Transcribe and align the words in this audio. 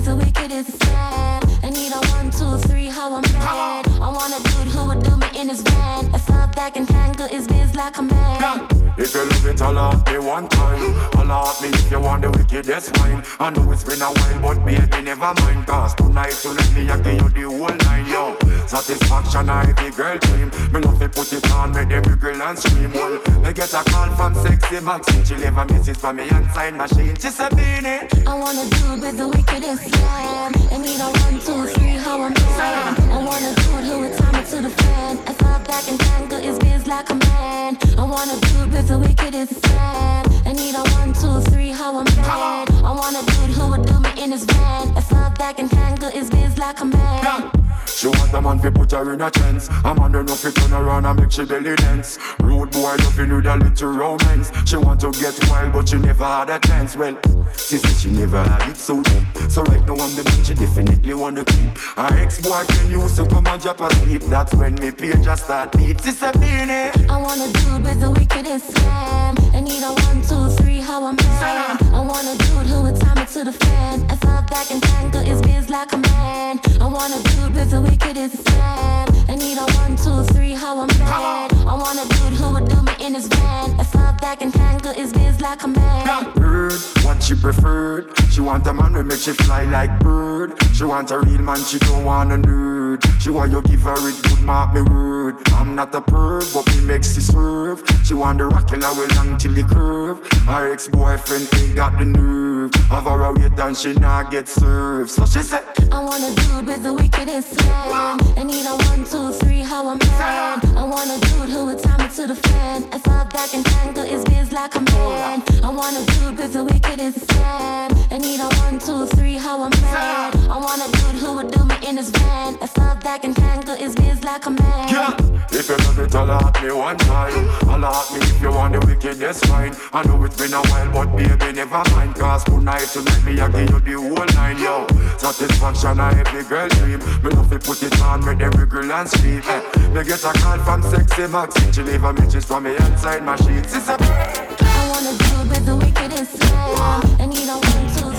with 0.00 0.06
the 0.06 0.16
wickedest 0.16 0.82
slam. 0.82 1.42
I 1.62 1.70
need 1.70 1.92
a 1.92 2.00
one, 2.12 2.30
two, 2.30 2.56
three, 2.68 2.86
how 2.86 3.14
I'm 3.14 3.22
mad. 3.32 3.86
I 4.00 4.08
want 4.10 4.32
a 4.32 4.42
dude 4.42 4.72
who 4.72 4.88
would 4.88 5.02
do 5.02 5.16
me 5.16 5.26
in 5.38 5.48
his 5.48 5.62
van. 5.62 6.14
I 6.14 6.18
thought 6.18 6.54
back 6.56 6.76
and 6.76 6.88
tangle 6.88 7.28
his 7.28 7.46
biz 7.46 7.74
like 7.74 7.96
a 7.98 8.02
man. 8.02 8.69
If 9.00 9.14
you 9.14 9.24
love 9.24 9.46
it, 9.46 9.58
holla 9.58 9.96
at 9.96 10.12
me 10.12 10.18
one 10.18 10.46
time. 10.48 10.92
Holla 11.16 11.48
at 11.48 11.62
me 11.62 11.68
if 11.68 11.90
you 11.90 12.00
want 12.00 12.20
the 12.20 12.30
wickedest 12.30 12.98
wine. 12.98 13.24
I 13.40 13.48
know 13.48 13.72
it's 13.72 13.82
been 13.82 14.02
a 14.02 14.12
while, 14.12 14.40
but 14.42 14.64
baby, 14.64 15.02
never 15.02 15.32
mind. 15.40 15.66
Cause 15.66 15.94
tonight, 15.94 16.36
you 16.44 16.52
let 16.52 16.74
me, 16.74 16.90
I 16.90 17.00
give 17.00 17.14
you 17.14 17.28
the 17.30 17.42
whole 17.48 17.76
nine, 17.88 18.06
yo. 18.06 18.36
Satisfaction, 18.66 19.48
I 19.48 19.72
the 19.72 19.90
girl 19.96 20.18
dream. 20.18 20.50
Me 20.70 20.80
love 20.80 20.98
to 21.00 21.08
put 21.08 21.32
it 21.32 21.50
on, 21.50 21.72
make 21.72 21.90
every 21.90 22.16
girl 22.16 22.42
and 22.42 22.58
scream. 22.58 22.92
Well, 22.92 23.18
I 23.42 23.52
get 23.52 23.72
a 23.72 23.82
call 23.88 24.10
from 24.16 24.34
sexy 24.34 24.80
Maxine. 24.80 25.24
She 25.24 25.34
leave 25.36 25.56
a 25.56 25.64
message 25.64 25.96
for 25.96 26.12
me 26.12 26.28
and 26.28 26.50
sign 26.50 26.76
machine. 26.76 27.16
She 27.16 27.30
said, 27.30 27.52
Beanie. 27.52 28.26
I 28.26 28.34
wanna 28.38 28.68
do 28.68 29.00
with 29.00 29.16
the 29.16 29.28
wickedest 29.28 29.88
slam. 29.88 30.52
I 30.72 30.76
need 30.76 31.00
a 31.00 31.08
one, 31.08 31.40
two, 31.40 31.72
three, 31.72 31.96
how 31.96 32.20
I'm 32.20 32.34
mad. 32.34 33.00
I 33.00 33.24
wanna 33.24 33.54
do 33.56 33.68
it, 33.80 33.84
who 33.88 34.00
would 34.00 34.16
time 34.18 34.44
to 34.44 34.60
the 34.60 34.70
fan. 34.70 35.18
I 35.26 35.32
thought 35.32 35.66
back 35.66 35.88
and 35.88 35.98
tangle 35.98 36.38
his 36.38 36.58
biz 36.58 36.86
like 36.86 37.08
a 37.08 37.14
man. 37.14 37.78
I 37.96 38.04
wanna 38.04 38.38
do 38.40 38.60
with 38.76 38.89
the 38.90 38.98
wickedest 38.98 39.64
slam. 39.64 40.24
I 40.46 40.52
need 40.52 40.74
a 40.74 40.82
one, 40.98 41.12
two, 41.12 41.40
three, 41.50 41.68
how 41.70 41.96
I'm 41.98 42.04
mad. 42.16 42.68
I 42.82 42.90
want 42.90 43.14
a 43.16 43.24
dude 43.24 43.54
who 43.56 43.70
would 43.70 43.86
do 43.86 44.00
me 44.00 44.10
in 44.20 44.32
his 44.32 44.44
van. 44.44 44.88
I 44.96 45.00
thought 45.00 45.38
back 45.38 45.60
and 45.60 45.70
tangle 45.70 46.10
his 46.10 46.28
biz 46.28 46.58
like 46.58 46.80
a 46.80 46.84
man. 46.86 47.59
She 47.86 48.08
want 48.08 48.32
a 48.32 48.40
man 48.40 48.58
fi 48.58 48.70
put 48.70 48.92
her 48.92 49.12
in 49.12 49.20
a 49.20 49.30
trance. 49.30 49.68
A 49.84 49.94
man 49.94 50.12
know 50.12 50.34
fi 50.34 50.50
turn 50.50 50.72
around 50.72 51.06
and 51.06 51.20
make 51.20 51.30
she 51.30 51.44
belly 51.44 51.76
dance. 51.76 52.18
Rude 52.40 52.70
boy 52.70 52.96
loving 52.98 53.34
with 53.34 53.46
a 53.46 53.56
little 53.56 53.92
romance. 53.92 54.50
She 54.68 54.76
want 54.76 55.00
to 55.00 55.10
get 55.12 55.38
wild 55.48 55.72
but 55.72 55.88
she 55.88 55.96
never 55.96 56.24
had 56.24 56.50
a 56.50 56.58
chance. 56.60 56.96
Well, 56.96 57.18
she 57.56 57.76
said 57.78 57.96
she 57.96 58.10
never 58.10 58.42
had 58.42 58.70
it 58.70 58.76
so 58.76 59.02
deep. 59.02 59.24
So 59.48 59.62
right 59.64 59.84
now 59.86 59.94
I'm 59.94 60.14
the 60.16 60.24
man 60.24 60.44
she 60.44 60.54
definitely 60.54 61.14
wanna 61.14 61.44
keep. 61.44 61.78
Her 61.96 62.18
ex-boyfriend 62.18 62.90
used 62.90 63.16
to 63.16 63.26
come 63.26 63.46
and 63.46 63.62
drop 63.62 63.80
asleep. 63.80 64.22
That's 64.22 64.54
when 64.54 64.74
me 64.76 64.90
page 64.90 65.22
just 65.22 65.44
start 65.44 65.72
deep. 65.72 66.00
She 66.00 66.10
said, 66.12 66.34
Beanie. 66.34 67.08
I 67.08 67.16
want 67.20 67.40
a 67.40 67.52
dude 67.52 67.84
with 67.84 68.00
the 68.00 68.10
wickedest 68.10 68.70
slam. 68.72 69.36
I 69.52 69.60
need 69.60 69.82
a 69.82 69.92
one, 69.92 70.22
two, 70.22 70.62
three, 70.62 70.80
how 70.80 71.04
I'm 71.04 71.16
mad. 71.16 71.82
I 71.92 72.00
want 72.00 72.26
a 72.26 72.36
dude 72.38 72.66
who 72.66 72.82
would 72.82 73.00
time 73.00 73.18
it 73.18 73.28
to 73.28 73.44
the 73.44 73.52
fan. 73.52 74.06
I 74.10 74.16
thought 74.16 74.50
back 74.50 74.70
and 74.70 74.82
tangle 74.82 75.20
his 75.22 75.42
biz 75.42 75.68
like 75.68 75.92
a 75.92 75.98
man. 75.98 76.60
I 76.80 76.86
want 76.86 77.14
a 77.14 77.22
dude 77.30 77.54
with 77.54 77.69
the 77.70 77.80
wickedest. 77.80 78.50
I 78.50 79.36
need 79.36 79.56
a 79.56 79.64
one, 79.78 79.96
two, 79.96 80.24
three, 80.34 80.52
how 80.52 80.80
I'm 80.80 80.88
bad. 80.88 81.52
I 81.54 81.74
want 81.74 81.98
a 82.00 82.08
dude 82.08 82.38
who 82.38 82.54
would 82.54 82.68
do 82.68 82.82
me 82.82 82.92
in 82.98 83.14
his 83.14 83.28
van. 83.28 83.78
I 83.78 83.84
thought 83.84 84.20
that 84.20 84.40
can 84.40 84.50
tangle 84.50 84.92
his 84.92 85.12
biz 85.12 85.40
like 85.40 85.62
a 85.62 85.68
man. 85.68 86.32
Bird, 86.34 86.72
what 87.04 87.22
she 87.22 87.34
preferred. 87.36 88.10
She 88.30 88.40
want 88.40 88.66
a 88.66 88.74
man 88.74 88.94
who 88.94 89.04
make 89.04 89.20
she 89.20 89.32
fly 89.32 89.64
like 89.64 90.00
bird. 90.00 90.58
She 90.74 90.82
want 90.82 91.12
a 91.12 91.20
real 91.20 91.42
man, 91.42 91.62
she 91.62 91.78
don't 91.78 92.04
want 92.04 92.32
a 92.32 92.36
nerd. 92.36 93.04
She 93.20 93.30
want 93.30 93.52
you 93.52 93.62
give 93.62 93.82
her 93.82 94.08
it 94.08 94.20
good, 94.24 94.40
mark 94.42 94.74
me 94.74 94.82
word. 94.82 95.36
I'm 95.52 95.76
not 95.76 95.94
a 95.94 96.00
perv, 96.00 96.52
but 96.52 96.66
me 96.74 96.84
makes 96.84 97.14
she 97.14 97.20
swerve. 97.20 97.82
She 98.04 98.14
want 98.14 98.38
the 98.38 98.46
rock 98.46 98.68
killer 98.68 98.92
well 98.96 99.08
long 99.14 99.38
till 99.38 99.52
the 99.52 99.62
curve. 99.62 100.18
Her 100.46 100.72
ex-boyfriend 100.72 101.48
ain't 101.54 101.76
got 101.76 101.98
the 101.98 102.04
nerve. 102.04 102.49
Have 102.68 103.04
her 103.04 103.22
a 103.22 103.66
and 103.66 103.76
she 103.76 103.94
not 103.94 104.30
get 104.30 104.46
served. 104.48 105.10
So 105.10 105.24
she 105.24 105.40
said, 105.40 105.64
I 105.90 106.02
want 106.02 106.22
a 106.22 106.34
dude 106.42 106.66
with 106.66 106.82
the 106.82 106.92
wickedest 106.92 107.54
slam. 107.54 108.18
I 108.36 108.42
need 108.42 108.66
a 108.66 108.76
one, 108.90 109.04
two, 109.04 109.32
three, 109.32 109.60
how 109.60 109.88
I'm 109.88 109.98
mad. 109.98 110.64
I 110.76 110.84
want 110.84 111.10
a 111.10 111.18
dude 111.28 111.48
who 111.48 111.66
would 111.66 111.78
time 111.78 112.00
it 112.00 112.10
to 112.16 112.26
the 112.26 112.34
fan. 112.34 112.84
I 112.92 112.98
thought 112.98 113.32
back 113.32 113.54
and 113.54 113.64
tangle 113.64 114.04
his 114.04 114.24
biz 114.24 114.52
like 114.52 114.74
a 114.74 114.80
man. 114.80 115.42
I 115.62 115.70
want 115.70 115.96
a 115.96 116.04
dude 116.12 116.36
with 116.36 116.52
the 116.52 116.64
wickedest 116.64 117.30
slam. 117.30 117.92
I 118.10 118.18
need 118.18 118.40
a 118.40 118.48
one, 118.64 118.78
two, 118.78 119.06
three, 119.16 119.34
how 119.34 119.62
I'm 119.62 119.70
mad. 119.70 120.36
I 120.36 120.58
want 120.58 120.82
a 120.82 120.90
dude 120.92 121.20
who 121.22 121.36
would 121.36 121.50
do 121.52 121.64
me 121.64 121.76
in 121.88 121.96
his 121.96 122.10
van. 122.10 122.58
I 122.60 122.66
thought 122.66 123.02
back 123.02 123.24
and 123.24 123.34
tangle 123.34 123.76
his 123.76 123.94
biz 123.94 124.22
like 124.22 124.44
a 124.46 124.50
man. 124.50 124.88
Yeah. 124.88 125.30
If 125.52 125.68
you 125.68 125.76
love 125.76 125.98
it, 125.98 126.12
holla 126.12 126.36
at 126.46 126.62
me 126.62 126.72
one 126.72 126.96
time. 126.96 127.46
Holla 127.68 127.88
at 127.88 128.12
me 128.12 128.18
if 128.20 128.40
you 128.40 128.50
want 128.50 128.72
the 128.72 128.80
wickedest 128.86 129.48
wine. 129.50 129.74
I 129.92 130.06
know 130.06 130.22
it's 130.24 130.36
been 130.36 130.52
a 130.52 130.62
while, 130.62 130.92
but 130.92 131.16
baby, 131.16 131.52
never 131.52 131.82
mind. 131.90 132.14
Cause 132.14 132.44
tonight 132.50 132.88
Tonight 132.92 133.24
me 133.24 133.40
I 133.40 133.48
give 133.48 133.70
you 133.70 133.80
the 133.80 133.92
whole 133.94 134.26
nine, 134.34 134.58
yo. 134.58 134.86
Satisfaction 135.18 136.00
I 136.00 136.18
every 136.20 136.44
girl 136.44 136.68
dream. 136.68 136.98
Me 137.22 137.30
love 137.30 137.50
to 137.50 137.58
put 137.58 137.82
it 137.82 138.00
on 138.02 138.24
with 138.26 138.40
every 138.40 138.66
girl 138.66 138.90
and 138.90 139.08
scream. 139.08 139.42
Eh. 139.44 139.88
Me 139.94 140.04
get 140.04 140.24
a 140.24 140.32
call 140.40 140.58
from 140.58 140.82
sexy 140.82 141.26
Maxine 141.26 141.72
She 141.72 141.82
leave 141.82 142.04
a 142.04 142.12
message 142.12 142.44
from 142.44 142.64
me 142.64 142.76
inside 142.76 143.22
my 143.24 143.36
sheets. 143.36 143.76
It's 143.76 143.88
a 143.88 143.96
I 143.98 144.88
wanna 144.90 145.16
deal 145.16 145.42
with 145.48 145.64
the 145.66 145.76
wicked 145.76 146.12
inside 146.18 147.20
And 147.20 147.32
you 147.34 147.46
don't 147.46 147.64
want 147.64 147.94
to 147.94 148.10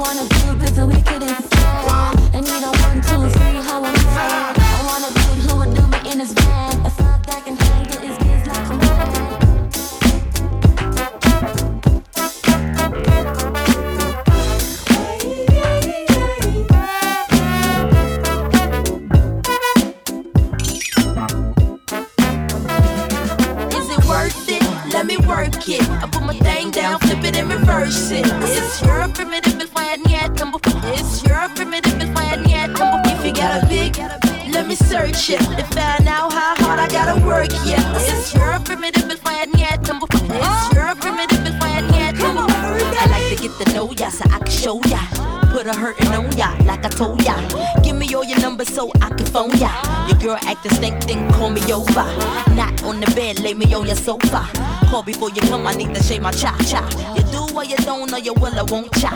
Wanna 0.00 0.26
deal 0.28 0.56
with 0.56 0.74
the 0.74 0.86
wicked 0.86 1.22
inside 1.22 2.34
And 2.34 2.46
you 2.46 2.60
don't 2.60 2.80
want 2.80 3.04
to 3.04 3.30
see 3.30 3.60
how 3.68 3.84
I'm 3.84 3.94
inside 3.94 4.56
I 4.58 4.82
want 4.86 5.04
a 5.04 5.12
dude 5.14 5.44
who 5.44 5.58
would 5.58 5.74
do 5.76 5.86
me 5.86 6.10
in 6.10 6.18
his 6.20 6.32
bed 6.34 6.69
Let 25.00 25.06
me 25.06 25.16
work 25.26 25.66
it. 25.66 25.80
I 25.88 26.06
put 26.12 26.24
my 26.24 26.34
thing 26.34 26.70
down, 26.70 27.00
flip 27.00 27.24
it 27.24 27.34
and 27.34 27.48
reverse 27.48 28.10
it. 28.10 28.26
It's 28.26 28.82
your 28.82 29.08
primitive 29.08 29.54
vill 29.54 29.66
får 29.68 29.82
jag 29.82 30.06
ner 30.06 30.28
tempo. 30.36 30.58
It's 30.92 31.24
your 31.24 31.48
primitive 31.56 31.94
vill 31.94 32.12
får 32.14 32.24
jag 32.24 32.40
ner 32.46 32.66
tempo. 32.66 33.08
If 33.08 33.24
you 33.24 33.32
got 33.32 33.64
a 33.64 33.66
big, 33.66 33.96
let 34.52 34.66
me 34.68 34.74
search 34.74 35.30
it. 35.30 35.40
To 35.40 35.64
find 35.72 36.06
out 36.06 36.34
how 36.34 36.54
hard 36.56 36.78
I 36.78 36.86
gotta 36.88 37.16
work, 37.24 37.48
yeah. 37.64 37.80
It's 37.96 38.34
your 38.34 38.60
primitive 38.60 39.08
vill 39.08 39.16
får 39.16 39.32
jag 39.32 39.48
ner 39.56 39.78
tempo. 39.82 40.06
It's 40.06 40.74
your 40.74 40.94
primitive 41.00 41.44
vill 41.44 41.58
får 41.58 41.68
jag 41.68 41.84
ner 41.90 42.12
tempo. 42.12 42.44
I 43.00 43.06
like 43.08 43.36
to 43.36 43.42
get 43.42 43.52
to 43.56 43.72
know 43.72 43.90
ya 43.96 44.10
so 44.10 44.24
I 44.26 44.38
can 44.38 44.50
show 44.50 44.80
ya. 44.84 45.00
Put 45.50 45.66
a 45.66 45.72
hurtin' 45.72 46.12
on 46.12 46.30
ya, 46.36 46.52
like 46.68 46.84
I 46.84 46.90
told 46.90 47.24
ya. 47.24 47.34
Numbers 48.60 48.74
so 48.74 48.90
I 49.00 49.08
can 49.08 49.26
phone 49.26 49.56
ya. 49.58 49.70
Your 50.06 50.18
girl 50.18 50.34
act 50.34 50.66
acting 50.66 50.72
stink, 50.72 51.04
then 51.06 51.32
call 51.32 51.48
me 51.48 51.62
over. 51.72 52.04
Not 52.54 52.82
on 52.84 53.00
the 53.00 53.10
bed, 53.16 53.40
lay 53.40 53.54
me 53.54 53.72
on 53.72 53.86
your 53.86 53.96
sofa. 53.96 54.46
Call 54.90 55.02
before 55.02 55.30
you 55.30 55.40
come, 55.42 55.66
I 55.66 55.74
need 55.74 55.94
to 55.94 56.02
shave 56.02 56.20
my 56.20 56.30
cha 56.30 56.54
cha. 56.68 57.29
Do 57.40 57.56
or 57.56 57.64
you 57.64 57.76
don't, 57.78 58.12
or 58.12 58.18
you 58.18 58.34
will 58.34 58.58
or 58.58 58.64
won't 58.66 58.92
cha. 59.00 59.12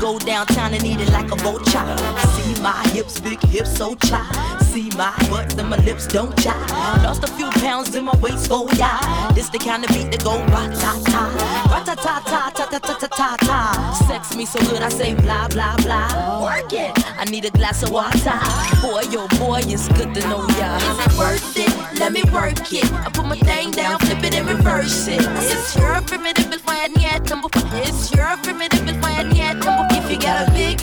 Go 0.00 0.18
downtown 0.18 0.72
and 0.72 0.82
eat 0.84 1.00
it 1.00 1.10
like 1.12 1.30
a 1.30 1.36
vulture. 1.36 1.86
See 2.34 2.62
my 2.62 2.82
hips, 2.94 3.20
big 3.20 3.40
hips, 3.44 3.76
so 3.76 3.94
cha. 3.96 4.22
See 4.62 4.88
my 4.96 5.12
butt 5.28 5.58
and 5.58 5.68
my 5.68 5.76
lips 5.84 6.06
don't 6.06 6.34
cha. 6.38 6.56
Lost 7.04 7.22
a 7.24 7.26
few 7.26 7.50
pounds 7.62 7.94
in 7.94 8.04
my 8.04 8.16
waist, 8.16 8.48
oh 8.50 8.68
yeah. 8.76 9.30
This 9.34 9.50
the 9.50 9.58
kind 9.58 9.84
of 9.84 9.90
beat 9.90 10.10
that 10.10 10.24
go 10.24 10.38
ra 10.46 10.66
ta 10.82 10.92
ta, 11.04 11.22
ra 11.70 11.84
ta 11.84 11.94
ta 11.94 12.20
ta 12.24 12.50
ta 12.50 12.64
ta 12.66 12.78
ta 12.78 12.94
ta 12.94 13.08
ta 13.08 13.36
ta. 13.40 14.04
Sex 14.08 14.34
me 14.34 14.46
so 14.46 14.58
good, 14.70 14.82
I 14.82 14.88
say 14.88 15.14
blah 15.14 15.48
blah 15.48 15.76
blah. 15.76 16.42
Work 16.42 16.72
it. 16.72 16.92
I 17.18 17.24
need 17.24 17.44
a 17.44 17.50
glass 17.50 17.82
of 17.82 17.90
water. 17.90 18.40
Boy, 18.80 19.02
yo, 19.10 19.28
boy, 19.38 19.60
it's 19.64 19.88
good 19.88 20.14
to 20.14 20.20
know 20.28 20.46
ya. 20.58 20.76
Is 20.76 20.98
it 21.06 21.18
worth 21.18 21.56
it? 21.56 22.00
Let 22.00 22.12
me 22.12 22.22
work 22.32 22.72
it. 22.72 22.90
I 22.92 23.10
put 23.10 23.26
my 23.26 23.36
thing 23.36 23.70
down, 23.70 23.98
flip 24.00 24.24
it 24.24 24.34
and 24.34 24.48
reverse 24.48 25.08
it. 25.08 25.20
It's 25.20 25.76
your 25.76 26.00
primitive 26.02 26.46
vill 26.50 26.60
får 26.60 26.74
jag 26.74 27.02
ner 27.02 27.18
tempo. 27.28 27.65
It's 27.72 28.14
your 28.14 28.36
primitive 28.42 28.80
vill 28.86 29.00
får 29.02 29.10
jag 29.10 29.26
ner 29.26 29.52
tempo. 29.52 29.86
If 29.90 30.10
you 30.10 30.18
got 30.18 30.48
a 30.48 30.50
big, 30.52 30.80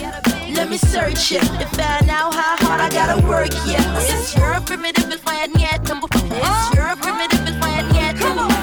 let 0.56 0.68
me 0.70 0.78
search 0.78 1.32
it. 1.32 1.42
To 1.42 1.66
find 1.76 2.10
out 2.10 2.34
how 2.34 2.56
hard 2.60 2.80
I 2.80 2.88
gotta 2.90 3.26
work, 3.26 3.52
yeah. 3.66 3.98
It's 3.98 4.36
your 4.36 4.60
primitive 4.60 5.08
vill 5.08 5.18
får 5.18 5.34
jag 5.34 5.50
ner 5.58 5.78
tempo. 5.84 6.06
It's 6.12 6.74
your 6.76 6.96
primitive 6.96 7.44
vill 7.44 7.60
får 7.60 7.70
jag 7.70 7.92
ner. 7.92 8.14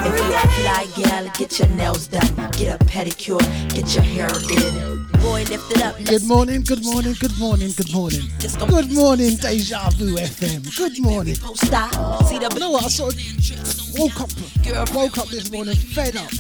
If 0.03 0.17
you 0.17 0.33
a 0.33 0.47
fly 0.47 1.03
gal, 1.03 1.31
get 1.37 1.59
your 1.59 1.69
nails 1.69 2.07
done. 2.07 2.51
Get 2.57 2.81
a 2.81 2.85
pedicure, 2.85 3.41
get 3.73 3.95
your 3.95 4.03
hair 4.03 4.29
did. 4.47 4.73
Boy, 5.21 5.43
lift 5.49 5.71
it 5.71 5.81
up. 5.83 5.95
Good 6.05 6.23
morning, 6.23 6.63
good 6.63 6.83
morning, 6.83 7.15
good 7.19 7.37
morning, 7.39 7.71
good 7.77 7.93
morning. 7.93 8.21
Good 8.39 8.91
morning, 8.91 9.35
Deja 9.37 9.89
Vu 9.91 10.15
FM. 10.17 10.75
Good 10.77 10.99
morning. 10.99 11.35
Stop. 11.55 11.93
You 12.31 12.39
know 12.59 12.71
what? 12.71 12.85
I 12.85 12.87
sort 12.87 13.13
of 13.13 13.19
woke 13.99 14.21
up, 14.21 14.29
woke 14.93 15.17
up 15.17 15.27
this 15.29 15.51
morning 15.51 15.75
fed 15.75 16.15
up, 16.15 16.31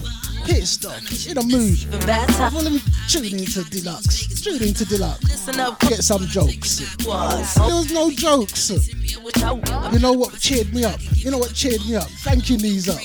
pissed 0.45 0.85
off, 0.85 1.27
in 1.27 1.37
a 1.37 1.43
mood. 1.43 1.77
Well, 1.91 2.63
let 2.63 2.71
me 2.71 2.81
tune 3.07 3.39
into 3.39 3.63
Deluxe. 3.69 4.41
Tune 4.41 4.61
into 4.61 4.85
Deluxe. 4.85 5.23
Listen 5.23 5.59
up. 5.59 5.79
Get 5.79 6.03
some 6.03 6.25
jokes. 6.27 6.95
There 6.97 7.07
was 7.07 7.91
no 7.91 8.11
jokes. 8.11 8.69
You 8.69 9.99
know 9.99 10.13
what 10.13 10.37
cheered 10.39 10.73
me 10.73 10.85
up? 10.85 10.99
You 11.13 11.31
know 11.31 11.37
what 11.37 11.53
cheered 11.53 11.81
me 11.85 11.95
up? 11.95 12.07
Thank 12.23 12.49
you, 12.49 12.57
knees 12.57 12.89
up. 12.89 12.99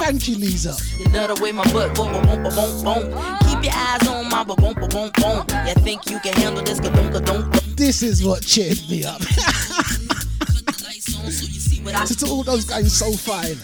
Thank 0.00 0.28
you, 0.28 0.38
knees 0.38 0.66
up. 0.66 0.78
You 0.98 1.06
love 1.12 1.36
the 1.36 1.42
way 1.42 1.52
my 1.52 1.64
butt 1.72 1.94
boom, 1.94 2.12
boom, 2.12 2.24
boom, 2.24 2.42
boom, 2.42 2.84
boom. 2.84 3.38
Keep 3.48 3.64
your 3.64 3.74
eyes 3.74 4.08
on 4.08 4.28
my 4.28 4.44
boom 4.44 4.74
ba 4.74 4.88
boom 4.88 5.10
boom. 5.14 5.46
You 5.66 5.74
think 5.74 6.10
you 6.10 6.18
can 6.20 6.34
handle 6.34 6.62
this? 6.62 6.80
Ka 6.80 6.90
dum 6.90 7.12
ka 7.12 7.20
dum. 7.20 7.50
This 7.76 8.02
is 8.02 8.24
what 8.24 8.42
cheered 8.42 8.78
me 8.88 9.04
up. 9.04 9.20
to 11.92 12.26
all 12.26 12.42
those 12.42 12.64
guys 12.64 12.92
so 12.96 13.12
fine. 13.12 13.56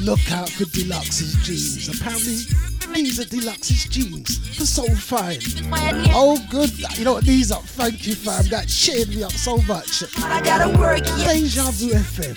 Look 0.00 0.32
out 0.32 0.48
for 0.48 0.64
Deluxe's 0.64 1.34
jeans. 1.44 1.88
Apparently, 1.88 2.71
these 2.94 3.20
are 3.20 3.24
Deluxe's 3.24 3.84
jeans. 3.86 4.56
They're 4.56 4.66
so 4.66 4.84
fine. 4.94 5.38
Oh, 6.14 6.38
good. 6.50 6.70
You 6.98 7.04
know 7.04 7.14
what? 7.14 7.24
These 7.24 7.50
are. 7.52 7.60
Thank 7.60 8.06
you, 8.06 8.14
fam. 8.14 8.44
That 8.50 8.68
cheered 8.68 9.08
me 9.08 9.22
up 9.22 9.32
so 9.32 9.56
much. 9.62 10.04
I 10.18 10.40
gotta 10.42 10.76
work 10.78 11.00
it. 11.00 11.26
Deja 11.26 11.70
Vu 11.72 11.90
FM. 11.90 12.36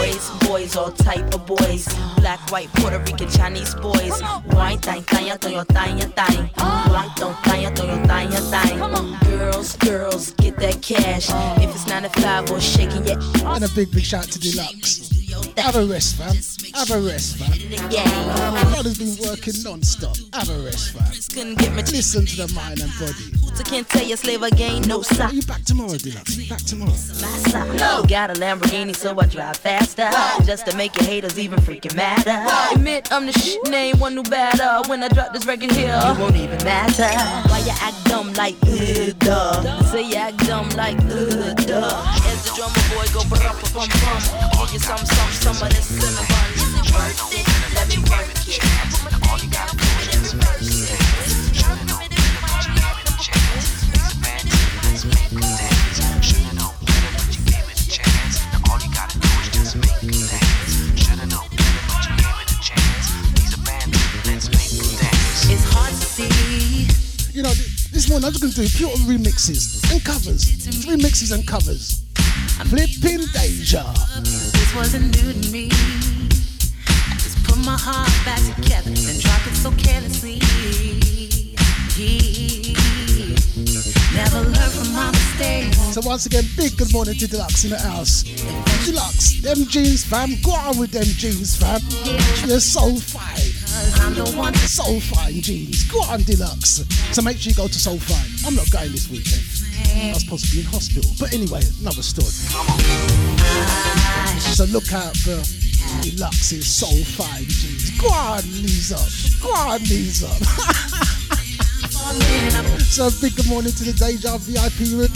Boys, 0.00 0.30
boys, 0.46 0.76
all 0.76 0.90
type 0.92 1.34
of 1.34 1.46
boys. 1.46 1.86
Black, 2.16 2.40
white, 2.50 2.72
Puerto 2.74 2.98
Rican, 2.98 3.28
Chinese 3.28 3.74
boys. 3.76 4.20
Wine, 4.46 4.78
thang, 4.78 5.02
thang, 5.02 5.36
thang, 5.38 5.64
thang, 5.66 5.98
thang. 6.10 6.50
Wine, 6.58 7.10
thang, 7.16 7.74
thang, 7.74 8.06
thang, 8.06 8.30
thang. 8.30 9.18
Girls, 9.24 9.76
girls, 9.76 10.32
get 10.32 10.56
that 10.56 10.82
cash. 10.82 11.30
If 11.62 11.74
it's 11.74 11.86
9 11.86 12.02
to 12.02 12.08
5 12.08 12.50
or 12.50 12.60
shaking 12.60 13.06
your 13.06 13.18
And 13.44 13.64
a 13.64 13.68
big, 13.74 13.90
big 13.92 14.04
shout 14.04 14.24
to 14.24 14.38
Deluxe. 14.38 15.19
Have 15.58 15.76
a 15.76 15.84
rest, 15.84 16.16
fam. 16.16 16.34
Have 16.74 16.90
a 16.90 17.00
rest, 17.06 17.36
fam. 17.36 17.50
Brother's 18.70 18.98
been 18.98 19.16
working 19.28 19.54
non-stop. 19.62 20.16
Have 20.34 20.48
a 20.50 20.58
rest, 20.64 20.90
fam. 20.92 21.12
Couldn't 21.34 21.58
get 21.58 21.72
me 21.72 21.82
Listen 21.82 22.24
to 22.26 22.36
the 22.46 22.52
mind 22.54 22.80
and 22.80 22.90
body. 22.98 23.62
can't 23.64 23.88
tell 23.88 24.02
you 24.04 24.16
slave 24.16 24.42
again, 24.42 24.82
no 24.82 24.98
Are 25.00 25.04
stop. 25.04 25.32
you 25.32 25.42
back 25.42 25.62
tomorrow, 25.64 25.96
Deluxe? 25.96 26.36
You 26.36 26.48
back 26.48 26.60
tomorrow? 26.60 26.94
No. 27.76 28.02
Got 28.08 28.30
a 28.30 28.40
Lamborghini, 28.40 28.94
so 28.96 29.18
I 29.20 29.26
drive 29.26 29.56
faster. 29.58 30.08
Just 30.44 30.66
to 30.66 30.76
make 30.76 30.94
your 30.96 31.04
haters 31.08 31.38
even 31.38 31.58
freaking 31.60 31.94
madder. 31.94 32.44
Admit 32.74 33.12
I'm 33.12 33.26
the 33.26 33.32
shit, 33.32 33.62
name 33.70 33.98
one 33.98 34.14
new 34.14 34.22
batter. 34.24 34.88
When 34.88 35.02
I 35.02 35.08
drop 35.08 35.32
this 35.32 35.46
record 35.46 35.70
here, 35.72 35.92
it 35.94 36.18
won't 36.18 36.36
even 36.36 36.62
matter. 36.64 37.08
Why 37.50 37.58
you 37.60 37.72
act 37.80 38.04
dumb 38.06 38.32
like, 38.34 38.56
uh, 38.64 39.12
duh? 39.18 39.82
Say 39.84 40.08
you 40.08 40.16
act 40.16 40.38
dumb 40.46 40.68
like, 40.70 40.98
uh, 40.98 41.54
duh. 41.54 42.04
As 42.26 42.44
the 42.44 42.52
drummer 42.56 42.82
boy 42.90 43.06
go 43.12 43.22
bum 43.28 43.56
bum 43.74 43.88
bum. 44.02 44.59
Give 44.70 44.80
you 44.80 44.86
some, 44.86 44.98
some, 44.98 45.30
some 45.32 45.66
of 45.66 45.74
this 45.74 45.84
cinnamon. 45.84 46.30
Is 46.54 46.62
it 46.78 46.94
worth 46.94 47.18
it? 47.34 47.42
Let 47.74 47.88
me 47.90 47.98
work 48.06 48.30
it. 48.46 48.62
All 49.28 49.36
you 49.36 49.50
gotta 49.50 49.74
do 49.74 49.82
it. 49.82 50.14
It's 65.50 65.64
hard 65.66 65.94
to 65.94 66.06
see. 66.06 66.86
You 67.36 67.42
know, 67.42 67.50
this 67.90 68.08
morning 68.08 68.24
I'm 68.24 68.32
just 68.32 68.40
going 68.40 68.52
to 68.52 68.62
do 68.62 68.68
pure 68.68 68.90
remixes 69.10 69.90
and 69.90 70.04
covers. 70.04 70.46
Remixes 70.86 71.32
and 71.34 71.44
covers. 71.44 72.04
Flipping 72.68 73.26
Deja. 73.32 73.84
This 74.22 74.74
wasn't 74.74 75.06
new 75.16 75.32
to 75.32 75.50
me. 75.50 75.68
I 75.70 77.14
just 77.18 77.42
put 77.44 77.58
my 77.58 77.76
heart 77.76 78.10
back 78.24 78.40
together 78.54 78.90
and 78.90 79.20
dropped 79.20 79.46
it 79.46 79.56
so 79.56 79.70
carelessly. 79.72 80.38
Never 84.14 84.40
learn 84.48 84.70
from 84.70 84.92
my 84.92 85.10
mistakes. 85.10 85.78
So 85.94 86.00
once 86.04 86.26
again, 86.26 86.44
big 86.56 86.76
good 86.76 86.92
morning 86.92 87.14
to 87.14 87.26
Deluxe 87.26 87.64
in 87.64 87.70
the 87.70 87.78
house. 87.78 88.22
Deluxe, 88.84 89.42
them 89.42 89.66
jeans, 89.66 90.04
fam. 90.04 90.36
Go 90.42 90.52
on 90.52 90.78
with 90.78 90.92
them 90.92 91.04
jeans, 91.04 91.56
fam. 91.56 91.80
You're 92.48 92.60
so 92.60 92.94
fine. 92.96 93.50
I'm 94.02 94.14
the 94.14 94.30
one 94.36 94.54
Soul 94.54 95.00
Fine 95.00 95.40
jeans. 95.40 95.84
Go 95.90 96.00
on, 96.02 96.22
Deluxe. 96.22 96.84
So 97.12 97.22
make 97.22 97.38
sure 97.38 97.50
you 97.50 97.56
go 97.56 97.66
to 97.66 97.78
Soul 97.78 97.98
Fine. 97.98 98.46
I'm 98.46 98.54
not 98.54 98.70
going 98.70 98.92
this 98.92 99.08
weekend. 99.10 99.59
I 99.88 100.12
was 100.14 100.22
supposed 100.22 100.44
to 100.46 100.56
be 100.56 100.60
in 100.60 100.66
hospital. 100.66 101.10
But 101.18 101.32
anyway, 101.34 101.62
another 101.80 102.02
story. 102.02 102.30
So 104.54 104.64
look 104.66 104.92
out 104.92 105.16
for 105.16 105.36
Deluxe's 106.02 106.66
Soul 106.66 107.04
5 107.04 107.46
jeans. 107.48 107.90
Go 108.00 108.08
on, 108.08 108.42
knees 108.44 108.92
up. 108.92 109.08
Go 109.42 109.48
on, 109.54 109.80
knees 109.82 110.22
up. 110.30 110.36
so 112.80 113.06
a 113.08 113.10
big 113.20 113.36
good 113.36 113.48
morning 113.48 113.72
to 113.72 113.84
the 113.84 113.92
Deja 113.92 114.36
VIP 114.38 114.80
room. 114.96 115.08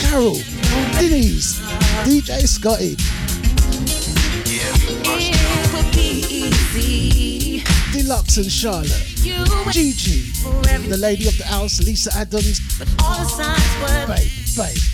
Carol, 0.00 0.34
Denise, 0.98 1.60
DJ 2.04 2.46
Scotty, 2.46 2.96
it 5.34 5.72
would 5.72 5.92
be 5.92 6.24
easy. 6.28 7.62
Deluxe 7.92 8.36
and 8.38 8.50
Charlotte, 8.50 9.11
Gigi, 9.22 10.32
the 10.88 10.96
lady 10.98 11.28
of 11.28 11.38
the 11.38 11.44
house, 11.44 11.80
Lisa 11.80 12.10
Adams, 12.16 12.58
but 12.76 12.88
all 13.04 13.14
the 13.18 13.24
signs 13.24 13.72
were 13.80 14.06
babe, 14.08 14.30
babe. 14.56 14.92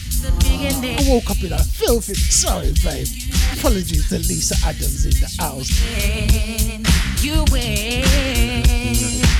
I 1.01 1.09
woke 1.09 1.31
up 1.31 1.43
in 1.43 1.53
a 1.53 1.59
filthy. 1.59 2.15
Sorry, 2.15 2.73
babe. 2.85 3.09
Apologies 3.57 4.09
to 4.11 4.19
Lisa 4.19 4.55
Adams 4.67 5.07
in 5.07 5.13
the 5.13 5.29
house. 5.41 5.71
You 7.25 7.45
win. 7.51 8.05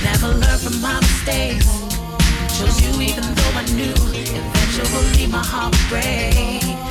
Never 0.03 0.33
from 0.57 0.81
my 0.81 0.99
mistakes. 0.99 1.67
Chose 2.57 2.81
you 2.81 3.01
even 3.01 3.23
though 3.23 3.53
I 3.53 3.65
knew 3.71 3.93
eventually 3.93 5.27
my 5.27 5.45
heart 5.45 5.75
would 5.75 5.89
break. 5.89 6.88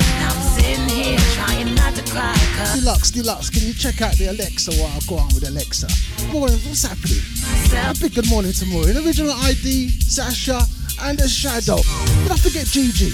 Trying 1.39 1.75
not 1.75 1.95
to 1.95 2.03
cry. 2.11 2.35
Cause 2.57 2.79
Deluxe, 2.79 3.11
Deluxe, 3.11 3.49
can 3.49 3.63
you 3.63 3.73
check 3.73 4.01
out 4.01 4.13
the 4.15 4.27
Alexa 4.27 4.71
while 4.75 4.91
I 4.91 4.99
go 5.07 5.15
on 5.17 5.27
with 5.33 5.47
Alexa? 5.47 5.87
Morning, 6.31 6.59
what's 6.67 6.83
happening? 6.83 7.23
A 7.71 7.95
big 7.99 8.13
good 8.13 8.29
morning 8.29 8.51
to 8.53 8.65
Maureen. 8.65 8.97
Original 8.97 9.31
ID, 9.31 9.89
Sasha, 10.01 10.59
and 11.01 11.17
the 11.17 11.27
Shadow. 11.27 11.77
Did 12.23 12.31
I 12.31 12.37
forget 12.37 12.65
Gigi? 12.65 13.11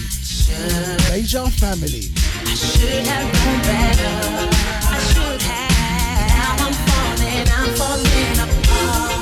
Deja 1.10 1.46
family. 1.62 2.10
I 2.46 2.56
should 2.56 3.06
have 3.06 3.28
known 3.34 3.58
better. 3.62 4.14
I 4.90 5.00
should 5.10 5.42
have. 5.42 5.74
Now 6.34 6.66
I'm 6.66 6.74
falling, 6.90 7.46
I'm 7.58 7.70
falling 7.78 8.38
apart. 8.46 9.14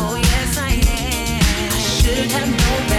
Oh, 0.00 0.16
yes, 0.16 0.56
I 0.56 0.72
am. 0.72 1.72
I 1.72 1.78
should 1.78 2.30
have 2.32 2.48
known 2.48 2.88
better. 2.88 2.97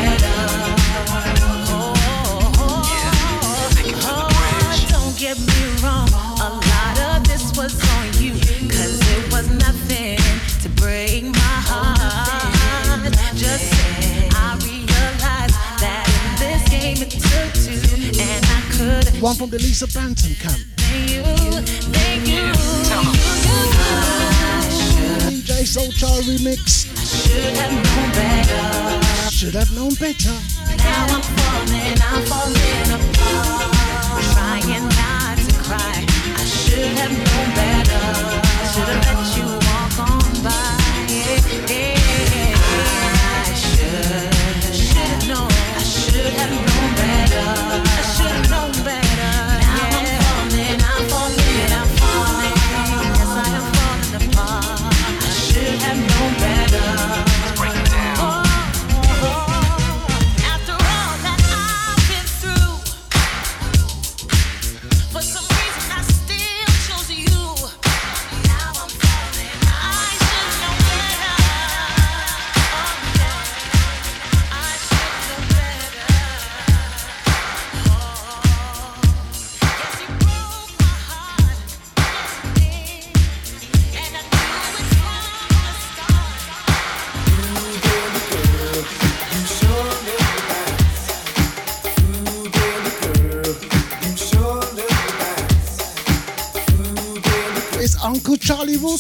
One 19.22 19.36
from 19.36 19.50
the 19.50 19.58
Lisa 19.58 19.86
Banton 19.88 20.34
camp. 20.40 20.56
DJ 25.28 25.66
Soul 25.68 25.92
Child 25.92 26.24
remix. 26.24 26.88
Should 27.04 27.58
have 27.58 27.74
known 27.74 28.12
better. 28.14 29.30
Should 29.30 29.56
have 29.56 29.76
known 29.76 29.94
better. 29.96 30.32
Now 30.78 31.08
I'm 31.10 31.22
falling, 31.36 32.00
I'm 32.02 32.24
falling 32.32 32.92
apart. 32.96 33.76
Trying 34.32 34.88
not 34.88 35.38
to 35.38 35.54
cry. 35.64 36.06
I 36.38 36.46
should 36.46 36.96
have 37.00 37.12
known 37.12 37.50
better. 37.56 38.04
I 38.40 38.72
should 38.72 38.88
have 38.88 39.04
let 39.04 39.38
you 39.38 39.59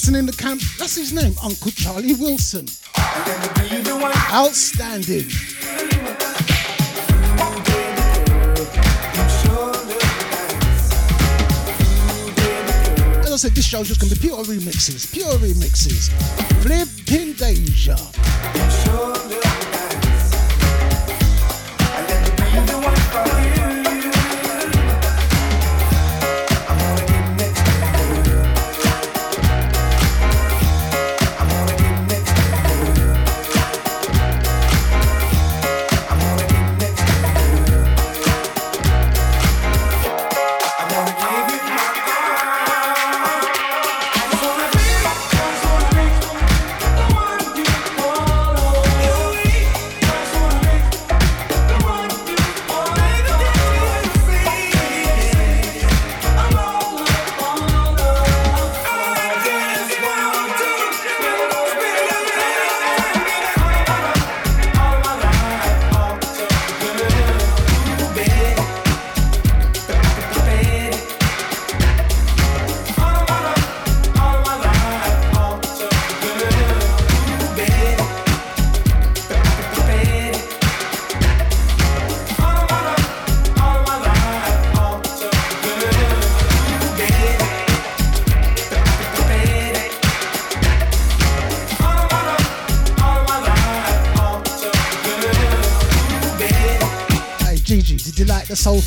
Wilson 0.09 0.15
in 0.15 0.25
the 0.25 0.33
camp. 0.33 0.61
That's 0.77 0.95
his 0.95 1.13
name, 1.13 1.33
Uncle 1.43 1.71
Charlie 1.71 2.13
Wilson. 2.13 2.65
Outstanding. 4.31 5.27
As 13.23 13.31
I 13.31 13.35
said, 13.35 13.51
this 13.51 13.67
show's 13.67 13.87
just 13.87 13.99
gonna 14.01 14.13
be 14.13 14.19
pure 14.19 14.43
remixes, 14.43 15.11
pure 15.13 15.33
remixes. 15.37 16.09
Flipping 16.61 17.33
Deja. 17.33 18.18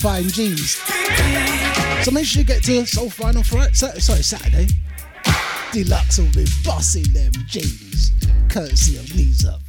Fine 0.02 0.30
G's? 0.30 0.82
So 2.04 2.10
make 2.10 2.26
sure 2.26 2.40
you 2.40 2.44
get 2.44 2.64
to 2.64 2.84
Soul 2.84 3.08
Fine 3.08 3.36
on 3.36 3.44
Friday, 3.44 3.72
sorry, 3.72 4.00
Saturday. 4.00 4.66
Deluxe 5.72 6.18
will 6.18 6.32
be 6.32 6.44
bossing 6.64 7.04
them 7.12 7.30
G's, 7.46 8.10
courtesy 8.48 8.96
of 8.96 9.14
Knees 9.14 9.46
Up. 9.46 9.60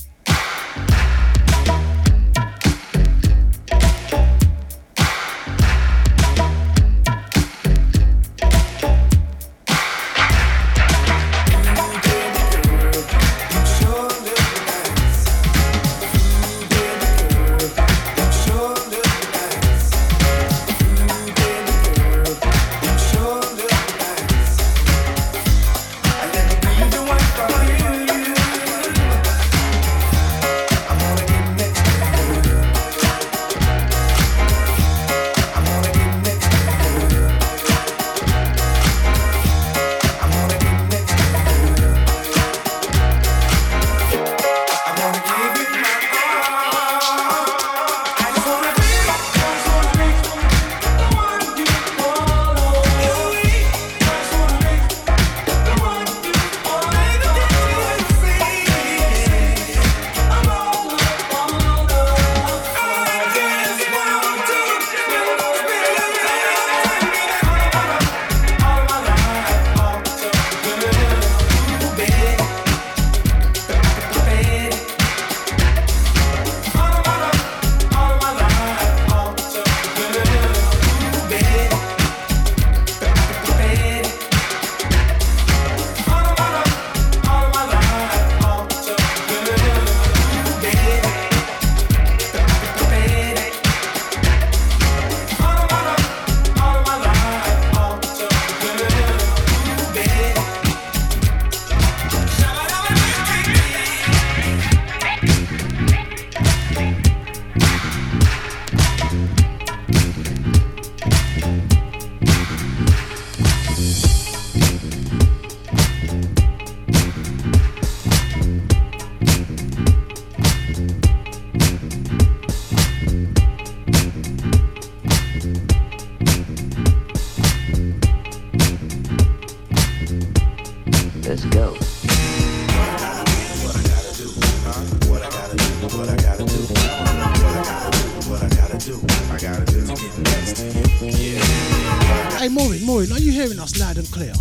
And 144.03 144.11
clear? 144.11 144.33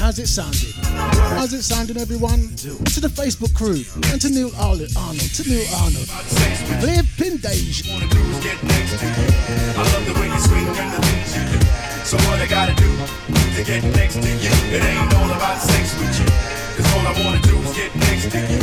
How's 0.00 0.18
it 0.18 0.26
sounding? 0.26 0.72
How's 1.36 1.52
it 1.52 1.62
sounding, 1.62 1.96
everyone? 1.98 2.56
To 2.56 3.00
the 3.00 3.12
Facebook 3.12 3.52
crew 3.54 3.84
and 4.10 4.20
to 4.20 4.28
Neil 4.30 4.50
Arnold, 4.56 4.88
Arnold 4.96 5.30
to 5.36 5.42
Neil 5.44 5.68
Arnold. 5.76 6.08
So 12.08 12.16
what 12.24 12.40
I 12.40 12.46
gotta 12.48 12.74
do 12.74 12.88
to 13.56 13.62
get 13.64 13.84
next 13.92 14.16
to 14.16 14.28
you? 14.28 14.52
It 14.72 14.82
ain't 14.82 15.14
all 15.14 15.30
about 15.30 15.60
sex 15.60 15.92
with 16.00 16.14
you. 16.20 16.28
Cause 16.76 16.88
all 16.94 17.04
I 17.04 17.12
wanna 17.24 17.42
do 17.42 17.56
is 17.68 17.76
get 17.76 17.94
next 17.96 18.32
to 18.32 18.38
you. 18.38 18.60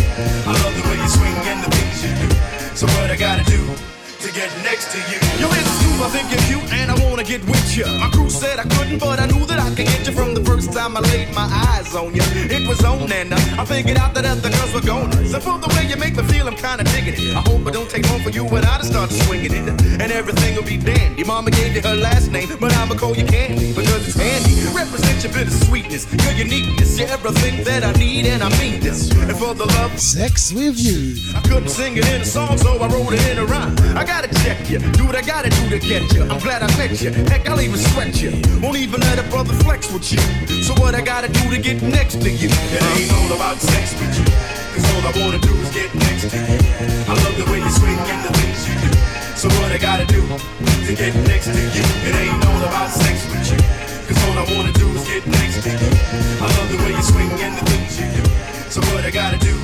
I 0.49 0.53
love 0.65 0.73
the 0.73 0.83
way 0.89 0.97
you 0.97 1.09
swing 1.09 1.35
and 1.45 1.63
the 1.63 1.69
things 1.69 2.01
you 2.01 2.13
do. 2.25 2.29
So 2.75 2.87
what 2.87 3.11
I 3.11 3.15
gotta 3.15 3.43
do 3.43 3.94
get 4.35 4.51
next 4.67 4.91
to 4.91 4.99
you. 5.07 5.17
Yo, 5.39 5.47
it's 5.47 5.71
smooth, 5.79 6.01
I 6.03 6.09
think 6.11 6.27
you're 6.27 6.43
cute, 6.51 6.67
and 6.73 6.91
I 6.91 6.95
wanna 7.07 7.23
get 7.23 7.41
with 7.47 7.77
you. 7.77 7.87
My 8.03 8.09
crew 8.11 8.29
said 8.29 8.59
I 8.59 8.67
couldn't, 8.75 8.99
but 8.99 9.17
I 9.17 9.27
knew 9.27 9.45
that 9.45 9.59
I 9.59 9.69
could 9.73 9.87
get 9.87 10.05
you 10.05 10.11
from 10.11 10.33
the 10.35 10.43
first 10.43 10.73
time 10.73 10.97
I 10.97 10.99
laid 10.99 11.33
my 11.33 11.47
eyes 11.71 11.95
on 11.95 12.13
you. 12.13 12.25
It 12.51 12.67
was 12.67 12.83
on, 12.83 13.09
and 13.11 13.31
uh, 13.31 13.61
I 13.61 13.63
figured 13.63 13.97
out 13.97 14.13
that 14.15 14.25
other 14.25 14.49
girls 14.49 14.73
were 14.73 14.81
gone. 14.81 15.09
So 15.31 15.39
for 15.39 15.57
the 15.57 15.71
way 15.75 15.87
you 15.87 15.95
make 15.95 16.17
me 16.17 16.23
feel, 16.23 16.47
I'm 16.47 16.57
kinda 16.57 16.83
digging 16.83 17.15
it. 17.15 17.33
I 17.33 17.41
hope 17.47 17.65
it 17.65 17.71
don't 17.71 17.89
take 17.89 18.03
long 18.09 18.19
for 18.19 18.29
you 18.29 18.43
and 18.45 18.65
I 18.65 18.77
to 18.79 18.85
start 18.85 19.09
swinging 19.09 19.53
it, 19.53 19.67
and 20.03 20.11
everything 20.11 20.55
will 20.55 20.67
be 20.67 20.77
dandy. 20.77 21.23
Mama 21.23 21.49
gave 21.51 21.73
you 21.73 21.81
her 21.81 21.95
last 21.95 22.29
name, 22.29 22.49
but 22.59 22.73
I'ma 22.75 22.95
call 22.95 23.15
you 23.15 23.25
Candy 23.25 23.71
because 23.71 24.03
it's 24.05 24.19
handy. 24.19 24.53
Represent 24.75 25.23
your 25.23 25.31
bit 25.31 25.47
of 25.47 25.53
sweetness, 25.65 26.11
your 26.11 26.33
uniqueness, 26.33 26.99
you're 26.99 27.07
everything 27.07 27.63
that 27.63 27.85
I 27.85 27.93
need, 27.93 28.25
and 28.25 28.43
I 28.43 28.49
mean 28.59 28.81
this. 28.81 29.09
And 29.11 29.37
for 29.37 29.53
the 29.55 29.65
love, 29.77 29.97
Sex 29.97 30.51
with 30.51 30.77
you. 30.77 31.15
I 31.35 31.41
couldn't 31.47 31.69
sing 31.69 31.95
it 31.95 32.05
in 32.11 32.21
a 32.21 32.25
song, 32.25 32.57
so 32.57 32.77
I 32.83 32.87
wrote 32.87 33.13
it 33.13 33.25
in 33.31 33.37
a 33.37 33.45
rhyme. 33.45 33.75
I 33.95 34.03
gotta 34.27 34.43
check 34.43 34.69
you, 34.69 34.79
do 34.97 35.05
what 35.05 35.15
I 35.15 35.21
gotta 35.21 35.49
do 35.49 35.69
to 35.69 35.79
get 35.79 36.01
you. 36.13 36.23
I'm 36.23 36.39
glad 36.39 36.63
I 36.63 36.67
met 36.77 36.99
you. 37.01 37.11
Heck, 37.29 37.47
I'll 37.47 37.61
even 37.61 37.77
sweat 37.77 38.21
you. 38.21 38.31
Won't 38.61 38.77
even 38.77 39.01
let 39.01 39.19
a 39.19 39.23
brother 39.29 39.53
flex 39.61 39.91
with 39.91 40.11
you. 40.11 40.19
So 40.63 40.73
what 40.81 40.95
I 40.95 41.01
gotta 41.01 41.27
do 41.27 41.49
to 41.51 41.61
get 41.61 41.81
next 41.83 42.21
to 42.21 42.29
you? 42.29 42.49
It 42.49 42.81
ain't 42.97 43.13
all 43.13 43.35
about 43.35 43.57
sex 43.57 43.93
with 43.99 44.17
you. 44.17 44.25
Cause 44.73 44.85
all 44.93 45.05
I 45.05 45.13
wanna 45.21 45.39
do 45.39 45.53
is 45.61 45.69
get 45.73 45.93
next 45.93 46.29
to 46.31 46.37
you. 46.37 46.57
I 47.05 47.13
love 47.13 47.37
the 47.37 47.45
way 47.51 47.59
you 47.59 47.69
swing 47.69 47.99
and 47.99 48.21
the 48.25 48.31
things 48.33 48.65
you 48.65 48.75
do. 48.81 48.91
So 49.37 49.47
what 49.61 49.71
I 49.71 49.77
gotta 49.77 50.05
do 50.05 50.21
to 50.25 50.95
get 50.95 51.13
next 51.29 51.45
to 51.45 51.61
you? 51.61 51.85
It 52.09 52.15
ain't 52.15 52.45
all 52.45 52.63
about 52.65 52.89
sex 52.89 53.29
with 53.29 53.45
you. 53.51 53.61
Cause 54.09 54.17
all 54.25 54.37
I 54.41 54.45
wanna 54.57 54.73
do 54.73 54.89
is 54.89 55.05
get 55.05 55.27
next 55.27 55.61
to 55.61 55.69
you. 55.69 55.91
I 56.41 56.47
love 56.49 56.69
the 56.71 56.77
way 56.81 56.91
you 56.97 57.03
swing 57.03 57.29
and 57.29 57.53
the 57.57 57.65
things 57.69 57.99
you 57.99 58.07
do. 58.17 58.25
So 58.71 58.81
what 58.89 59.05
I 59.05 59.11
gotta 59.11 59.37
do 59.37 59.55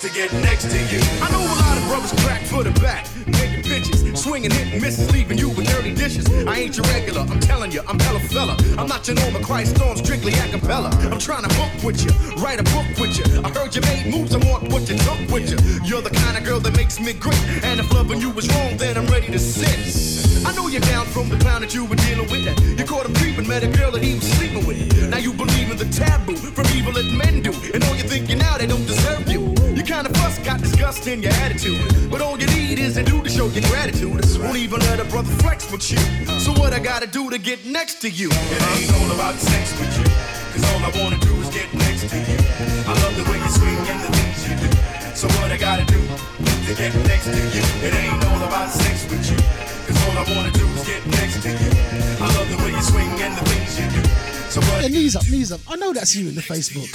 to 0.00 0.08
get 0.14 0.32
next 0.32 0.70
to 0.70 0.78
you? 0.88 1.00
I 1.20 1.30
know 1.30 1.44
a 1.44 1.56
lot 1.60 1.76
of 1.76 1.84
brothers 1.88 2.12
crack 2.24 2.40
for 2.46 2.64
the 2.64 2.70
back, 2.80 3.06
making 3.26 3.64
bitches, 3.68 4.16
swinging, 4.16 4.50
hitting 4.50 4.80
misses, 4.80 5.12
leaving 5.12 5.36
you 5.36 5.50
with 5.50 5.68
dirty 5.68 5.94
dishes. 5.94 6.24
I 6.46 6.60
ain't 6.60 6.76
your 6.76 6.86
regular, 6.86 7.20
I'm 7.20 7.40
telling 7.40 7.70
you, 7.70 7.82
I'm 7.86 7.98
hella 8.00 8.20
fella. 8.20 8.56
I'm 8.78 8.88
not 8.88 9.06
your 9.06 9.16
normal 9.16 9.42
Christ 9.42 9.76
storm, 9.76 9.98
strictly 9.98 10.32
a 10.32 10.48
cappella. 10.48 10.88
I'm 11.12 11.18
trying 11.18 11.42
to 11.44 11.54
book 11.54 11.84
with 11.84 12.00
you, 12.02 12.12
write 12.42 12.58
a 12.58 12.64
book 12.72 12.88
with 12.96 13.18
you. 13.18 13.26
I 13.44 13.50
heard 13.50 13.74
you 13.74 13.82
made 13.82 14.06
moves, 14.06 14.34
I 14.34 14.38
want 14.48 14.72
what 14.72 14.88
you 14.88 14.96
took 14.96 15.20
with 15.28 15.50
you. 15.52 15.58
You're 15.84 16.02
the 16.02 16.16
kind 16.24 16.38
of 16.38 16.44
girl 16.44 16.60
that 16.60 16.74
makes 16.76 16.98
me 16.98 17.12
great, 17.12 17.44
and 17.62 17.78
if 17.78 17.92
loving 17.92 18.20
you 18.20 18.30
was 18.30 18.48
wrong, 18.56 18.78
then 18.78 18.96
I'm 18.96 19.06
ready 19.06 19.26
to 19.26 19.38
sit. 19.38 20.46
I 20.46 20.56
know 20.56 20.68
you're 20.68 20.80
down 20.80 21.04
from 21.04 21.28
the 21.28 21.36
clown 21.36 21.60
that 21.60 21.74
you 21.74 21.84
were 21.84 22.00
dealing 22.08 22.30
with. 22.30 22.48
You 22.78 22.84
caught 22.86 23.04
him 23.04 23.12
creeping, 23.16 23.46
met 23.46 23.64
a 23.64 23.68
girl 23.68 23.90
that 23.90 24.02
he 24.02 24.14
was 24.14 24.24
sleeping 24.32 24.64
with. 24.64 25.10
Now 25.10 25.18
you 25.18 25.34
believe 25.34 25.70
in 25.70 25.76
the 25.76 25.90
taboo 25.92 26.36
from 26.36 26.64
evil 26.74 26.92
that 26.92 27.04
men 27.12 27.42
do, 27.42 27.52
and 27.74 27.84
all 27.84 27.94
you're 27.96 28.08
thinking 28.08 28.38
now 28.38 28.56
they 28.56 28.66
don't 28.66 28.86
deserve 28.86 29.28
you. 29.28 29.59
Kind 29.90 30.06
of 30.06 30.16
fuss, 30.22 30.38
got 30.46 30.60
disgust 30.60 31.08
in 31.08 31.20
your 31.20 31.32
attitude, 31.42 31.82
but 32.12 32.20
all 32.20 32.38
you 32.38 32.46
need 32.54 32.78
is 32.78 32.96
a 32.96 33.02
do 33.02 33.20
to 33.24 33.28
show 33.28 33.48
your 33.48 33.66
gratitude. 33.68 34.22
Won't 34.38 34.56
even 34.56 34.78
let 34.86 35.00
a 35.00 35.04
brother 35.10 35.34
flex 35.42 35.68
with 35.72 35.90
you. 35.90 35.98
So 36.38 36.52
what 36.52 36.72
I 36.72 36.78
gotta 36.78 37.08
do 37.08 37.28
to 37.28 37.38
get 37.38 37.66
next 37.66 38.00
to 38.02 38.08
you? 38.08 38.28
It 38.30 38.62
ain't 38.70 38.92
all 38.94 39.10
about 39.10 39.34
sex 39.34 39.74
with 39.80 39.90
you, 39.98 40.06
cause 40.54 40.62
all 40.70 40.80
I 40.86 40.90
wanna 41.02 41.18
do 41.18 41.34
is 41.42 41.50
get 41.50 41.74
next 41.74 42.08
to 42.08 42.16
you. 42.16 42.38
I 42.86 42.94
love 43.02 43.16
the 43.18 43.26
way 43.32 43.38
you 43.42 43.50
swing 43.50 43.82
and 43.90 43.98
the 43.98 44.10
things 44.14 44.38
you 44.46 44.54
do. 44.62 44.70
So 45.16 45.26
what 45.42 45.50
I 45.50 45.58
gotta 45.58 45.84
do 45.84 45.98
to 45.98 46.74
get 46.78 46.94
next 47.10 47.26
to 47.26 47.42
you? 47.50 47.64
It 47.82 47.92
ain't 47.92 48.24
all 48.30 48.46
about 48.46 48.70
sex 48.70 49.10
with 49.10 49.26
you. 49.26 49.38
Cause 49.90 49.98
all 50.06 50.14
I 50.22 50.24
wanna 50.36 50.52
do 50.52 50.66
is 50.70 50.86
get 50.86 51.04
next 51.18 51.42
to 51.42 51.50
you. 51.50 51.70
I 52.22 52.30
love 52.38 52.48
the 52.48 52.58
way 52.62 52.70
you 52.70 52.82
swing 52.82 53.10
and 53.26 53.36
the 53.36 53.44
things 53.50 53.74
you 53.74 53.90
do. 53.90 54.09
So 54.50 54.60
what 54.62 54.82
Yeah, 54.82 54.88
knees 54.88 55.14
up, 55.14 55.22
knees 55.30 55.52
up. 55.52 55.60
I 55.68 55.76
know 55.76 55.92
that's 55.92 56.16
you 56.16 56.28
in 56.28 56.34
the 56.34 56.40
Facebook. 56.40 56.90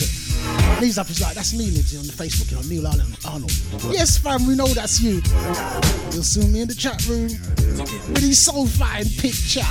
Knees 0.81 0.97
up 0.97 1.09
is 1.09 1.21
like, 1.21 1.35
that's 1.35 1.53
me, 1.53 1.71
Nibbsy, 1.71 1.97
on 1.97 2.05
the 2.05 2.11
Facebook, 2.11 2.51
you 2.51 2.57
know, 2.57 2.63
Neil 2.67 2.85
Arnold. 2.85 3.15
Arnold. 3.25 3.93
Yes, 3.95 4.17
fam, 4.17 4.45
we 4.45 4.55
know 4.55 4.67
that's 4.67 4.99
you. 4.99 5.21
You'll 6.11 6.23
soon 6.23 6.51
be 6.51 6.59
in 6.59 6.67
the 6.67 6.75
chat 6.75 7.07
room 7.07 7.29
with 8.11 8.23
his 8.23 8.39
soul 8.39 8.67
fine 8.67 9.05
picture. 9.05 9.61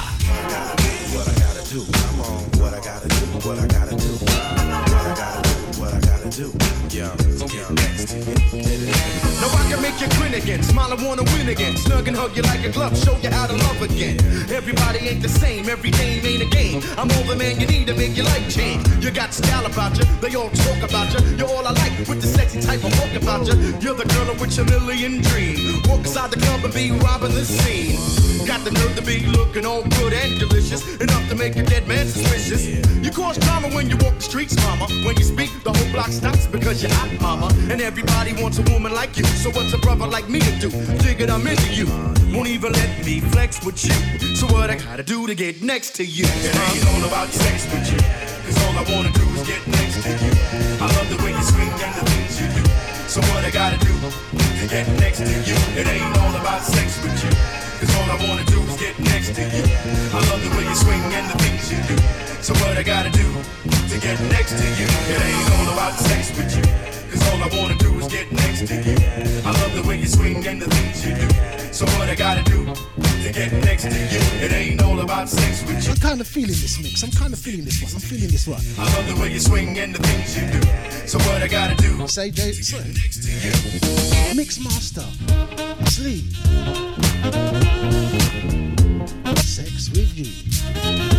What 1.13 1.29
I 1.29 1.35
gotta 1.39 1.61
do, 1.69 1.85
come 1.85 2.21
on, 2.23 2.43
what 2.57 2.73
I 2.73 2.81
gotta 2.81 3.09
do, 3.09 3.27
what 3.45 3.59
I 3.59 3.67
gotta 3.69 3.97
do, 3.97 4.09
what 4.17 4.33
I 4.33 5.13
gotta 5.13 5.43
do, 5.45 5.69
what 5.79 5.93
I 5.93 6.01
gotta 6.01 6.31
do. 6.33 6.53
Yeah, 6.89 7.13
yeah, 7.53 9.14
can 9.75 9.83
make 9.83 10.01
you 10.01 10.09
grin 10.19 10.35
again. 10.35 10.63
Smile 10.63 10.93
and 10.93 11.05
wanna 11.05 11.25
win 11.35 11.49
again. 11.49 11.77
Snug 11.77 12.07
and 12.09 12.17
hug 12.17 12.37
you 12.37 12.43
like 12.43 12.65
a 12.65 12.71
glove. 12.71 12.97
Show 12.97 13.17
you 13.19 13.31
how 13.31 13.47
to 13.47 13.55
love 13.55 13.83
again. 13.83 14.17
Everybody 14.51 14.99
ain't 15.09 15.23
the 15.23 15.29
same. 15.29 15.69
Every 15.69 15.91
game 15.91 16.25
ain't 16.25 16.43
a 16.43 16.47
game. 16.47 16.83
I'm 16.97 17.11
all 17.11 17.25
the 17.25 17.37
man 17.37 17.61
you 17.61 17.67
need 17.67 17.87
to 17.89 17.95
make 17.95 18.17
your 18.17 18.27
life 18.27 18.47
change. 18.55 18.87
You 19.03 19.11
got 19.11 19.35
style 19.35 19.67
about 19.67 19.99
you. 19.99 20.05
They 20.21 20.35
all 20.35 20.51
talk 20.51 20.81
about 20.89 21.09
you. 21.15 21.21
You're 21.37 21.49
all 21.49 21.67
I 21.67 21.73
like 21.73 21.99
with 22.09 22.21
the 22.21 22.27
sexy 22.27 22.61
type 22.61 22.85
of 22.85 22.93
walk 22.99 23.15
about 23.21 23.47
you. 23.47 23.55
You're 23.81 23.99
the 23.99 24.09
girl 24.15 24.35
with 24.41 24.57
your 24.57 24.67
million 24.67 25.23
dream. 25.23 25.83
Walk 25.89 26.01
inside 26.01 26.31
the 26.31 26.41
club 26.41 26.65
and 26.65 26.75
be 26.75 26.91
robbing 26.93 27.35
the 27.35 27.45
scene. 27.45 27.99
Got 28.47 28.63
the 28.65 28.73
nerve 28.73 28.95
to 28.97 29.03
be 29.03 29.25
looking 29.27 29.65
all 29.65 29.83
good 29.83 30.13
and 30.13 30.39
delicious. 30.39 30.83
Enough 31.01 31.29
to 31.31 31.35
make 31.35 31.57
a 31.57 31.63
dead 31.63 31.89
man 31.89 32.07
suspicious. 32.07 32.67
You 33.03 33.11
cause 33.11 33.39
drama 33.39 33.69
when 33.69 33.89
you 33.89 33.97
walk 33.99 34.17
the 34.17 34.23
streets, 34.23 34.55
mama. 34.65 34.87
When 35.07 35.17
you 35.17 35.25
speak, 35.25 35.51
the 35.65 35.73
whole 35.73 35.93
block 35.93 36.09
stops 36.09 36.47
because 36.47 36.83
you're 36.83 36.93
hot, 36.93 37.11
mama. 37.21 37.49
And 37.71 37.81
everybody 37.81 38.35
wants 38.43 38.59
a 38.59 38.63
woman 38.73 38.93
like 38.93 39.17
you. 39.17 39.25
So 39.25 39.51
what's 39.65 39.75
a 39.75 39.79
brother 39.79 40.07
like 40.07 40.29
me 40.29 40.41
to 40.41 40.53
do? 40.61 40.71
Figured 41.01 41.31
I'm 41.31 41.47
into 41.47 41.73
you. 41.73 41.87
Won't 42.37 42.49
even 42.49 42.73
let 42.73 43.05
me 43.05 43.21
flex 43.33 43.65
with 43.65 43.81
you. 43.85 43.97
So 44.37 44.47
what 44.53 44.69
I 44.71 44.77
gotta 44.77 45.03
do 45.03 45.27
to 45.27 45.35
get 45.35 45.63
next 45.63 45.97
to 45.97 46.05
you? 46.05 46.27
It 46.45 46.53
ain't 46.53 46.85
all 46.93 47.09
about 47.09 47.29
sex 47.29 47.65
with 47.73 47.87
you. 47.89 48.01
Cause 48.45 48.57
all 48.65 48.77
I 48.77 48.85
wanna 48.93 49.13
do 49.13 49.25
is 49.25 49.43
get 49.49 49.65
next 49.67 50.03
to 50.05 50.11
you. 50.21 50.33
I 50.85 50.87
love 50.97 51.09
the 51.09 51.17
way 51.25 51.33
you 51.33 51.45
swing 51.49 51.73
and 51.81 51.95
the 51.97 52.05
things 52.13 52.41
you 52.41 52.49
do. 52.53 52.65
So 53.09 53.21
what 53.33 53.45
I 53.45 53.51
gotta 53.51 53.81
do 53.81 53.95
to 54.61 54.67
get 54.69 54.85
next 55.01 55.25
to 55.25 55.33
you? 55.33 55.57
It 55.81 55.87
ain't 55.89 56.13
all 56.21 56.35
about 56.37 56.61
sex 56.61 57.01
with 57.01 57.17
you. 57.25 57.33
Cause 57.81 57.93
all 57.97 58.09
I 58.13 58.19
wanna 58.29 58.45
do 58.45 58.61
is 58.69 58.77
get 58.77 58.99
next 59.01 59.33
to 59.33 59.43
you. 59.49 59.65
I 60.13 60.21
love 60.29 60.45
the 60.45 60.53
way 60.57 60.65
you 60.69 60.77
swing 60.77 61.01
and 61.01 61.25
the 61.33 61.37
things 61.41 61.73
you 61.73 61.81
do. 61.89 61.97
So 62.45 62.53
what 62.61 62.77
I 62.77 62.83
gotta 62.83 63.11
do 63.11 63.29
to 63.89 63.97
get 63.97 64.21
next 64.29 64.61
to 64.61 64.67
you? 64.77 64.89
It 65.09 65.21
ain't 65.25 65.49
all 65.57 65.73
about 65.73 65.97
sex 65.97 66.37
with 66.37 66.53
you. 66.53 66.94
All 67.31 67.43
I 67.43 67.49
wanna 67.59 67.77
do 67.79 67.99
is 67.99 68.09
get 68.09 68.31
next 68.33 68.67
to 68.69 68.75
you. 68.75 68.97
I 69.45 69.51
love 69.63 69.75
the 69.75 69.85
way 69.87 69.99
you 69.99 70.07
swing 70.07 70.47
and 70.47 70.61
the 70.63 70.69
things 70.69 71.07
you 71.07 71.15
do. 71.15 71.29
So 71.73 71.87
what 71.99 72.09
I 72.09 72.15
gotta 72.15 72.43
do 72.45 72.65
to 72.65 73.33
get 73.33 73.53
next 73.65 73.83
to 73.85 73.89
you? 73.89 74.23
It 74.45 74.53
ain't 74.53 74.83
all 74.83 75.01
about 75.01 75.29
sex 75.29 75.63
with 75.63 75.85
you. 75.85 75.93
I'm 75.93 75.99
kind 75.99 76.21
of 76.21 76.27
feeling 76.27 76.59
this 76.65 76.81
mix. 76.83 77.03
I'm 77.03 77.11
kind 77.11 77.33
of 77.33 77.39
feeling 77.39 77.65
this 77.65 77.83
one. 77.83 77.93
I'm 77.95 78.01
feeling 78.01 78.31
this 78.31 78.47
one. 78.47 78.61
I 78.79 78.85
love 78.97 79.07
the 79.09 79.21
way 79.21 79.33
you 79.33 79.41
swing 79.41 79.79
and 79.79 79.95
the 79.95 80.03
things 80.03 80.37
you 80.37 80.47
do. 80.51 80.61
So 81.07 81.19
what 81.19 81.43
I 81.43 81.49
gotta 81.49 81.75
do 81.77 82.07
Say, 82.09 82.31
Jay, 82.31 82.53
say, 82.53 82.79
next 82.89 83.25
to 83.25 83.31
you? 83.31 84.37
Mix 84.37 84.61
Master, 84.61 85.05
Sleep. 85.87 86.25
Sex 89.39 89.91
with 89.91 90.13
you. 90.17 91.14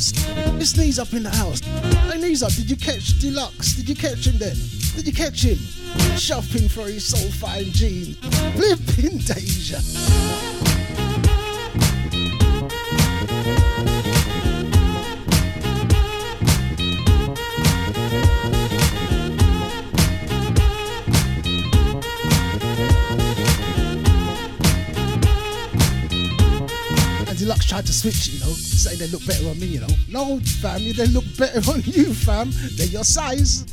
House. 0.00 0.12
It's 0.60 0.76
knees 0.76 0.98
up 0.98 1.12
in 1.12 1.22
the 1.22 1.30
house. 1.30 1.60
Hey, 1.60 2.18
knees 2.18 2.42
up. 2.42 2.52
Did 2.52 2.70
you 2.70 2.76
catch 2.76 3.18
Deluxe? 3.18 3.74
Did 3.74 3.88
you 3.88 3.94
catch 3.94 4.26
him 4.26 4.38
then? 4.38 4.56
Did 4.96 5.06
you 5.06 5.12
catch 5.12 5.44
him? 5.44 5.58
Shopping 6.16 6.68
for 6.68 6.86
his 6.86 7.04
soul 7.06 7.30
fine 7.32 7.64
jeans. 7.64 8.16
Flipping. 8.54 9.20
And 27.28 27.38
Deluxe 27.38 27.66
tried 27.66 27.86
to 27.86 27.92
switch, 27.92 28.28
you 28.28 28.40
know, 28.40 28.52
saying 28.80 28.98
they 28.98 29.08
look 29.08 29.24
better 29.26 29.46
on 29.48 29.58
me, 29.60 29.66
you 29.66 29.80
know. 29.80 29.86
No, 30.08 30.40
fam, 30.40 30.80
they 30.82 31.06
look 31.06 31.24
better 31.36 31.60
on 31.70 31.82
you, 31.84 32.14
fam. 32.14 32.50
They're 32.76 32.86
your 32.86 33.04
size. 33.04 33.66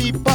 People 0.00 0.29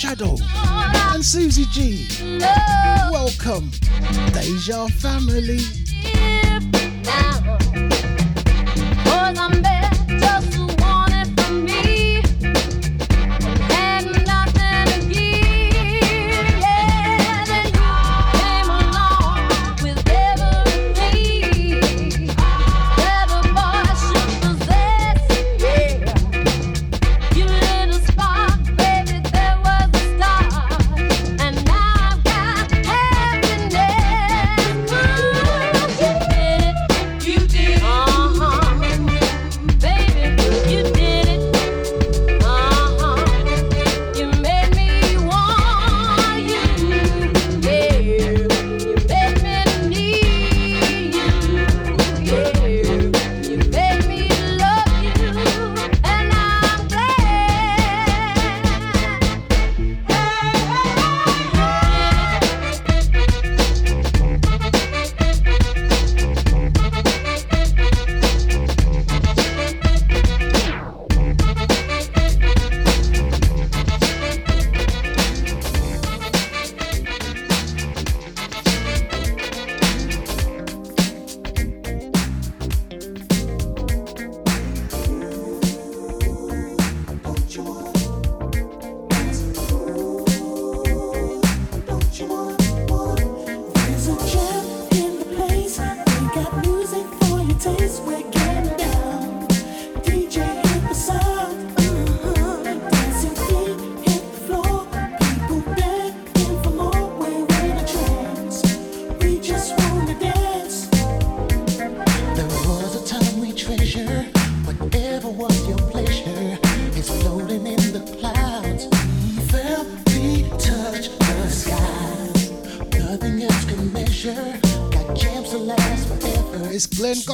Shadow. 0.00 0.29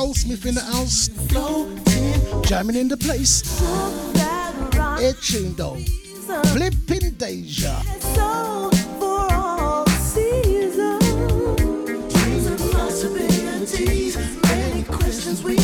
Glenn 0.07 0.15
Goldsmith 0.15 0.47
in 0.47 0.55
the 0.55 0.61
house. 0.61 1.09
Jamming 2.49 2.77
in 2.77 2.89
the 2.89 2.97
place. 2.97 3.43
Tune 5.23 5.55
though. 5.57 5.79
Flipping 6.53 7.11
Deja. 7.17 7.83
Many 14.45 14.83
questions 14.85 15.43
we 15.43 15.57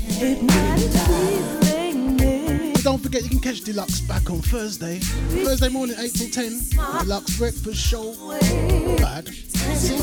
Knows. 0.00 1.62
Don't 2.82 2.98
forget 2.98 3.22
you 3.24 3.28
can 3.30 3.40
catch 3.40 3.60
Deluxe 3.60 4.00
back 4.00 4.30
on 4.30 4.38
Thursday. 4.38 4.98
Thursday 4.98 5.68
morning, 5.68 5.96
8 5.98 6.12
till 6.14 6.30
10. 6.30 6.60
Deluxe 7.00 7.36
Breakfast 7.38 7.78
Show. 7.78 8.14
Bad. 8.98 9.26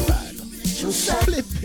Bad. 0.08 0.36
Flipping 1.26 1.59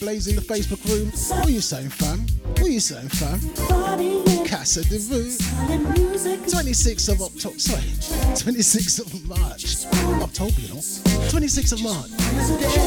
Blaze 0.00 0.28
in 0.28 0.36
the 0.36 0.42
Facebook 0.42 0.84
room. 0.88 1.10
What 1.38 1.48
are 1.48 1.50
you 1.50 1.60
saying, 1.60 1.88
fam? 1.90 2.26
What 2.50 2.62
are 2.62 2.68
you 2.68 2.80
saying, 2.80 3.08
fam? 3.08 3.40
Casa 4.46 4.82
de 4.84 4.98
Vu. 4.98 5.24
music. 5.94 6.40
26th 6.40 7.08
of 7.10 7.22
October, 7.22 7.58
sorry, 7.58 7.82
26th 8.34 9.00
of 9.00 9.28
March, 9.28 9.86
October, 10.22 10.60
you 10.60 10.68
know, 10.68 10.80
26th 11.30 11.72
of 11.72 11.82
March, 11.82 12.10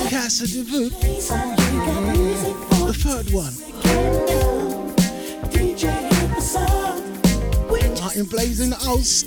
Casa 0.09 0.47
de 0.47 0.63
Vu, 0.63 0.89
the 2.87 2.93
third 2.93 3.31
one, 3.31 3.53
Martin 7.99 8.25
Blaze 8.25 8.59
in 8.59 8.69
the 8.69 8.75
house, 8.77 9.23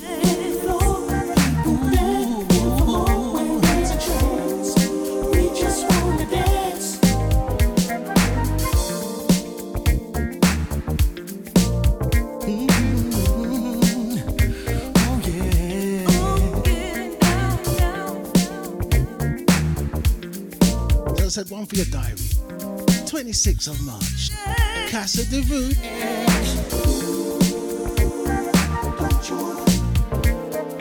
one 21.64 21.68
for 21.68 21.76
your 21.76 21.86
diary, 21.86 22.16
26th 23.06 23.68
of 23.68 23.80
March, 23.86 24.30
Casa 24.90 25.24
de 25.30 25.40
Vu, 25.40 25.72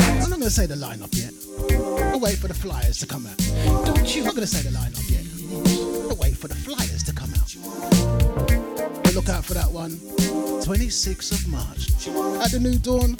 I'm 0.01 0.19
not 0.19 0.29
going 0.29 0.41
to 0.41 0.49
say 0.49 0.65
the 0.65 0.75
lineup 0.75 1.15
yet, 1.15 1.33
I'll 2.11 2.19
wait 2.19 2.37
for 2.37 2.49
the 2.49 2.53
flyers 2.53 2.97
to 2.99 3.07
come 3.07 3.25
out, 3.27 3.37
don't 3.85 4.13
you, 4.13 4.23
I'm 4.23 4.25
not 4.25 4.35
going 4.35 4.45
to 4.45 4.55
say 4.55 4.61
the 4.61 4.75
lineup 4.75 5.09
yet, 5.09 5.25
I'll 6.09 6.17
wait 6.17 6.35
for 6.35 6.49
the 6.49 6.55
flyers 6.55 7.03
to 7.03 7.13
come 7.13 7.33
out, 7.35 7.55
but 9.03 9.15
look 9.15 9.29
out 9.29 9.45
for 9.45 9.53
that 9.53 9.71
one, 9.71 9.91
26th 10.65 11.31
of 11.31 11.47
March, 11.47 11.91
at 12.43 12.51
the 12.51 12.59
New 12.59 12.77
Dawn, 12.77 13.15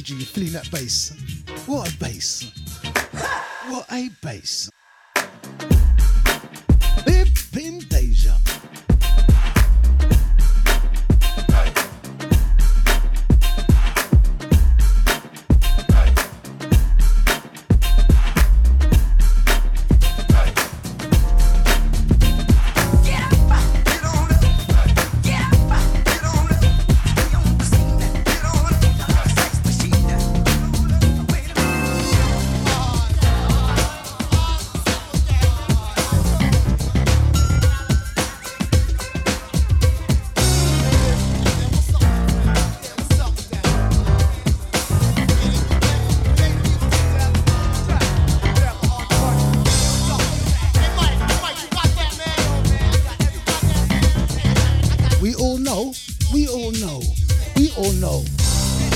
Gigi, 0.00 0.24
feeling 0.24 0.52
that 0.52 0.70
bass. 0.70 1.12
What 1.66 1.92
a 1.92 1.96
bass. 1.98 2.51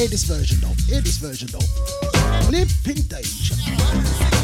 This 0.09 0.23
version 0.23 0.61
though, 0.61 0.73
hear 0.87 1.01
this 1.01 1.19
version 1.19 1.49
though. 1.51 1.59
Flipping 2.47 3.03
danger. 3.03 4.36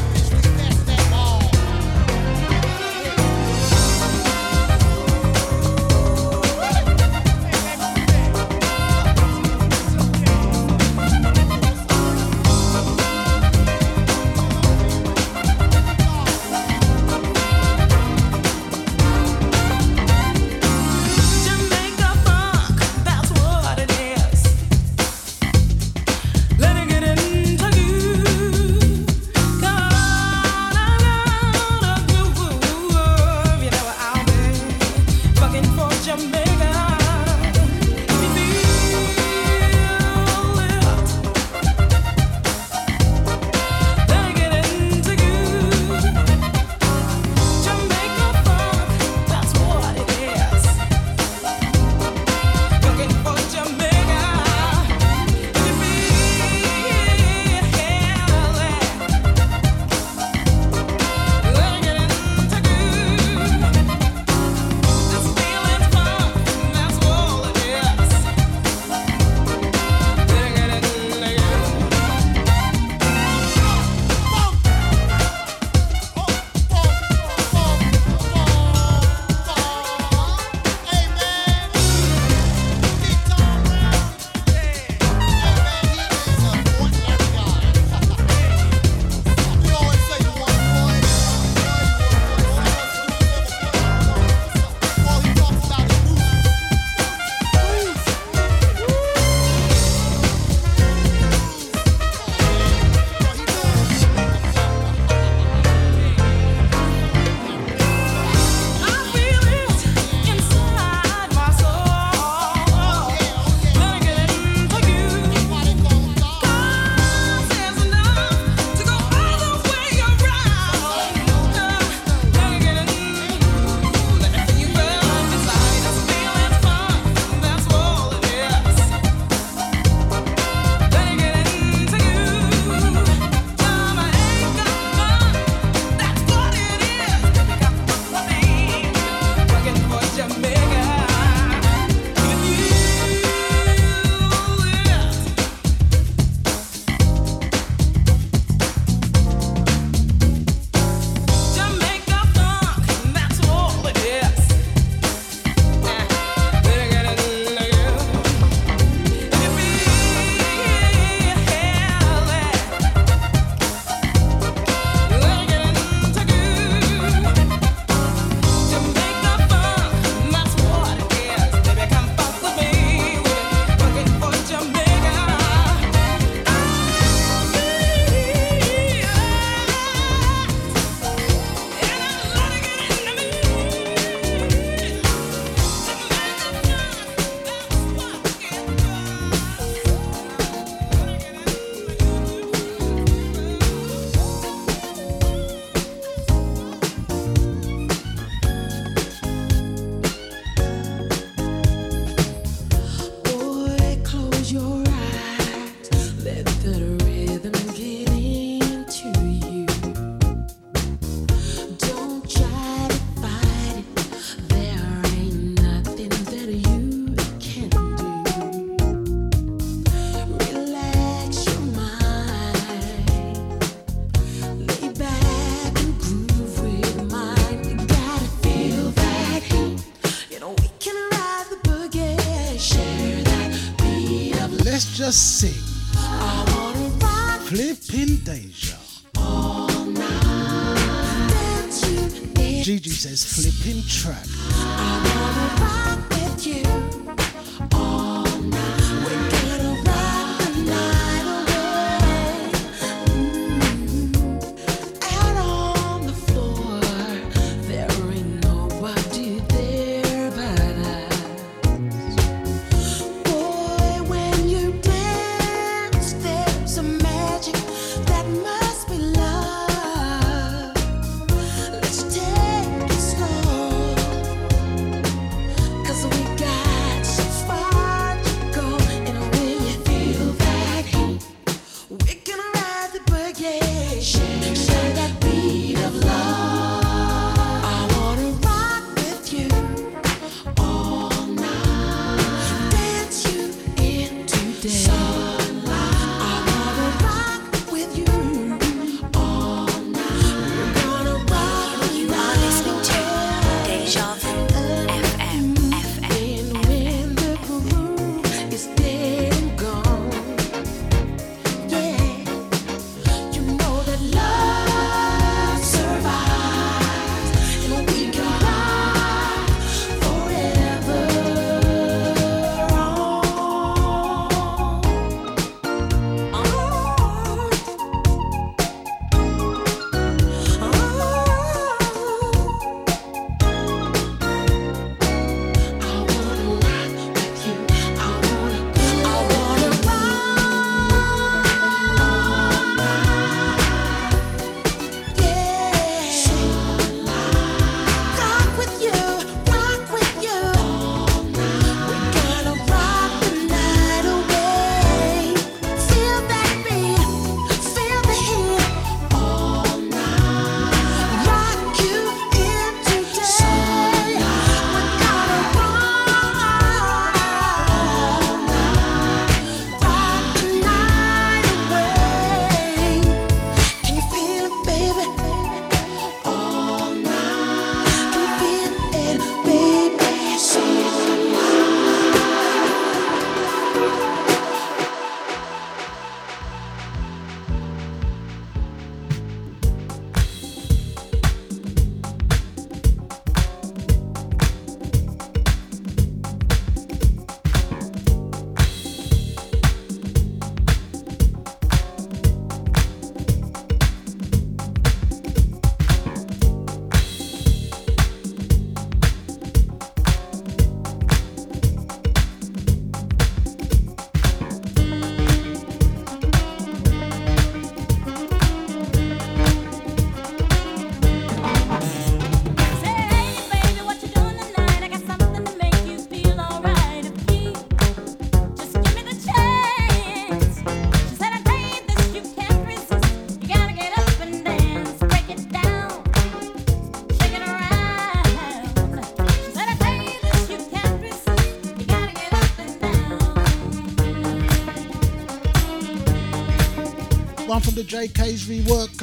JK's 448.03 448.46
rework. 448.48 449.02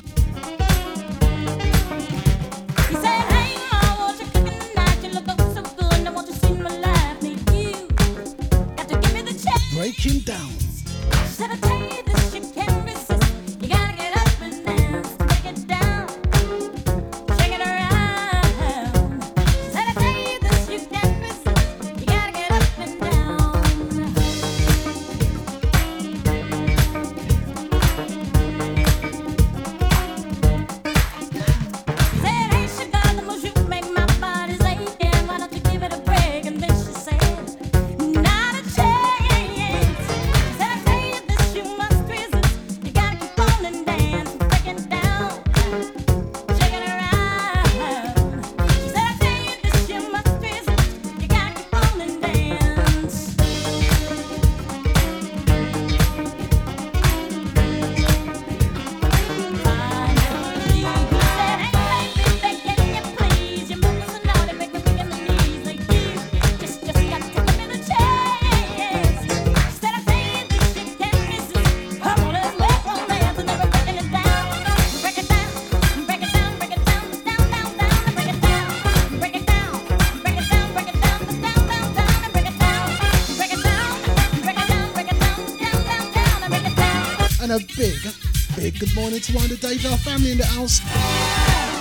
Good 88.80 88.96
morning 88.96 89.20
to 89.20 89.36
of 89.36 89.50
the 89.50 89.58
Deja 89.58 89.98
family 89.98 90.32
in 90.32 90.38
the 90.38 90.46
house. 90.46 90.80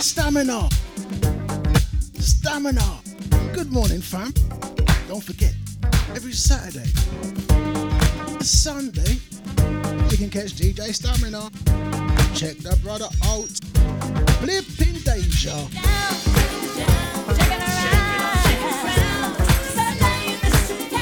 Stamina. 0.04 0.68
Stamina. 2.18 3.00
Good 3.52 3.70
morning, 3.70 4.00
fam. 4.00 4.32
Don't 5.06 5.22
forget, 5.22 5.54
every 6.16 6.32
Saturday, 6.32 6.88
Sunday, 8.40 9.14
you 10.10 10.16
can 10.16 10.28
catch 10.28 10.54
DJ 10.54 10.92
Stamina. 10.92 11.48
Check 12.34 12.56
that 12.66 12.80
brother 12.82 13.08
out. 13.26 13.48
Flipping 14.40 14.98
danger. 15.02 15.54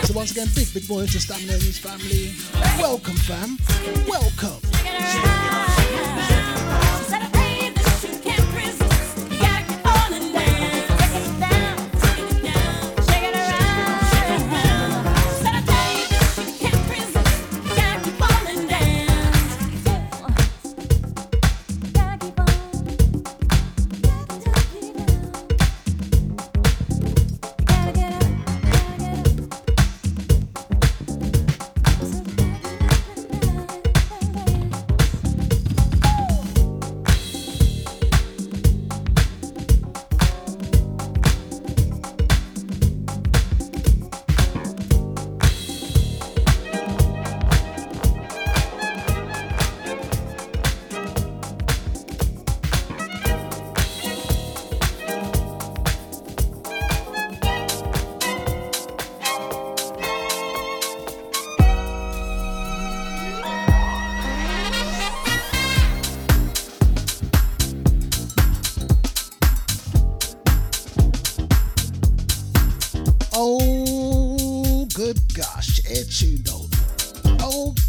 So 0.04 0.12
once 0.12 0.32
again, 0.32 0.48
big, 0.54 0.74
big 0.74 0.86
morning 0.90 1.08
to 1.08 1.20
Stamina 1.20 1.54
and 1.54 1.62
his 1.62 1.78
family. 1.78 2.34
Welcome, 2.78 3.16
fam. 3.16 3.56
Welcome. 4.06 5.45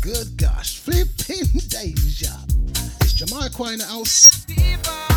Good 0.07 0.37
gosh, 0.37 0.77
flipping 0.77 1.45
Deja. 1.67 2.31
It's 3.01 3.11
Jamaica 3.11 3.63
in 3.73 3.81
house. 3.81 4.29
So 4.47 5.16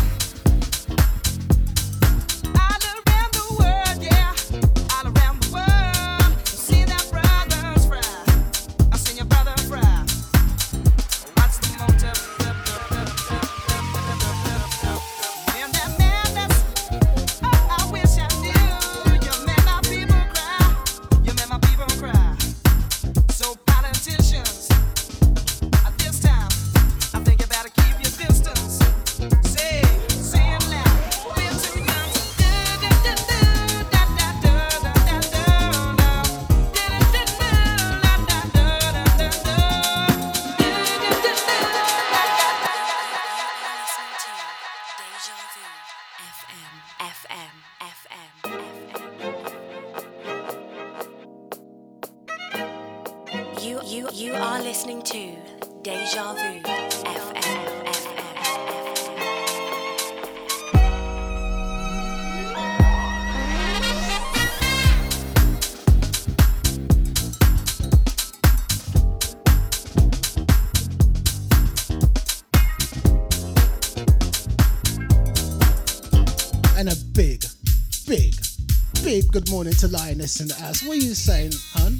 morning 79.51 79.73
to 79.73 79.89
Lioness 79.89 80.39
in 80.39 80.47
the 80.47 80.53
house. 80.53 80.81
What 80.81 80.93
are 80.93 81.01
you 81.01 81.13
saying, 81.13 81.51
hun? 81.73 81.99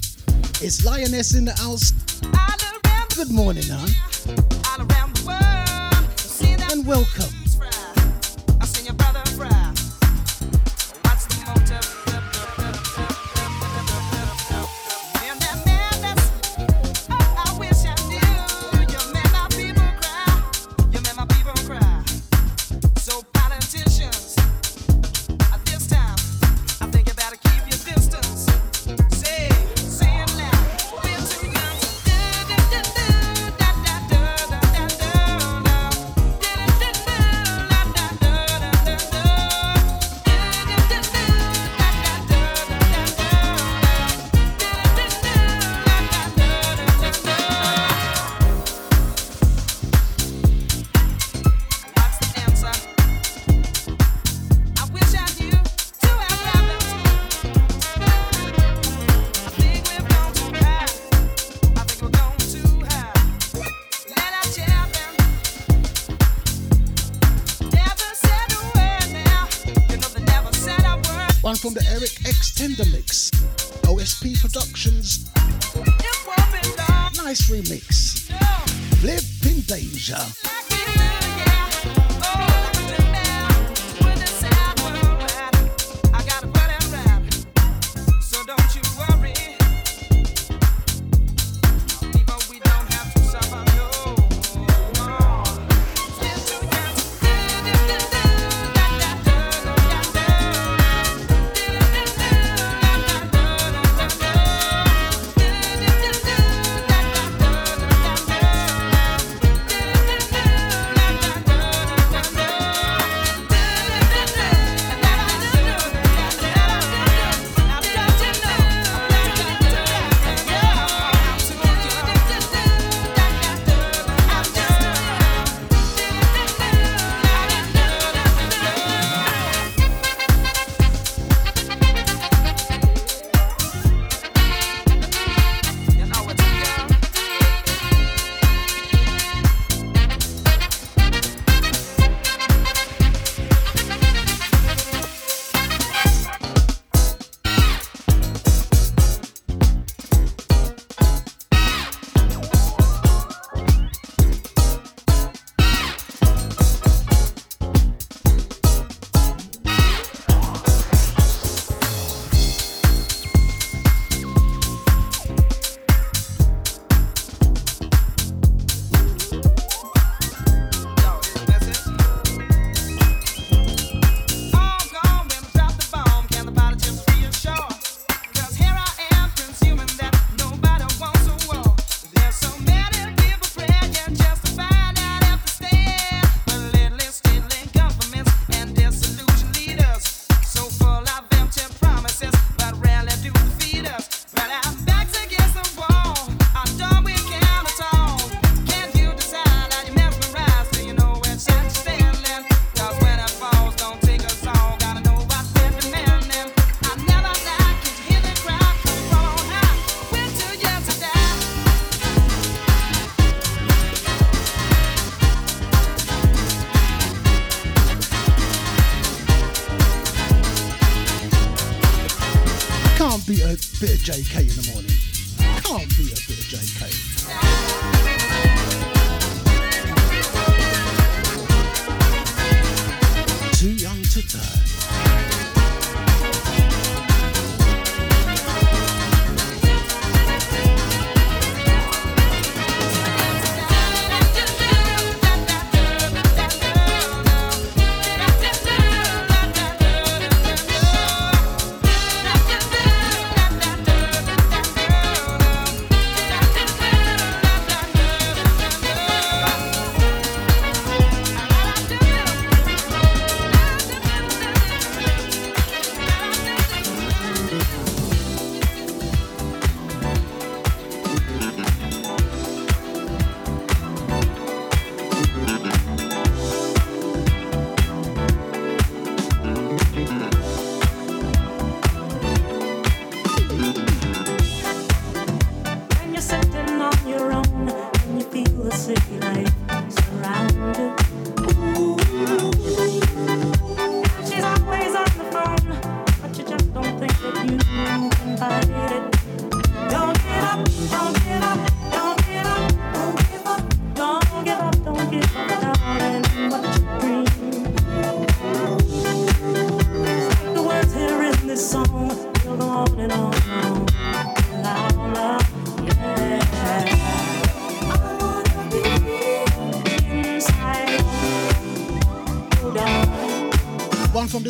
It's 0.62 0.86
Lioness 0.86 1.36
in 1.36 1.44
the 1.44 1.52
house. 1.52 1.92
Good 3.14 3.30
morning, 3.30 3.66
hun. 3.68 3.90
And 6.72 6.88
welcome. 6.88 7.31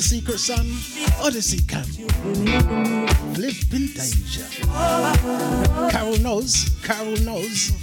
the 0.02 0.08
secret 0.08 0.40
sun, 0.40 0.66
Odyssey 1.22 1.62
Camp. 1.68 1.88
Live 3.38 3.62
in 3.72 3.88
danger. 3.94 4.48
Carol 5.92 6.18
knows, 6.20 6.72
Carol 6.84 7.18
knows. 7.18 7.81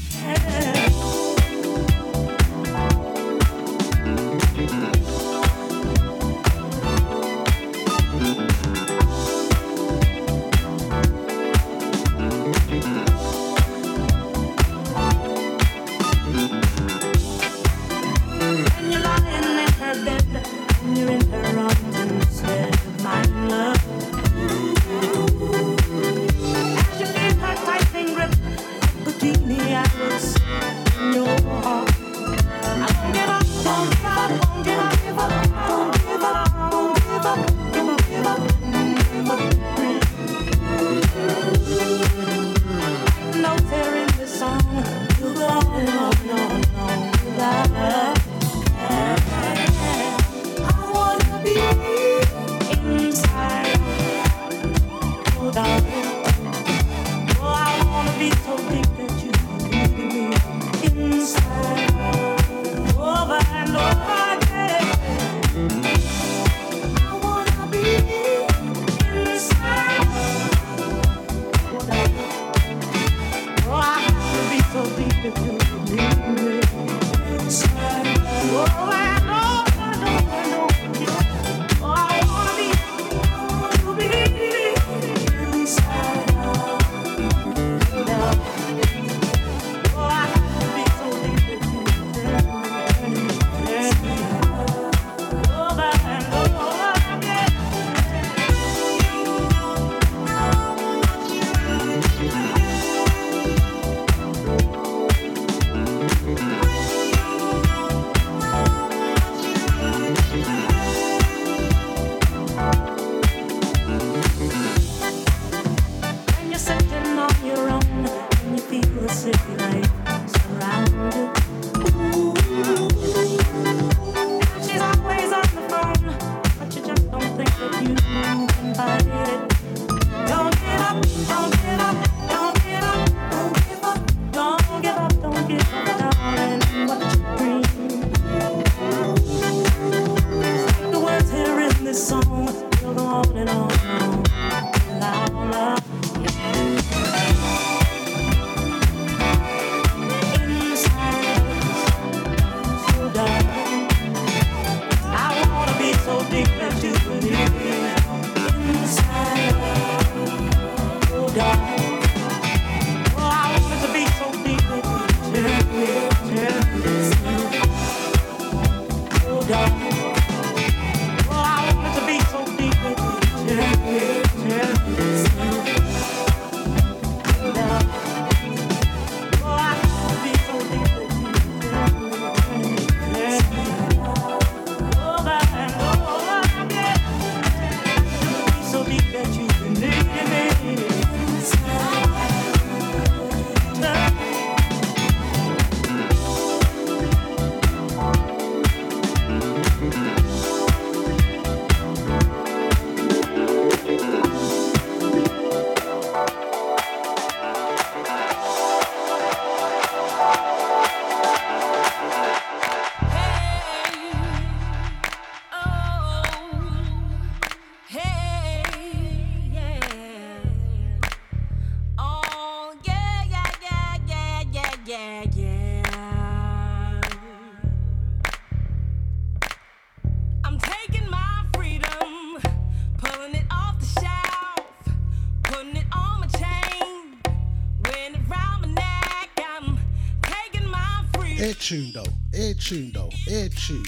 Etchundo, 241.39 242.03
Etchundo, 242.33 243.09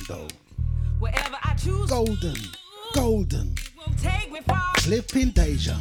though, 0.06 0.28
Wherever 1.00 1.36
I 1.42 1.54
choose. 1.54 1.90
Golden, 1.90 2.36
golden. 2.94 3.54
Flipping 4.78 5.30
Deja. 5.30 5.74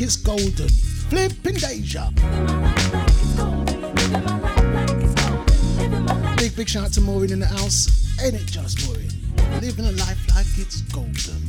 like 0.00 0.06
it's 0.06 0.16
golden. 0.16 0.68
Flipping 1.10 1.54
Deja. 1.56 2.10
Big, 6.36 6.56
big 6.56 6.68
shout 6.68 6.84
out 6.84 6.92
to 6.92 7.00
Maureen 7.00 7.32
in 7.32 7.40
the 7.40 7.46
house. 7.46 7.88
Ain't 8.22 8.34
it 8.34 8.46
just 8.46 8.86
Maureen? 8.86 9.10
Living 9.60 9.86
a 9.86 9.92
life 9.92 10.18
like 10.34 10.46
it's 10.56 10.80
golden. 10.82 11.39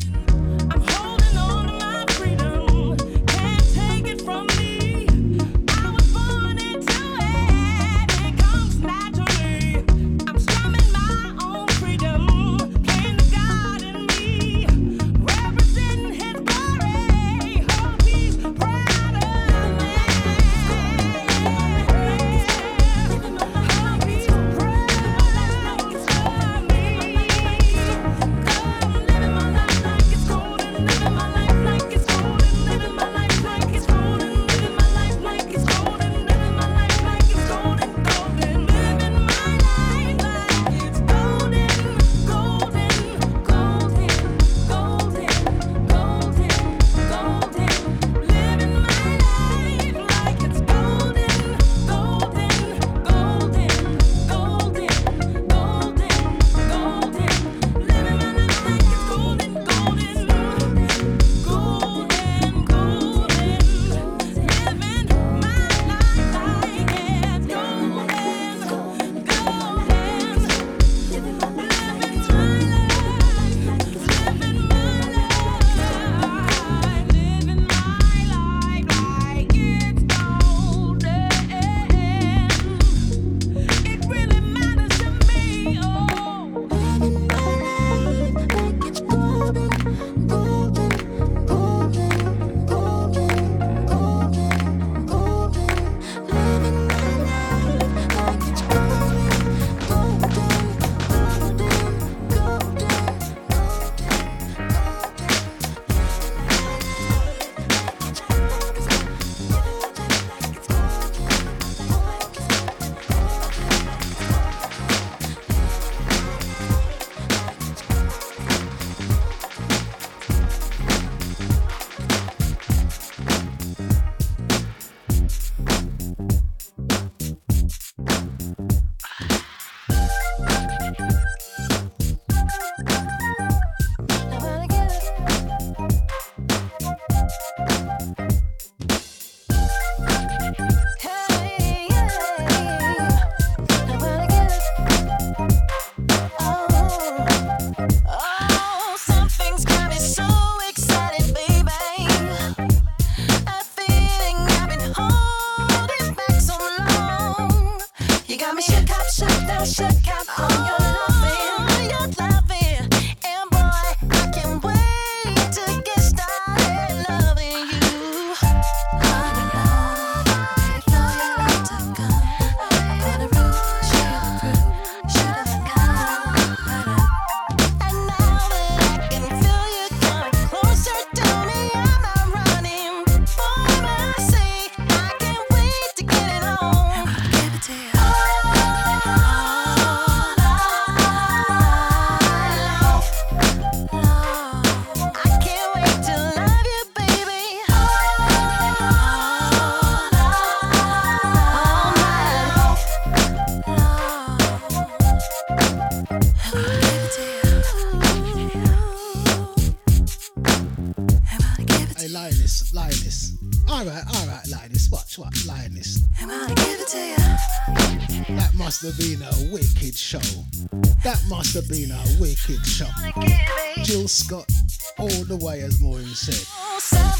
Jill 223.83 224.07
Scott, 224.07 224.49
all 224.97 225.07
the 225.07 225.37
way, 225.37 225.61
as 225.61 225.79
Maureen 225.79 226.07
said. 226.07 226.47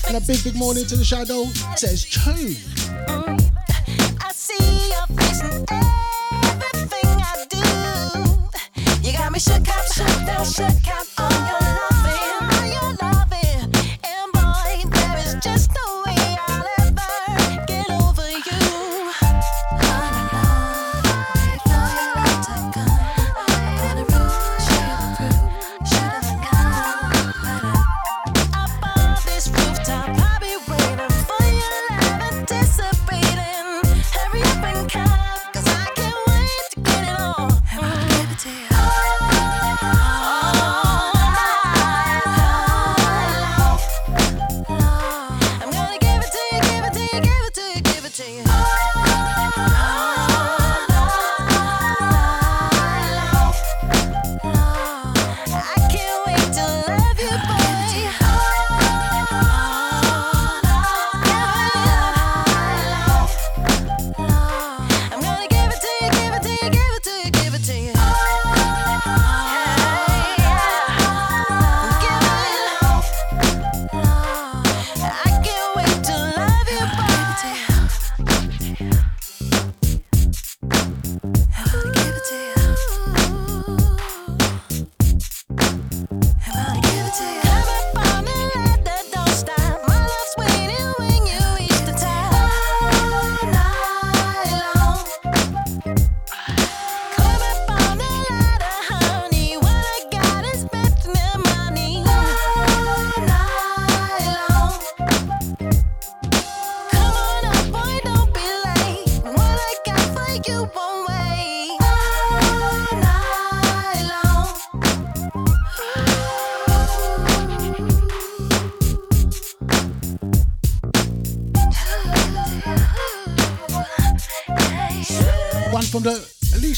And 0.07 0.17
a 0.17 0.21
big, 0.25 0.43
big 0.43 0.55
morning 0.55 0.85
to 0.87 0.95
the 0.95 1.03
shadow 1.03 1.45
says 1.75 2.03
Chone. 2.03 3.50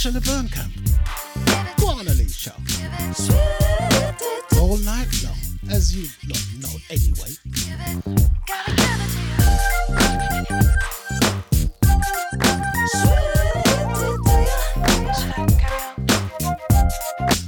Alicia 0.06 0.20
Laverne 0.20 0.50
Go 1.78 1.88
on, 1.88 2.08
Alicia. 2.08 2.54
All 4.60 4.76
night 4.80 5.08
long, 5.24 5.38
as 5.72 5.96
you 5.96 6.10
know 6.60 6.68
anyway. 6.90 7.30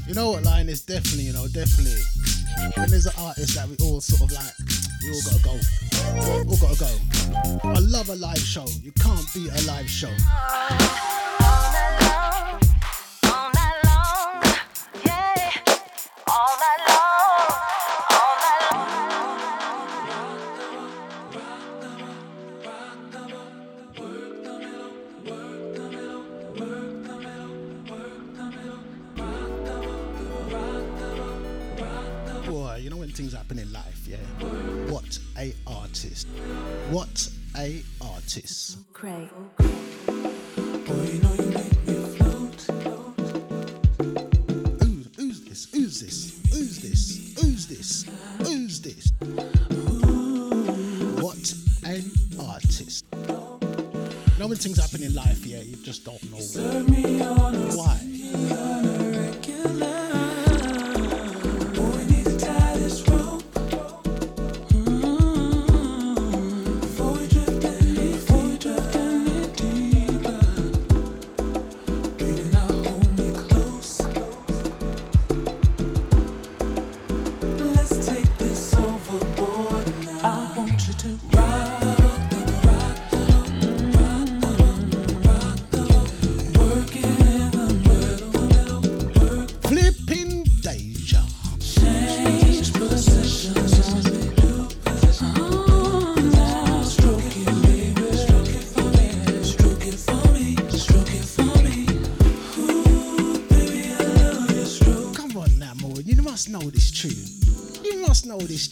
You 0.08 0.14
know 0.14 0.32
what, 0.32 0.44
line 0.44 0.70
is 0.70 0.82
definitely, 0.86 1.24
you 1.24 1.34
know, 1.34 1.48
definitely. 1.50 2.00
And 2.78 2.90
there's 2.90 3.06
an 3.06 3.14
artist 3.20 3.56
that 3.56 3.68
we 3.68 3.76
all 3.86 4.00
sort 4.00 4.32
of 4.32 4.32
like, 4.32 4.54
we 5.04 5.12
all 5.12 5.22
gotta 5.26 5.44
go. 5.44 5.60
We 6.24 6.52
all 6.52 6.58
gotta 6.58 6.80
go. 6.80 7.70
I 7.70 7.80
love 7.80 8.08
a 8.08 8.16
live 8.16 8.38
show. 8.38 8.66
You 8.82 8.94
can't 8.94 9.26
beat 9.34 9.52
a 9.52 9.68
live 9.68 9.90
show. 9.90 11.15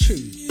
tune. 0.04 0.43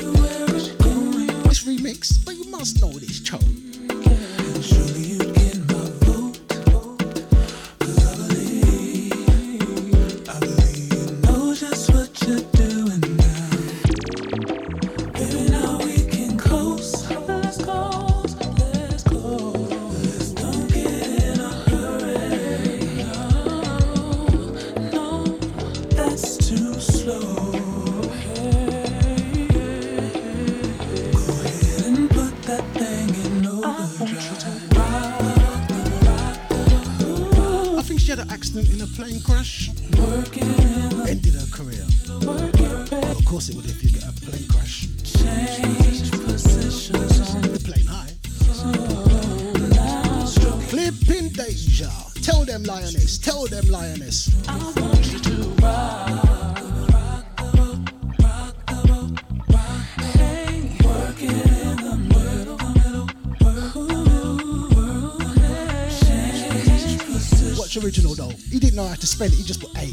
spell 69.13 69.29
it, 69.29 69.35
he 69.35 69.45
just 69.45 69.61
put 69.61 69.77
A. 69.77 69.87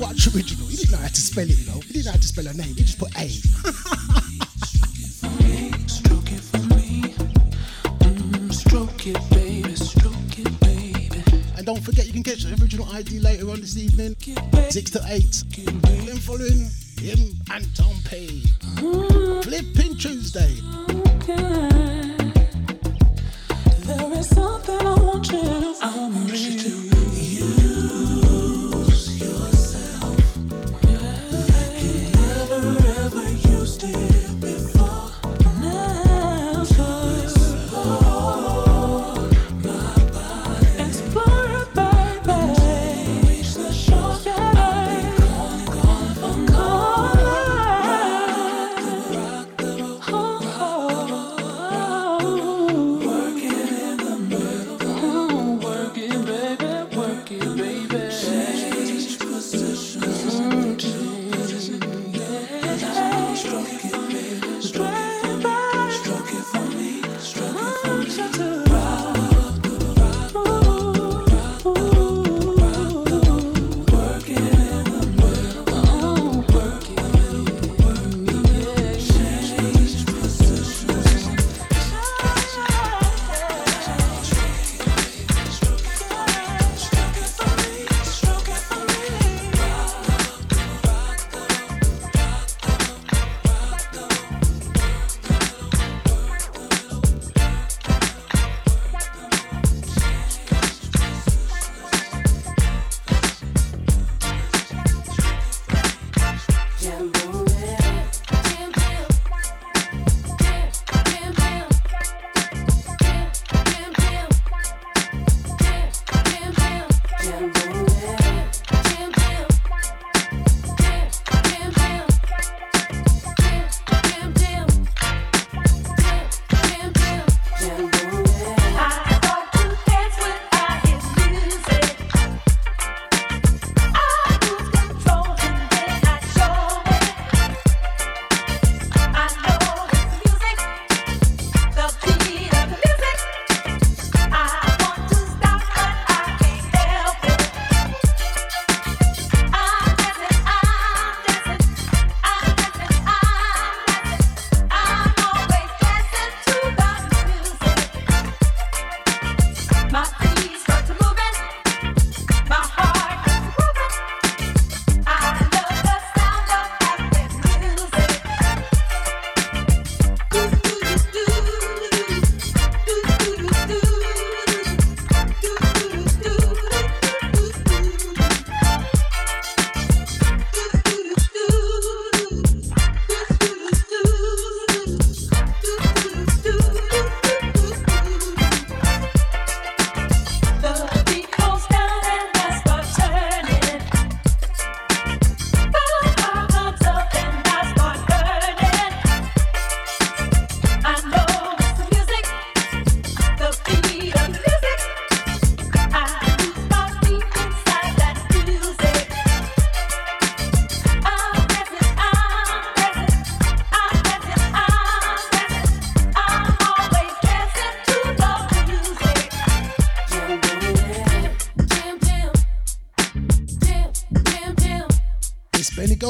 What 0.00 0.16
original. 0.34 0.66
He 0.66 0.76
didn't 0.76 0.92
know 0.92 0.98
how 0.98 1.12
to 1.12 1.20
spell 1.20 1.44
it, 1.44 1.58
you 1.58 1.66
know. 1.66 1.78
He 1.80 1.92
didn't 1.92 2.06
know 2.06 2.12
how 2.12 2.16
to 2.16 2.26
spell 2.26 2.44
her 2.46 2.54
name. 2.54 2.74
He 2.74 2.82
just 2.82 2.98
put 2.98 3.11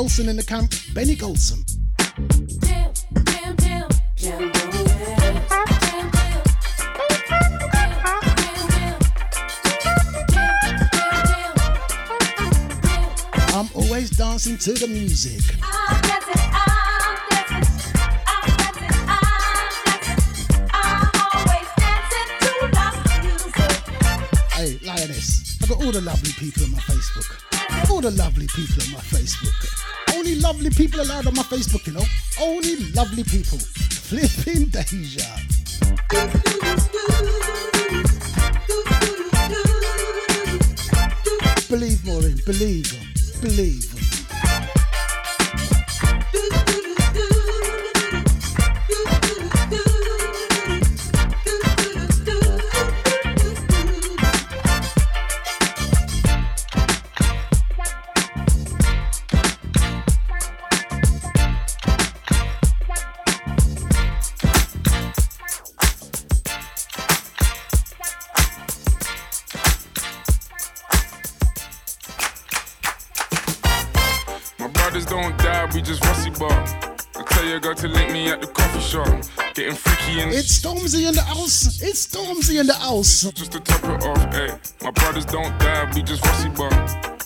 Golson 0.03 0.27
in 0.27 0.35
the 0.35 0.43
camp, 0.43 0.74
Benny 0.95 1.15
Golson. 1.15 1.62
I'm 13.55 13.69
always 13.77 14.11
dancing 14.11 14.59
to 14.59 14.73
the 14.73 14.89
music. 14.89 15.41
Hey, 24.51 24.81
Lioness, 24.85 25.62
I've 25.62 25.69
got 25.69 25.85
all 25.85 25.93
the 25.93 26.01
lovely 26.01 26.33
people 26.33 26.65
on 26.65 26.73
my 26.73 26.79
Facebook. 26.79 27.91
All 27.91 28.01
the 28.01 28.11
lovely 28.11 28.49
people 28.49 28.83
on 28.83 28.93
my 28.93 29.01
Facebook. 29.01 29.72
Only 30.33 30.45
lovely 30.45 30.71
people 30.71 30.99
allowed 31.03 31.27
on 31.27 31.35
my 31.35 31.43
Facebook, 31.43 31.87
you 31.87 31.93
know. 31.93 32.05
Only 32.41 32.77
lovely 32.95 33.23
people. 33.23 33.59
Flipping 33.59 34.71
danger. 34.71 35.21
Believe, 41.69 42.03
Maureen. 42.07 42.41
Believe. 42.47 43.43
Believe. 43.43 43.91
It's 82.43 82.51
in 82.51 82.66
the 82.66 82.74
house. 82.74 83.20
just 83.20 83.52
to 83.52 83.60
top 83.60 83.85
it 83.85 84.05
off, 84.05 84.19
ayy. 84.35 84.51
My 84.82 84.90
brothers 84.90 85.24
don't 85.24 85.56
die, 85.60 85.89
we 85.94 86.02
just 86.02 86.27
rusty 86.27 86.48
bar. 86.48 86.73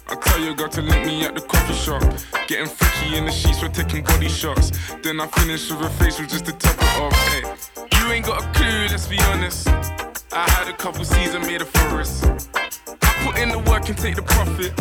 I 0.08 0.14
tell 0.20 0.38
your 0.38 0.54
girl 0.54 0.68
to 0.68 0.82
link 0.82 1.06
me 1.06 1.24
at 1.24 1.34
the 1.34 1.40
coffee 1.40 1.72
shop. 1.72 2.02
Getting 2.48 2.66
freaky 2.66 3.16
in 3.16 3.24
the 3.24 3.32
sheets, 3.32 3.62
we're 3.62 3.68
taking 3.68 4.04
body 4.04 4.28
shots. 4.28 4.72
Then 5.02 5.18
I 5.18 5.26
finish 5.28 5.70
with 5.70 5.80
a 5.80 5.88
facial 5.88 6.26
just 6.26 6.44
to 6.44 6.52
top 6.52 6.76
it 6.76 7.00
off, 7.00 7.14
ayy. 7.32 7.96
You 7.96 8.12
ain't 8.12 8.26
got 8.26 8.44
a 8.44 8.46
clue, 8.52 8.88
let's 8.90 9.08
be 9.08 9.18
honest. 9.32 9.66
I 10.32 10.44
had 10.50 10.68
a 10.68 10.76
couple 10.76 11.02
seasons 11.02 11.46
made 11.46 11.62
a 11.62 11.64
forest. 11.64 12.26
I 12.84 13.08
put 13.24 13.38
in 13.38 13.48
the 13.48 13.62
work 13.70 13.88
and 13.88 13.96
take 13.96 14.16
the 14.16 14.22
profit. 14.36 14.76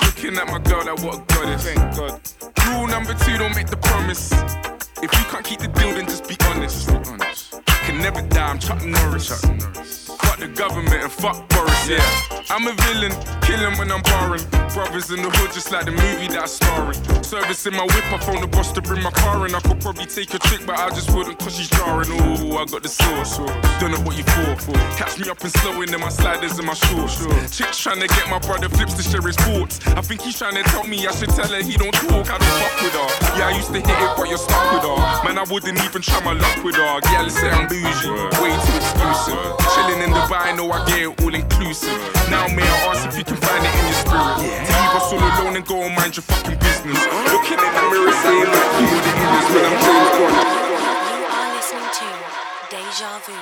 Looking 0.00 0.38
at 0.38 0.46
my 0.46 0.60
girl, 0.60 0.86
like 0.86 1.04
what 1.04 1.20
a 1.20 1.34
goddess. 1.34 1.64
Thank 1.68 1.96
God. 1.98 2.18
Rule 2.64 2.86
number 2.86 3.12
two, 3.12 3.36
don't 3.36 3.54
make 3.54 3.68
the 3.68 3.76
promise. 3.76 4.32
If 5.04 5.12
you 5.12 5.24
can't 5.28 5.44
keep 5.44 5.60
the 5.60 5.68
deal, 5.68 5.92
then 5.92 6.06
just 6.06 6.26
be 6.26 6.36
honest. 6.48 6.88
Just 6.88 7.04
be 7.04 7.10
honest. 7.10 7.29
Can 7.90 7.98
never 7.98 8.22
die, 8.22 8.46
I'm 8.46 8.58
Chuck 8.60 8.84
Norris. 8.84 9.26
Chuck 9.26 9.56
Norris. 9.56 10.09
The 10.40 10.48
government 10.48 11.04
and 11.04 11.12
fuck 11.12 11.46
Boris, 11.50 11.86
yeah. 11.86 12.00
I'm 12.48 12.66
a 12.66 12.72
villain, 12.88 13.12
killing 13.42 13.76
when 13.76 13.92
I'm 13.92 14.00
barring. 14.00 14.40
Brothers 14.72 15.10
in 15.10 15.20
the 15.20 15.28
hood, 15.28 15.52
just 15.52 15.70
like 15.70 15.84
the 15.84 15.92
movie 15.92 16.32
that 16.32 16.40
I'm 16.40 16.48
starring. 16.48 16.96
Servicing 17.20 17.76
my 17.76 17.84
whip, 17.84 18.08
I 18.08 18.16
phone 18.16 18.40
the 18.40 18.46
boss 18.46 18.72
to 18.72 18.80
bring 18.80 19.02
my 19.02 19.10
car 19.10 19.44
in. 19.46 19.54
I 19.54 19.60
could 19.60 19.80
probably 19.82 20.06
take 20.06 20.32
a 20.32 20.38
trick, 20.38 20.64
but 20.64 20.78
I 20.78 20.88
just 20.96 21.12
wouldn't 21.12 21.38
cause 21.38 21.60
she's 21.60 21.68
jarring. 21.68 22.08
Ooh, 22.08 22.56
I 22.56 22.64
got 22.64 22.82
the 22.82 22.88
sauce. 22.88 23.36
Don't 23.84 23.92
know 23.92 24.00
what 24.00 24.16
you 24.16 24.24
for. 24.24 24.72
for. 24.72 24.78
Catch 24.96 25.20
me 25.20 25.28
up 25.28 25.44
and 25.44 25.52
slowing 25.60 25.92
in 25.92 26.00
my 26.00 26.08
sliders 26.08 26.56
and 26.56 26.66
my 26.66 26.72
shorts. 26.72 27.20
Chicks 27.52 27.76
trying 27.76 28.00
to 28.00 28.08
get 28.08 28.24
my 28.30 28.38
brother 28.38 28.70
flips 28.70 28.94
to 28.94 29.04
share 29.04 29.20
his 29.20 29.36
thoughts. 29.36 29.84
I 29.92 30.00
think 30.00 30.22
he's 30.22 30.38
trying 30.38 30.56
to 30.56 30.62
tell 30.72 30.84
me 30.84 31.04
I 31.06 31.12
should 31.12 31.36
tell 31.36 31.52
her 31.52 31.60
he 31.60 31.76
don't 31.76 31.92
talk, 31.92 32.32
I 32.32 32.38
don't 32.40 32.56
fuck 32.64 32.76
with 32.80 32.96
her. 32.96 33.08
Yeah, 33.36 33.52
I 33.52 33.60
used 33.60 33.74
to 33.76 33.80
hit 33.84 33.92
it, 33.92 34.12
but 34.16 34.24
you're 34.32 34.40
stuck 34.40 34.64
with 34.72 34.88
her. 34.88 34.96
Man, 35.28 35.36
I 35.36 35.44
wouldn't 35.52 35.76
even 35.84 36.00
try 36.00 36.24
my 36.24 36.32
luck 36.32 36.64
with 36.64 36.76
her. 36.80 37.00
Yeah, 37.12 37.28
let's 37.28 37.36
say 37.36 37.50
I'm 37.50 37.68
bougie, 37.68 38.08
way 38.40 38.56
too 38.56 38.76
exclusive. 38.80 39.36
Chilling 39.76 40.00
in 40.00 40.10
Dubai, 40.30 40.54
know 40.56 40.70
I 40.70 40.84
get 40.86 41.02
it 41.02 41.20
all 41.22 41.34
inclusive. 41.34 41.90
Now, 42.30 42.46
may 42.54 42.62
I 42.62 42.94
ask 42.94 43.08
if 43.08 43.18
you 43.18 43.24
can 43.24 43.34
find 43.34 43.66
it 43.66 43.74
in 43.74 43.82
your 43.82 43.98
spirit? 43.98 44.38
To 44.38 44.46
leave 44.46 44.94
us 44.94 45.10
all 45.10 45.18
alone 45.18 45.56
and 45.56 45.66
go 45.66 45.82
and 45.82 45.92
mind 45.96 46.14
your 46.14 46.22
fucking 46.22 46.54
business. 46.54 47.02
Looking 47.34 47.58
in 47.58 47.72
the 47.74 47.82
mirror, 47.90 48.14
saying 48.22 48.46
like 48.46 48.78
you 48.78 48.94
the 48.94 49.10
illness 49.10 49.50
when 49.50 49.66
I'm 49.66 49.74
James 49.82 50.14
Bond. 50.14 50.38
You 51.10 51.26
are 51.34 51.50
listening 51.58 51.90
to 51.98 52.06
Deja 52.70 53.10
Vu 53.26 53.34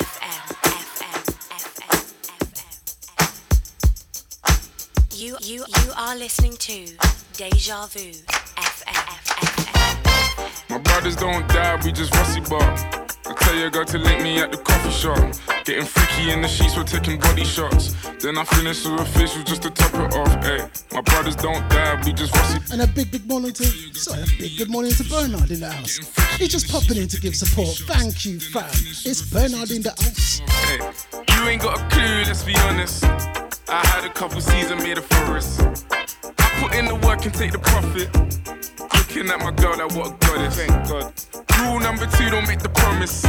FM. 0.00 0.40
You, 5.12 5.36
you, 5.42 5.66
you 5.84 5.92
are 5.98 6.16
listening 6.16 6.56
to 6.56 6.96
Deja 7.36 7.86
Vu 7.88 8.08
FM. 8.56 9.20
My 10.70 10.78
brothers 10.78 11.16
don't 11.16 11.46
die, 11.48 11.78
we 11.84 11.92
just 11.92 12.14
rusty 12.14 12.40
bar. 12.48 13.01
I 13.32 13.34
tell 13.34 13.56
your 13.56 13.70
girl 13.70 13.86
to 13.86 13.96
link 13.96 14.22
me 14.22 14.40
at 14.40 14.50
the 14.52 14.58
coffee 14.58 14.90
shop. 14.90 15.16
Getting 15.64 15.86
freaky 15.86 16.32
in 16.32 16.42
the 16.42 16.48
sheets, 16.48 16.76
we're 16.76 16.84
taking 16.84 17.18
body 17.18 17.44
shots. 17.44 17.94
Then 18.20 18.36
I 18.36 18.44
finish 18.44 18.84
with 18.84 19.00
a 19.00 19.06
facial 19.06 19.42
just 19.42 19.62
to 19.62 19.70
top 19.70 19.94
it 19.94 20.14
off. 20.14 20.28
Ayy, 20.44 20.92
my 20.92 21.00
brothers 21.00 21.36
don't 21.36 21.66
die, 21.70 22.02
we 22.04 22.12
just 22.12 22.34
rusty. 22.36 22.60
And 22.74 22.82
a 22.82 22.86
big, 22.86 23.10
big 23.10 23.26
morning 23.26 23.54
to 23.54 23.64
sorry, 23.94 24.24
a 24.24 24.26
big 24.38 24.58
good 24.58 24.68
morning 24.68 24.92
to 24.92 25.04
Bernard 25.04 25.50
in 25.50 25.60
the 25.60 25.70
house. 25.70 25.96
He's 26.36 26.50
just 26.50 26.70
popping 26.70 26.98
in 26.98 27.08
to 27.08 27.18
give 27.18 27.34
support. 27.34 27.74
Thank 27.88 28.26
you, 28.26 28.38
fam. 28.38 28.68
It's 29.08 29.22
Bernard 29.22 29.70
in 29.70 29.80
the 29.80 29.96
house. 29.96 30.42
Hey, 30.68 30.78
you 31.34 31.48
ain't 31.48 31.62
got 31.62 31.80
a 31.80 31.88
clue, 31.88 32.24
let's 32.26 32.44
be 32.44 32.54
honest. 32.68 33.02
I 33.04 33.80
had 33.86 34.04
a 34.04 34.12
couple 34.12 34.42
seasons 34.42 34.82
made 34.82 34.98
a 34.98 35.02
forest. 35.02 35.86
Put 36.60 36.74
in 36.74 36.86
the 36.86 36.94
work 37.06 37.24
and 37.24 37.34
take 37.34 37.52
the 37.52 37.58
profit. 37.58 38.08
Looking 38.94 39.28
at 39.30 39.38
my 39.40 39.50
girl, 39.52 39.76
like 39.76 39.94
what 39.96 40.12
a 40.12 40.26
goddess. 40.26 40.56
Thank 40.56 40.88
God. 40.88 41.12
Rule 41.60 41.80
number 41.80 42.06
two, 42.06 42.30
don't 42.30 42.46
make 42.46 42.60
the 42.60 42.68
promise. 42.68 43.24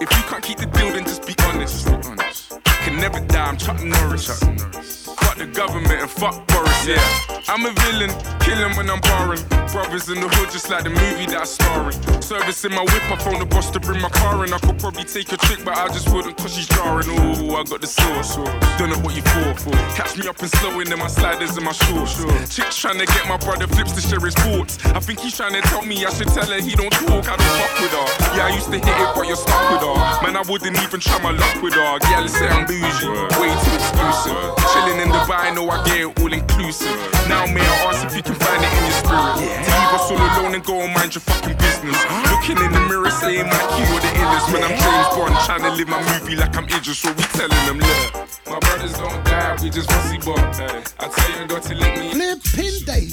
If 0.00 0.10
you 0.16 0.22
can't 0.28 0.42
keep 0.42 0.58
the 0.58 0.66
deal, 0.66 0.92
then 0.92 1.04
just 1.04 1.26
be 1.26 1.34
honest. 1.44 1.86
Be 1.86 1.92
honest. 2.08 2.52
Can 2.64 2.96
never 2.96 3.20
die, 3.20 3.46
I'm 3.48 3.56
Chuck 3.56 3.82
Norris. 3.82 4.26
Chuck 4.26 4.56
Norris. 4.56 5.07
Fuck 5.28 5.36
the 5.36 5.46
government 5.46 6.00
and 6.00 6.10
fuck 6.10 6.46
Boris, 6.48 6.86
yeah. 6.86 7.04
I'm 7.48 7.66
a 7.66 7.72
villain, 7.84 8.08
killing 8.40 8.74
when 8.76 8.88
I'm 8.88 9.00
barring. 9.00 9.44
Brothers 9.68 10.08
in 10.08 10.20
the 10.24 10.28
hood, 10.28 10.48
just 10.48 10.70
like 10.70 10.84
the 10.84 10.88
movie 10.88 11.28
that 11.28 11.44
I'm 11.44 11.44
starring. 11.44 11.92
Servicing 12.22 12.72
my 12.72 12.80
whip, 12.80 13.04
I 13.12 13.16
phone 13.20 13.38
the 13.38 13.44
boss 13.44 13.68
to 13.76 13.80
bring 13.80 14.00
my 14.00 14.08
car 14.08 14.46
in. 14.46 14.54
I 14.54 14.58
could 14.58 14.78
probably 14.78 15.04
take 15.04 15.30
a 15.32 15.36
trick, 15.36 15.60
but 15.66 15.76
I 15.76 15.88
just 15.88 16.08
wouldn't 16.08 16.38
cause 16.38 16.56
she's 16.56 16.66
jarring. 16.68 17.12
Ooh, 17.12 17.60
I 17.60 17.64
got 17.64 17.82
the 17.82 17.86
sauce. 17.86 18.36
Don't 18.80 18.88
know 18.88 18.96
what 19.04 19.12
you 19.12 19.20
for. 19.20 19.68
for. 19.68 19.76
Catch 19.92 20.16
me 20.16 20.26
up 20.28 20.40
and 20.40 20.48
slow 20.48 20.80
in 20.80 20.88
my 20.96 21.08
sliders 21.08 21.56
and 21.60 21.64
my 21.64 21.72
shorts. 21.72 22.16
Chicks 22.48 22.80
trying 22.80 22.98
to 22.98 23.04
get 23.04 23.28
my 23.28 23.36
brother 23.36 23.66
flips 23.66 23.92
to 23.92 24.00
share 24.00 24.24
his 24.24 24.34
thoughts. 24.48 24.80
I 24.96 25.00
think 25.00 25.20
he's 25.20 25.36
trying 25.36 25.52
to 25.52 25.60
tell 25.68 25.82
me 25.84 26.06
I 26.06 26.10
should 26.10 26.28
tell 26.32 26.48
her 26.48 26.60
he 26.60 26.72
don't 26.72 26.92
talk, 27.04 27.28
I 27.28 27.36
don't 27.36 27.54
fuck 27.60 27.74
with 27.84 27.92
her. 27.92 28.08
Yeah, 28.32 28.48
I 28.48 28.56
used 28.56 28.72
to 28.72 28.80
hit 28.80 28.96
it, 28.96 29.10
but 29.12 29.28
you're 29.28 29.36
stuck 29.36 29.60
with 29.76 29.84
her. 29.84 30.24
Man, 30.24 30.40
I 30.40 30.44
wouldn't 30.48 30.80
even 30.80 31.00
try 31.00 31.20
my 31.20 31.36
luck 31.36 31.60
with 31.60 31.74
her. 31.74 31.98
Yeah, 32.08 32.24
let's 32.24 32.32
say 32.32 32.48
I'm 32.48 32.64
bougie, 32.64 33.12
way 33.36 33.52
too 33.52 33.76
exclusive. 33.76 34.56
Chilling 34.72 35.04
in 35.04 35.17
Dubai, 35.18 35.54
know 35.54 35.68
I 35.68 35.82
get 35.84 35.98
it 35.98 36.20
all 36.20 36.32
inclusive. 36.32 36.94
Now, 37.28 37.46
may 37.46 37.60
I 37.60 37.76
ask 37.90 38.06
if 38.06 38.14
you 38.14 38.22
can 38.22 38.34
find 38.34 38.62
it 38.62 38.70
in 38.70 38.82
your 38.86 38.98
spirit? 39.02 39.34
To 39.34 39.70
leave 39.74 39.94
us 39.98 40.10
all 40.10 40.18
alone 40.18 40.54
and 40.54 40.64
go 40.64 40.80
and 40.80 40.94
mind 40.94 41.14
your 41.14 41.22
fucking 41.22 41.56
business. 41.58 41.98
Looking 42.30 42.58
in 42.62 42.70
the 42.72 42.82
mirror, 42.86 43.10
saying 43.10 43.46
like 43.50 43.68
you 43.78 43.84
are 43.90 44.02
the 44.04 44.12
illest. 44.22 44.52
When 44.52 44.62
I'm 44.62 44.76
James 44.78 45.08
Bond, 45.16 45.34
trying 45.44 45.62
to 45.66 45.72
live 45.74 45.88
my 45.88 46.00
movie 46.12 46.36
like 46.36 46.56
I'm 46.56 46.64
Idris, 46.64 46.98
so 46.98 47.10
we 47.12 47.24
telling 47.34 47.64
them, 47.66 47.78
look. 47.78 48.28
My 48.46 48.58
brothers 48.60 48.94
don't 48.94 49.24
die, 49.24 49.56
we 49.62 49.70
just 49.70 49.90
rusty 49.90 50.18
bop. 50.18 50.38
I 50.38 51.08
tell 51.08 51.40
you, 51.40 51.46
got 51.46 51.62
to 51.64 51.74
let 51.74 51.98
me 51.98 52.38
Flipping. 52.38 53.10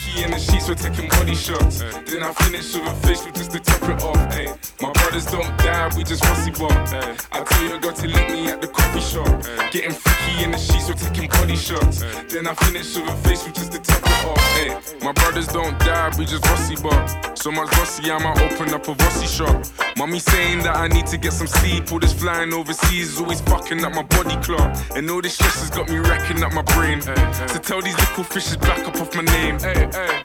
Key 0.00 0.24
in 0.24 0.30
the 0.32 0.38
sheets, 0.38 0.68
we're 0.68 0.74
taking 0.74 1.08
body 1.10 1.34
shots. 1.34 1.78
Then 1.80 2.22
I 2.22 2.32
finish 2.42 2.74
with 2.74 2.86
a 2.86 2.94
facial 3.06 3.30
just 3.32 3.52
to 3.52 3.60
top 3.60 3.82
it 3.88 4.02
off. 4.02 4.16
Ay. 4.34 4.52
My 4.80 4.90
brothers 4.92 5.26
don't 5.26 5.56
die, 5.58 5.90
we 5.96 6.02
just 6.04 6.24
rusty 6.24 6.50
bop. 6.50 6.72
I 7.32 7.44
tell 7.44 7.62
you, 7.62 7.74
I 7.76 7.78
got 7.78 7.96
to 7.96 8.08
link 8.08 8.30
me 8.30 8.48
at 8.48 8.60
the 8.60 8.68
coffee 8.68 9.00
shop. 9.00 9.28
Getting 9.70 9.92
freaky 10.20 10.44
in 10.44 10.50
the 10.50 10.58
sheets, 10.58 10.88
we're 10.88 10.94
taking 10.94 11.28
body 11.28 11.56
shots. 11.56 12.00
Then 12.32 12.46
I 12.46 12.54
finish 12.54 12.96
with 12.96 13.08
a 13.08 13.16
face 13.28 13.42
facial 13.42 13.52
just 13.52 13.72
to 13.72 13.78
top 13.78 14.02
it 14.02 14.24
off. 14.24 14.38
Ay. 14.38 15.04
My 15.04 15.12
brothers 15.12 15.48
don't 15.48 15.78
die, 15.80 16.12
we 16.18 16.24
just 16.24 16.44
rusty 16.46 16.76
bop. 16.82 17.38
So 17.38 17.50
much 17.50 17.70
rusty, 17.78 18.10
I 18.10 18.18
might 18.18 18.40
open 18.40 18.74
up 18.74 18.86
a 18.88 18.92
rusty 18.92 19.26
shop. 19.26 19.64
Mommy 19.96 20.18
saying 20.18 20.62
that 20.62 20.76
I 20.76 20.88
need 20.88 21.06
to 21.06 21.16
get 21.16 21.32
some 21.32 21.46
sleep. 21.46 21.90
All 21.92 21.98
this 21.98 22.12
flying 22.12 22.52
overseas 22.52 23.14
is 23.14 23.20
always 23.20 23.40
fucking 23.42 23.84
up 23.84 23.94
my 23.94 24.02
body 24.02 24.36
clock. 24.42 24.76
And 24.94 25.08
all 25.10 25.22
this 25.22 25.34
stress 25.34 25.60
has 25.60 25.70
got 25.70 25.88
me 25.88 25.98
racking 25.98 26.42
up 26.42 26.52
my 26.52 26.62
brain. 26.62 27.00
To 27.00 27.58
tell 27.62 27.80
these 27.80 27.96
little 27.98 28.24
fishes 28.24 28.56
back 28.56 28.86
up 28.86 28.96
off 28.96 29.14
my 29.14 29.22
name. 29.22 29.58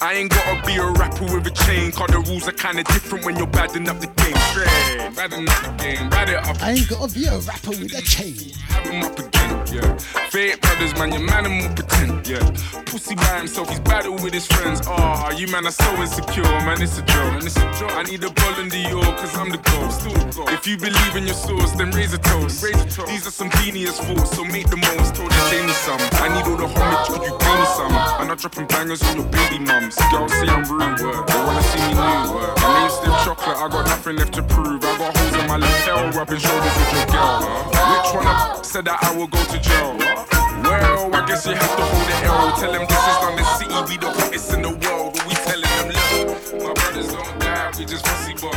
I 0.01 0.13
ain't 0.15 0.31
gotta 0.31 0.65
be 0.65 0.75
a 0.75 0.85
rapper 0.85 1.25
with 1.25 1.47
a 1.47 1.51
chain. 1.51 1.91
Cause 1.91 2.09
the 2.09 2.19
rules 2.19 2.47
are 2.47 2.53
kinda 2.53 2.83
different 2.83 3.25
when 3.25 3.37
you're 3.37 3.47
badding 3.47 3.87
up 3.89 3.99
the 3.99 4.07
game. 4.07 4.35
Straight, 4.51 5.15
badding 5.15 5.47
up 5.47 5.61
the 5.63 5.83
game, 5.83 6.09
bad 6.09 6.29
it 6.29 6.35
up. 6.35 6.61
I 6.61 6.71
ain't 6.71 6.89
gotta 6.89 7.13
be 7.13 7.25
a 7.27 7.37
rapper 7.39 7.71
with 7.71 7.93
a 7.93 8.01
chain. 8.01 8.51
Have 8.67 8.87
him 8.87 9.03
up 9.03 9.17
again, 9.19 9.54
yeah. 9.75 9.97
Fake 10.29 10.61
brothers, 10.61 10.93
man, 10.95 11.11
your 11.11 11.21
man 11.21 11.45
and 11.45 11.55
more 11.59 11.73
pretend, 11.75 12.27
yeah. 12.27 12.39
Pussy 12.85 13.15
by 13.15 13.39
himself, 13.39 13.69
he's 13.69 13.79
battle 13.79 14.13
with 14.13 14.33
his 14.33 14.47
friends. 14.47 14.81
Ah, 14.87 15.31
you 15.31 15.47
man 15.47 15.65
are 15.65 15.71
so 15.71 15.89
insecure, 16.01 16.43
man, 16.63 16.81
it's 16.81 16.97
a 16.97 17.01
joke, 17.01 17.33
man, 17.33 17.45
it's 17.45 17.57
a 17.57 17.67
joke. 17.77 17.91
I 17.91 18.03
need 18.03 18.23
a 18.23 18.31
ball 18.31 18.59
in 18.59 18.69
the 18.69 18.79
York, 18.89 19.17
cause 19.17 19.35
I'm 19.37 19.49
the 19.49 19.57
goal, 19.57 19.89
still 19.91 20.13
the 20.13 20.25
goal. 20.35 20.49
If 20.49 20.67
you 20.67 20.77
believe 20.77 21.15
in 21.15 21.25
your 21.25 21.35
source, 21.35 21.71
then 21.73 21.91
raise 21.91 22.13
a 22.13 22.17
toast. 22.17 22.63
Raise 22.63 22.79
a 22.81 22.87
toast. 22.87 23.07
These 23.07 23.27
are 23.27 23.35
some 23.35 23.49
genius 23.61 23.99
thoughts, 23.99 24.35
so 24.35 24.43
make 24.45 24.69
the 24.69 24.77
most. 24.77 25.15
Told 25.15 25.31
you 25.31 25.43
say 25.51 25.65
me 25.65 25.73
some. 25.73 25.99
I 26.23 26.31
need 26.31 26.45
all 26.47 26.57
the 26.57 26.67
homage, 26.67 27.07
could 27.11 27.23
you 27.27 27.35
pay 27.37 27.55
me 27.59 27.65
some? 27.75 27.91
I'm 27.91 28.27
not 28.27 28.39
dropping 28.39 28.67
bangers 28.67 29.03
on 29.03 29.15
your 29.17 29.27
baby 29.27 29.59
mums. 29.59 29.95
Girls 30.11 30.31
say 30.31 30.47
I'm 30.47 30.63
rude, 30.71 30.99
word. 31.03 31.27
They 31.27 31.39
wanna 31.43 31.63
see 31.63 31.83
me 31.83 31.93
new, 31.99 32.35
word. 32.35 32.55
My 32.63 32.69
name's 32.79 32.93
still 32.95 33.15
chocolate, 33.23 33.57
I 33.57 33.67
got 33.67 33.85
nothing 33.87 34.15
left 34.15 34.33
to 34.35 34.43
prove. 34.43 34.83
I 34.83 34.97
got 34.97 35.17
holes 35.17 35.35
in 35.35 35.47
my 35.47 35.57
lapel, 35.57 36.11
rubbing 36.11 36.39
shoulders 36.39 36.75
with 36.79 36.91
your 36.95 37.05
girl. 37.11 37.39
Which 37.75 38.13
one 38.15 38.27
of 38.27 38.65
said 38.65 38.85
that 38.85 38.99
I 39.03 39.15
will 39.15 39.27
go 39.27 39.39
to 39.39 39.57
jail? 39.65 39.97
Well, 39.97 41.15
I 41.15 41.25
guess 41.27 41.45
you 41.45 41.53
have 41.53 41.75
to 41.77 41.83
hold 41.83 42.07
the 42.07 42.15
L. 42.25 42.57
Tell 42.57 42.71
them 42.71 42.85
this 42.87 43.03
is 43.11 43.17
on 43.25 43.35
the 43.35 43.45
city, 43.57 43.77
we 43.89 43.97
the 43.97 44.09
hottest 44.11 44.53
in 44.53 44.61
the 44.61 44.69
world. 44.69 45.13
But 45.13 45.25
we 45.27 45.33
telling 45.45 45.73
them, 45.77 45.89
look, 45.97 46.27
my 46.63 46.73
brothers 46.73 47.07
don't 47.13 47.39
die, 47.39 47.71
we 47.77 47.85
just 47.85 48.05
rusty 48.07 48.33
bop. 48.41 48.55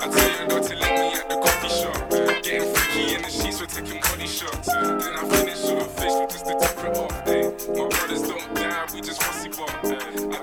I 0.00 0.08
tell 0.08 0.28
you, 0.28 0.44
go 0.48 0.56
to 0.62 0.74
let 0.76 0.92
me 1.00 1.06
at 1.18 1.28
the 1.28 1.36
coffee 1.36 1.72
shop. 1.80 2.00
Getting 2.42 2.74
freaky 2.74 3.14
in 3.14 3.22
the 3.22 3.30
sheets, 3.30 3.60
we're 3.60 3.66
taking 3.66 4.00
body 4.00 4.26
shots. 4.26 4.68
Then 4.68 5.14
I 5.20 5.22
finish 5.28 5.62
with 5.62 5.84
a 5.84 5.88
facial 5.96 6.26
just 6.26 6.44
to 6.46 6.54
top 6.60 6.84
it 6.84 6.96
off. 6.96 7.12
Ay, 7.28 7.44
my 7.76 7.88
brothers 7.88 8.22
don't 8.28 8.54
die, 8.54 8.86
we 8.94 9.00
just 9.00 9.20
rusty 9.22 9.48
bop. 9.50 9.70
I 9.84 9.88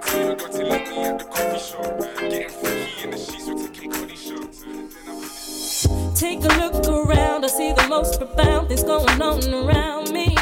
tell 0.05 0.29
you, 0.29 0.35
go 0.35 0.45
to 0.47 0.61
let 0.65 0.83
me 0.89 0.97
at 1.03 1.19
the 1.19 1.25
coffee 1.25 1.59
shop. 1.59 2.01
Eh? 2.01 2.14
Take 6.15 6.45
a 6.45 6.47
look 6.47 6.87
around, 6.87 7.43
I 7.43 7.47
see 7.47 7.73
the 7.73 7.85
most 7.89 8.19
profound 8.19 8.69
things 8.69 8.83
going 8.83 9.21
on 9.21 9.43
around 9.53 10.13
me. 10.13 10.33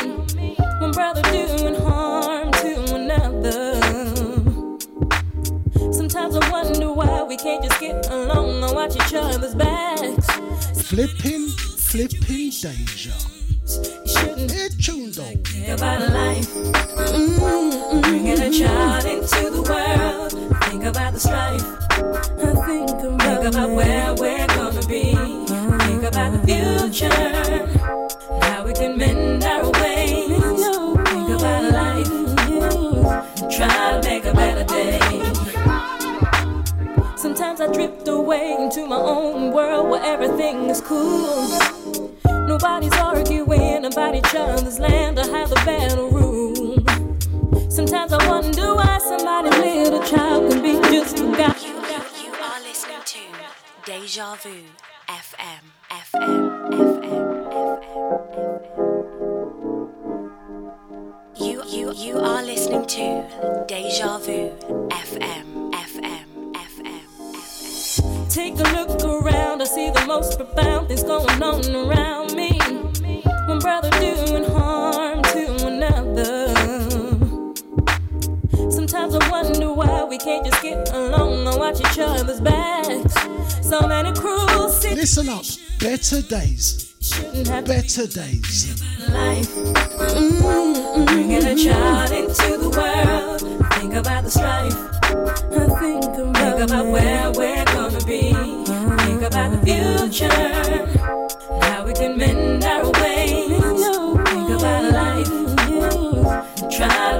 One 0.80 0.92
brother 0.92 1.24
doing 1.24 1.74
harm 1.74 2.52
to 2.52 2.94
another. 2.94 3.82
Sometimes 5.92 6.36
I 6.36 6.52
wonder 6.52 6.94
why 6.94 7.24
we 7.24 7.38
can't 7.38 7.64
just 7.64 7.80
get 7.80 8.08
along 8.12 8.64
and 8.64 8.74
watch 8.76 8.96
each 8.96 9.16
other's 9.16 9.56
backs. 9.56 10.28
Flipping, 10.88 11.48
flipping 11.50 12.52
Deja. 12.52 13.12
Shouldn't 14.06 14.52
Head 14.52 14.72
tune 14.80 15.12
though. 15.12 15.36
care 15.44 15.74
about 15.74 16.02
life. 16.12 16.50
Mm-mm. 16.54 18.02
Bringing 18.04 18.40
a 18.40 18.52
child 18.52 19.06
into 19.06 19.50
the 19.50 19.62
world. 19.64 20.64
Think 20.66 20.84
about 20.84 21.14
the 21.14 21.20
strife. 21.20 21.64
I 21.92 22.68
think 22.68 22.90
about, 22.92 23.42
think 23.42 23.56
about 23.56 23.70
where 23.72 24.14
we're 24.14 24.48
gonna 24.48 24.86
be. 24.88 25.53
Think 26.04 26.16
about 26.16 26.32
the 26.34 26.92
future. 26.92 27.08
How 28.42 28.66
we 28.66 28.74
can 28.74 28.98
mend 28.98 29.42
our 29.46 29.72
ways. 29.72 30.28
Think 30.28 31.30
about 31.30 31.72
life. 31.72 32.08
Try 33.50 34.02
to 34.02 34.02
make 34.04 34.26
a 34.26 34.34
better 34.34 34.66
day. 34.66 35.00
Sometimes 37.16 37.62
I 37.62 37.72
drift 37.72 38.06
away 38.10 38.58
into 38.60 38.86
my 38.86 38.98
own 38.98 39.54
world 39.54 39.90
where 39.92 40.04
everything 40.04 40.70
is 40.70 40.82
cool. 40.82 41.48
Nobody's 42.26 42.94
arguing 42.96 43.86
about 43.86 44.14
each 44.14 44.36
other's 44.36 44.80
land 44.80 45.20
or 45.20 45.32
how 45.32 45.48
the 45.48 45.56
battle 45.66 46.10
room. 46.10 46.86
Sometimes 47.72 48.12
I 48.12 48.28
wonder 48.28 48.76
why 48.76 48.98
somebody's 49.00 49.58
little 49.58 50.04
child 50.04 50.52
can 50.52 50.62
be 50.62 50.74
just 50.92 51.18
forgotten. 51.18 51.64
You, 51.64 51.76
you, 51.76 52.26
you 52.26 52.34
are 52.44 52.60
listening 52.60 53.00
to 53.06 53.20
Deja 53.86 54.36
Vu 54.36 54.64
FM, 55.08 55.83
FM, 56.16 56.70
FM, 56.72 57.28
FM. 57.50 58.04
You, 61.36 61.64
you, 61.66 61.94
you 61.94 62.20
are 62.20 62.44
listening 62.44 62.86
to 62.86 63.66
Deja 63.68 64.20
Vu 64.20 64.52
FM, 64.90 65.72
FM, 65.72 66.54
FM. 66.54 68.30
Take 68.32 68.60
a 68.60 68.64
look 68.76 69.02
around, 69.04 69.62
I 69.62 69.66
see 69.66 69.90
the 69.90 70.06
most 70.06 70.38
profound 70.38 70.88
things 70.90 71.02
going 71.04 71.42
on 71.42 71.76
around 71.76 72.36
me. 72.36 72.60
One 73.48 73.58
brother 73.60 73.90
doing 74.00 74.44
Sometimes 78.94 79.26
I 79.26 79.32
wonder 79.32 79.74
why 79.74 80.04
we 80.04 80.20
can't 80.20 80.46
just 80.46 80.62
get 80.62 80.88
along 80.94 81.48
and 81.48 81.58
watch 81.58 81.80
each 81.80 81.98
other's 81.98 82.40
backs. 82.40 83.16
So 83.68 83.88
many 83.88 84.14
cruel 84.14 84.68
Listen 84.68 85.30
up. 85.30 85.44
Better 85.80 86.22
days. 86.22 86.94
shouldn't 87.02 87.48
have 87.48 87.66
Better 87.66 88.06
days. 88.06 88.80
life. 89.10 89.50
Mm-mm. 89.98 91.08
Bringing 91.08 91.44
a 91.44 91.56
child 91.56 92.12
into 92.12 92.58
the 92.60 92.70
world. 92.70 93.42
Think 93.74 93.96
about 93.96 94.26
the 94.26 94.30
strife. 94.30 94.76
I 95.02 95.80
think 95.80 96.06
about, 96.16 96.38
think 96.38 96.70
about 96.70 96.86
where 96.86 97.32
we're 97.32 97.66
gonna 97.66 98.06
be. 98.06 98.32
Think 99.06 99.24
about 99.24 99.54
the 99.54 99.60
future. 99.66 100.30
How 101.66 101.84
we 101.84 101.94
can 101.94 102.16
mend 102.16 102.64
our 102.64 102.92
ways. 103.02 103.60
Think 104.30 104.50
about 104.52 104.84
life. 104.94 105.44
Try 106.70 107.13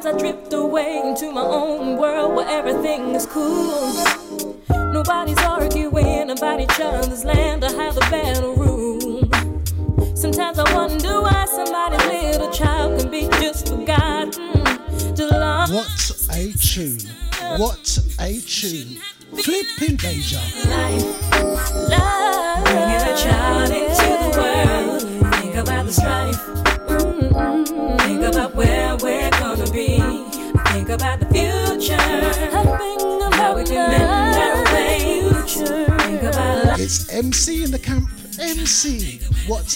Sometimes 0.00 0.22
I 0.22 0.30
drift 0.30 0.52
away 0.52 1.02
into 1.04 1.32
my 1.32 1.40
own 1.40 1.96
world 1.96 2.36
where 2.36 2.46
everything 2.46 3.16
is 3.16 3.26
cool. 3.26 3.92
Nobody's 4.92 5.38
arguing 5.38 6.30
about 6.30 6.60
each 6.60 6.78
other's 6.78 7.24
land 7.24 7.64
or 7.64 7.70
how 7.76 7.90
the 7.90 8.00
battle 8.02 8.54
rule. 8.54 9.28
Sometimes 10.14 10.60
I 10.60 10.72
wonder 10.72 11.20
why 11.20 11.46
somebody's 11.46 12.06
little 12.06 12.50
child 12.52 13.00
can 13.00 13.10
be 13.10 13.22
just 13.40 13.70
forgotten. 13.70 14.30
What 15.74 16.12
a 16.30 16.52
tune. 16.52 17.00
What 17.56 17.98
a 18.20 18.40
tune. 18.40 19.02
Flipping 19.42 19.96
Deja. 19.96 21.27
MC 37.28 37.62
in 37.62 37.70
the 37.70 37.78
camp. 37.78 38.08
MC. 38.40 39.18
What 39.46 39.66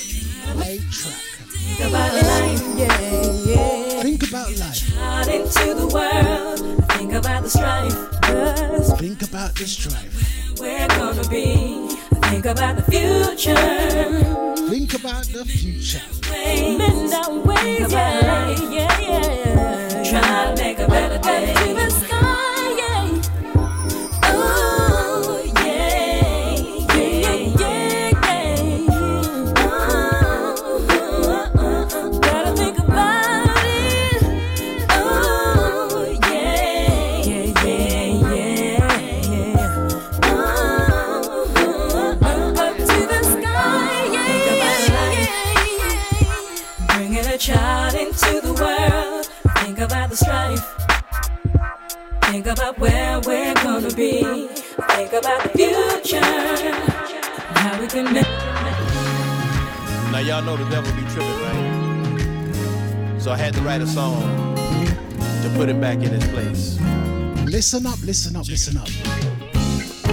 Listen 68.13 68.37
up, 68.37 68.47
listen 68.47 68.77
up. 68.77 68.89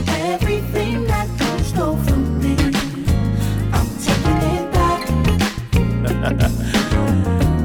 Everything 0.08 1.04
that 1.04 1.28
you 1.28 1.64
stole 1.66 1.98
from 1.98 2.40
me, 2.42 2.56
I'm 3.74 3.90
taking 4.00 4.40
it 4.56 4.72
back. 4.72 5.02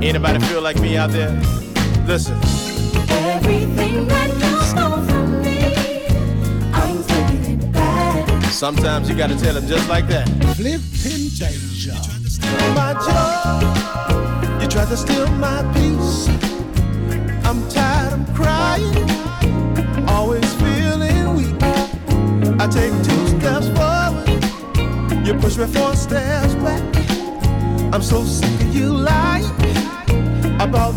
Anybody 0.03 0.41
feel 0.47 0.61
like 0.61 0.77
me 0.81 0.97
out 0.97 1.11
there? 1.11 1.31
Listen. 2.09 2.35
Everything 3.09 4.09
that 4.09 4.31
you 4.43 4.61
stole 4.73 5.05
from 5.07 5.41
me, 5.41 6.09
I'm 6.75 7.05
taking 7.05 7.61
it 7.61 7.73
back. 7.73 8.43
Sometimes 8.47 9.09
you 9.09 9.15
gotta 9.15 9.37
tell 9.37 9.57
him 9.57 9.69
just 9.69 9.89
like 9.89 10.09
that. 10.09 10.27
Flipping 10.57 11.31
Deja. 11.39 11.95
my 12.75 12.93
joy. 13.07 14.61
You 14.61 14.69
tried 14.69 14.89
to 14.89 14.97
steal 14.97 15.29
my 15.37 15.63
peace. 15.75 16.27
I'm 17.47 17.69
tired, 17.69 18.15
I'm 18.15 18.27
crying. 18.35 19.34
Always 20.15 20.55
feeling 20.55 21.35
weak. 21.35 21.63
I 22.61 22.67
take 22.69 22.93
two 23.03 23.27
steps 23.35 23.69
forward. 23.77 25.27
You 25.27 25.35
push 25.35 25.57
me 25.57 25.67
four 25.67 25.95
steps 25.97 26.55
back. 26.65 26.83
I'm 27.93 28.03
so 28.03 28.25
sick 28.25 28.61
of 28.61 28.75
you 28.75 28.93
lying 28.93 29.45
about 30.61 30.95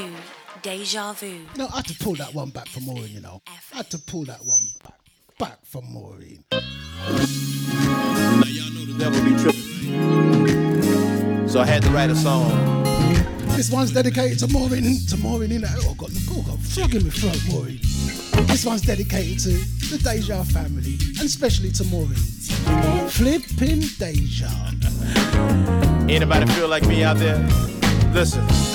listening 0.00 0.22
to 0.54 0.60
Deja 0.62 1.12
Vu. 1.12 1.26
You 1.26 1.44
know, 1.56 1.68
I 1.72 1.76
had 1.76 1.86
to 1.86 1.94
pull 1.98 2.14
that 2.16 2.34
one 2.34 2.50
back 2.50 2.68
for 2.68 2.80
Maureen, 2.80 3.12
you 3.12 3.20
know. 3.20 3.40
I 3.46 3.58
had 3.76 3.88
to 3.90 3.98
pull 3.98 4.24
that 4.24 4.44
one 4.44 4.60
back, 4.82 4.98
back 5.38 5.58
for 5.64 5.82
Maureen. 5.82 6.44
Now 6.50 6.58
y'all 8.46 8.70
know 8.72 8.84
the 8.86 8.96
devil 8.98 9.22
be 9.24 9.30
tripping. 9.42 9.60
So 11.48 11.60
I 11.60 11.66
had 11.66 11.82
to 11.82 11.90
write 11.90 12.10
a 12.10 12.16
song. 12.16 12.84
This 13.56 13.70
one's 13.70 13.92
dedicated 13.92 14.38
to 14.40 14.48
Maureen, 14.48 14.98
to 15.08 15.16
Maureen 15.18 15.52
in 15.52 15.64
Oh, 15.64 15.94
got, 15.94 16.10
oh, 16.30 16.42
got 16.42 16.58
frog 16.60 16.94
in 16.94 17.04
my 17.04 17.10
throat, 17.10 17.42
Maureen. 17.50 17.80
This 18.46 18.64
one's 18.64 18.82
dedicated 18.82 19.38
to 19.40 19.50
the 19.90 19.98
Deja 20.02 20.44
family, 20.44 20.96
and 21.18 21.26
especially 21.26 21.70
to 21.72 21.84
Maureen. 21.84 22.14
Flipping 23.10 23.80
Deja. 23.98 24.48
Anybody 26.08 26.46
feel 26.52 26.68
like 26.68 26.86
me 26.86 27.04
out 27.04 27.18
there? 27.18 27.38
Listen. 28.14 28.69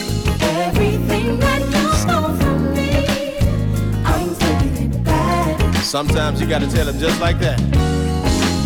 Sometimes 5.95 6.41
you 6.41 6.47
gotta 6.47 6.67
tell 6.67 6.85
them 6.85 6.99
just 6.99 7.21
like 7.21 7.39
that. 7.39 7.57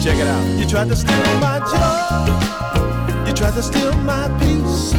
Check 0.03 0.18
it 0.18 0.26
out. 0.26 0.44
You 0.57 0.68
tried 0.68 0.88
to 0.88 0.95
steal 0.95 1.15
my 1.40 1.60
joy. 1.60 3.27
You 3.27 3.34
tried 3.36 3.53
to 3.53 3.61
steal 3.61 3.94
my 3.98 4.27
peace. 4.40 4.95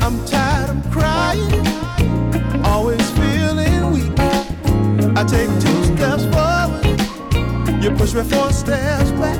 I'm 0.00 0.24
tired 0.24 0.70
of 0.70 0.90
crying. 0.90 1.66
Always 2.64 3.10
feeling 3.10 3.92
weak. 3.92 4.18
I 5.14 5.22
take 5.24 5.50
two 5.60 5.84
steps 5.92 6.24
forward. 6.32 7.84
You 7.84 7.90
push 7.90 8.14
me 8.14 8.22
four 8.22 8.50
steps 8.50 9.10
back. 9.20 9.38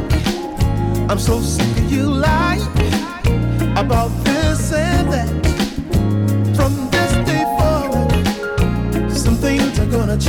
I'm 1.10 1.18
so 1.18 1.40
sick 1.40 1.78
of 1.78 1.90
you 1.90 2.02
lying 2.02 2.60
about 3.78 4.10
this 4.24 4.39
Now 10.20 10.26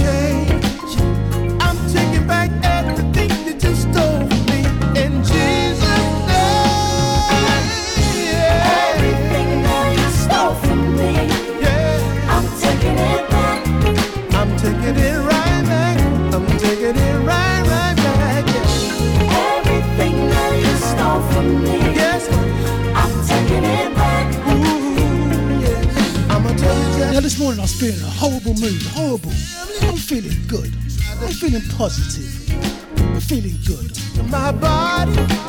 just 27.09 27.13
Yeah, 27.13 27.19
this 27.19 27.39
morning 27.39 27.59
I 27.59 27.63
was 27.63 27.73
feeling 27.73 28.01
a 28.01 28.05
horrible 28.05 28.53
mood, 28.53 28.81
horrible. 28.83 29.31
Feeling 30.11 30.45
good. 30.49 30.73
I'm 31.21 31.31
feeling 31.31 31.61
positive. 31.77 32.51
I'm 32.99 33.21
feeling 33.21 33.57
good. 33.65 33.97
my 34.29 34.51
body. 34.51 35.40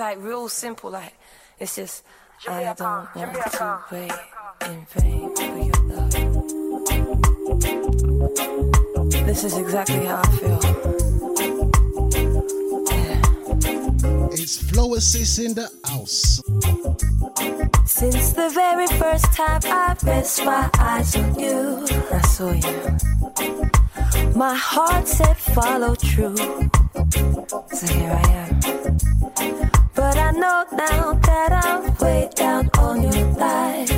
Like 0.00 0.18
real 0.22 0.48
simple, 0.48 0.90
like 0.90 1.12
it's 1.58 1.76
just 1.76 2.02
I 2.48 2.72
don't 2.72 3.14
want 3.14 3.34
to 3.52 3.84
wait 3.92 4.10
in 4.66 4.86
vain 4.92 5.36
for 5.36 5.58
your 5.68 5.80
love. 5.92 6.12
This 9.26 9.44
is 9.44 9.58
exactly 9.58 10.06
how 10.06 10.22
I 10.24 10.28
feel. 10.38 10.60
It's 14.32 14.56
Flow 14.70 14.94
Assist 14.94 15.38
in 15.38 15.52
the 15.52 15.68
house. 15.84 16.40
Since 17.84 18.32
the 18.32 18.48
very 18.54 18.86
first 18.86 19.26
time 19.34 19.60
I 19.64 19.94
rest 20.02 20.42
my 20.46 20.70
eyes 20.78 21.14
on 21.14 21.38
you, 21.38 21.86
I 22.10 22.22
saw 22.22 22.52
you. 22.52 22.98
My 24.34 24.54
heart 24.54 25.06
said 25.06 25.36
follow 25.36 25.94
true. 25.94 26.70
I'm 31.50 31.94
way 31.96 32.28
down 32.34 32.70
on 32.78 33.02
your 33.02 33.26
life. 33.34 33.90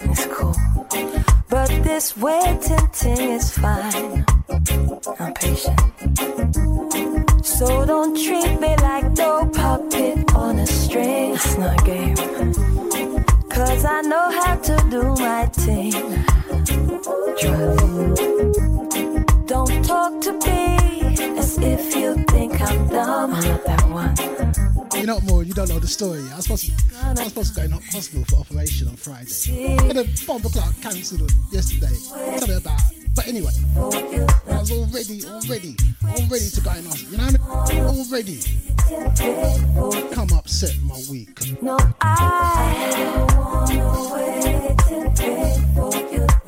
It's 0.00 0.26
cool. 0.26 0.54
But 1.48 1.68
this 1.82 2.16
waiting 2.16 2.86
thing 2.88 3.30
is 3.30 3.50
fine. 3.58 4.24
I'm 5.20 5.34
patient. 5.34 5.80
So 7.44 7.84
don't 7.86 8.16
treat 8.16 8.60
me 8.60 8.74
like 8.76 9.10
no 9.12 9.46
puppet 9.52 10.34
on 10.34 10.58
a 10.58 10.66
string. 10.66 11.34
It's 11.34 11.58
not 11.58 11.80
a 11.80 11.84
game. 11.84 12.16
Cause 13.48 13.84
I 13.84 14.00
know 14.02 14.30
how 14.40 14.56
to 14.56 14.76
do 14.90 15.02
my 15.22 15.46
thing. 15.46 15.92
Trust. 17.38 17.83
You 25.04 25.08
know 25.08 25.16
what, 25.16 25.24
more? 25.24 25.42
You 25.44 25.52
don't 25.52 25.68
know 25.68 25.78
the 25.78 25.86
story. 25.86 26.22
I 26.32 26.36
was 26.36 26.44
supposed 26.46 26.64
to, 26.64 26.72
I 27.04 27.10
was 27.10 27.28
supposed 27.28 27.54
to 27.54 27.60
go 27.60 27.64
in 27.66 27.72
hospital 27.72 28.24
for 28.24 28.36
operation 28.36 28.88
on 28.88 28.96
Friday. 28.96 29.76
And 29.76 29.98
then 29.98 30.08
bomb 30.26 30.40
o'clock 30.40 30.72
cancelled 30.80 31.30
yesterday. 31.52 31.92
Me 32.48 32.54
about. 32.56 32.80
But 33.14 33.28
anyway, 33.28 33.52
I 33.76 33.80
was 34.60 34.70
all 34.72 34.86
ready, 34.86 35.20
all 35.28 35.42
ready, 35.44 35.76
all 36.08 36.24
ready 36.32 36.48
to 36.48 36.60
go 36.62 36.70
in 36.72 36.86
hospital. 36.86 37.12
You 37.12 37.18
know 37.18 37.24
what 37.36 37.70
I 37.70 37.74
mean? 37.74 37.84
Already. 37.84 38.40
Come 40.14 40.32
upset 40.38 40.72
my 40.84 40.96
week. 41.10 41.38
No, 41.60 41.76
I 42.00 42.88
wanna 43.36 44.08
wait 44.08 44.46
and 44.88 45.12
wait 45.20 45.60
for 45.76 45.92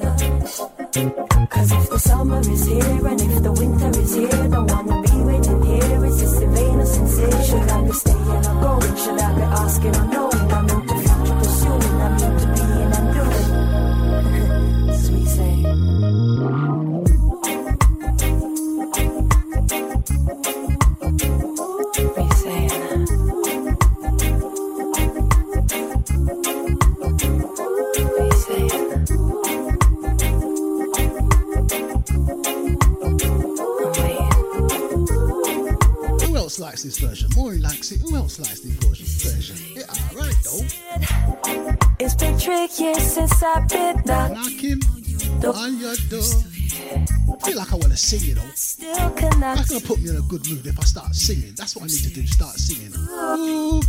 love. 0.01 1.51
Cause 1.51 1.73
if 1.73 1.91
the 1.91 1.99
summer 1.99 2.41
is 2.41 2.65
here 2.65 3.07
and 3.07 3.21
if 3.21 3.43
the 3.43 3.53
winter 3.53 4.01
is 4.01 4.15
here, 4.15 4.49
don't 4.49 4.71
wanna 4.71 5.03
be 5.03 5.13
waiting 5.21 5.63
here. 5.63 6.05
Is 6.07 6.21
this 6.23 6.41
in 6.41 6.55
vain 6.55 6.81
or 6.81 6.87
Should 9.77 9.95
I 9.95 10.07
be 10.07 10.36
gonna 49.81 49.87
put 49.87 50.03
me 50.03 50.11
in 50.11 50.17
a 50.17 50.21
good 50.23 50.47
mood 50.49 50.67
if 50.67 50.79
I 50.79 50.85
start 50.85 51.15
singing. 51.15 51.53
That's 51.57 51.77
what 51.77 51.85
I 51.85 51.87
need 51.87 52.03
to 52.03 52.11
do. 52.11 52.27
Start 52.27 52.57
singing. 52.57 52.93
Ooh, 52.97 53.83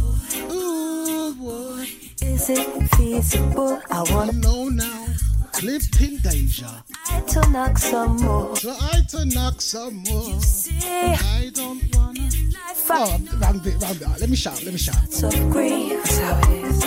ooh, 0.51 1.35
boy. 1.35 1.87
Is 2.21 2.49
it 2.49 2.89
feasible? 2.95 3.81
I 3.89 4.03
wanna 4.11 4.33
know 4.33 4.69
now. 4.69 5.05
Flipping 5.53 6.17
danger. 6.17 6.69
I 7.07 7.21
to 7.21 7.49
knock 7.49 7.77
some 7.77 8.17
more. 8.17 8.55
Try 8.55 9.01
to 9.09 9.25
knock 9.25 9.61
some 9.61 10.03
more. 10.09 10.29
You 10.29 10.41
see, 10.41 10.79
I 10.83 11.51
don't 11.53 11.95
wanna. 11.95 12.29
Oh, 12.89 13.19
round 13.39 13.63
bit, 13.63 13.81
round 13.81 13.99
bit. 13.99 14.07
Let 14.19 14.29
me 14.29 14.35
shout. 14.35 14.63
Let 14.63 14.73
me 14.73 14.79
shout. 14.79 15.11
So 15.11 15.29
grief. 15.49 16.03
That's 16.03 16.17
how 16.19 16.51
it 16.51 16.65
is. 16.65 16.83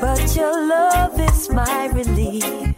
But 0.00 0.36
your 0.36 0.68
love 0.68 1.20
is 1.20 1.48
my 1.50 1.86
relief. 1.86 2.71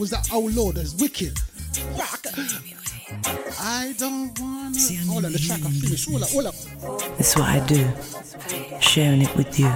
Was 0.00 0.10
that 0.10 0.30
Oh 0.32 0.50
Lord 0.54 0.76
that's 0.76 0.94
wicked? 0.94 1.38
Fuck. 1.98 2.26
I 3.60 3.94
don't 3.98 4.38
wanna. 4.40 4.78
Hold 5.06 5.26
on, 5.26 5.32
the 5.32 5.38
track 5.38 5.60
I 5.60 5.70
finished. 5.70 6.08
Hold 6.08 6.22
up, 6.22 6.30
hold 6.30 6.46
up. 6.46 6.54
That's 7.18 7.36
what 7.36 7.48
I 7.48 7.60
do, 7.66 7.86
sharing 8.80 9.20
it 9.20 9.36
with 9.36 9.60
you. 9.60 9.68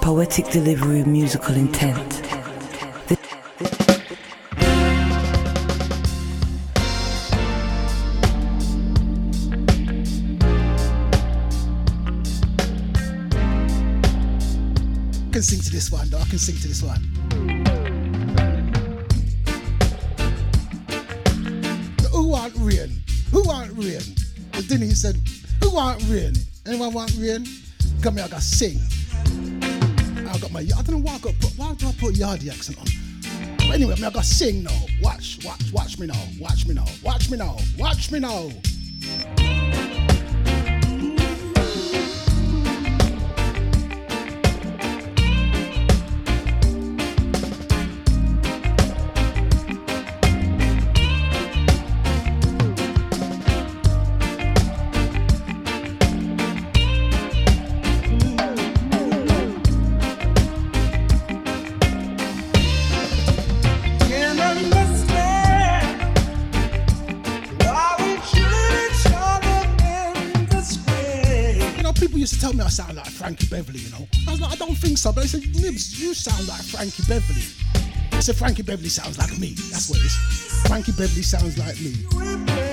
Poetic 0.00 0.46
delivery 0.48 1.00
of 1.00 1.06
musical 1.06 1.54
intent. 1.54 2.15
Anyone 26.16 26.94
want 26.94 27.14
rain? 27.18 27.46
Come 28.00 28.16
here, 28.16 28.24
I 28.24 28.28
got 28.28 28.40
sing. 28.40 28.80
I 30.26 30.38
got 30.38 30.50
my, 30.50 30.60
I 30.60 30.82
don't 30.82 30.92
know 30.92 30.98
why 30.98 31.16
I 31.16 31.18
got, 31.18 31.38
put, 31.40 31.52
why 31.58 31.74
do 31.74 31.88
I 31.88 31.92
put 31.92 32.14
Yardie 32.14 32.50
accent 32.50 32.78
on? 32.78 32.86
But 33.58 33.74
anyway, 33.74 33.92
I, 33.92 33.96
mean, 33.96 34.04
I 34.04 34.10
got 34.10 34.24
sing 34.24 34.62
now. 34.62 34.70
Watch, 35.02 35.40
watch, 35.44 35.70
watch 35.74 35.98
me 35.98 36.06
now. 36.06 36.14
Watch 36.40 36.66
me 36.66 36.74
now. 36.74 36.86
Watch 37.04 37.30
me 37.30 37.36
now. 37.36 37.58
Watch 37.78 38.10
me 38.10 38.18
now. 38.20 38.48
Can't 38.48 38.75
used 72.26 72.34
to 72.34 72.40
tell 72.40 72.52
me 72.52 72.60
I 72.60 72.68
sound 72.68 72.96
like 72.96 73.06
Frankie 73.06 73.46
Beverly, 73.46 73.78
you 73.78 73.90
know. 73.90 74.04
I 74.26 74.32
was 74.32 74.40
like, 74.40 74.50
I 74.50 74.56
don't 74.56 74.74
think 74.74 74.98
so. 74.98 75.12
But 75.12 75.20
they 75.22 75.26
said, 75.28 75.42
Nibs, 75.62 76.02
you 76.02 76.12
sound 76.12 76.48
like 76.48 76.62
Frankie 76.62 77.04
Beverly. 77.06 77.46
I 78.10 78.18
said, 78.18 78.34
Frankie 78.34 78.62
Beverly 78.62 78.88
sounds 78.88 79.16
like 79.16 79.38
me. 79.38 79.54
That's 79.70 79.88
what 79.88 80.00
it 80.00 80.06
is. 80.06 80.16
Frankie 80.66 80.90
Beverly 80.90 81.22
sounds 81.22 81.56
like 81.56 81.78
me. 81.78 82.65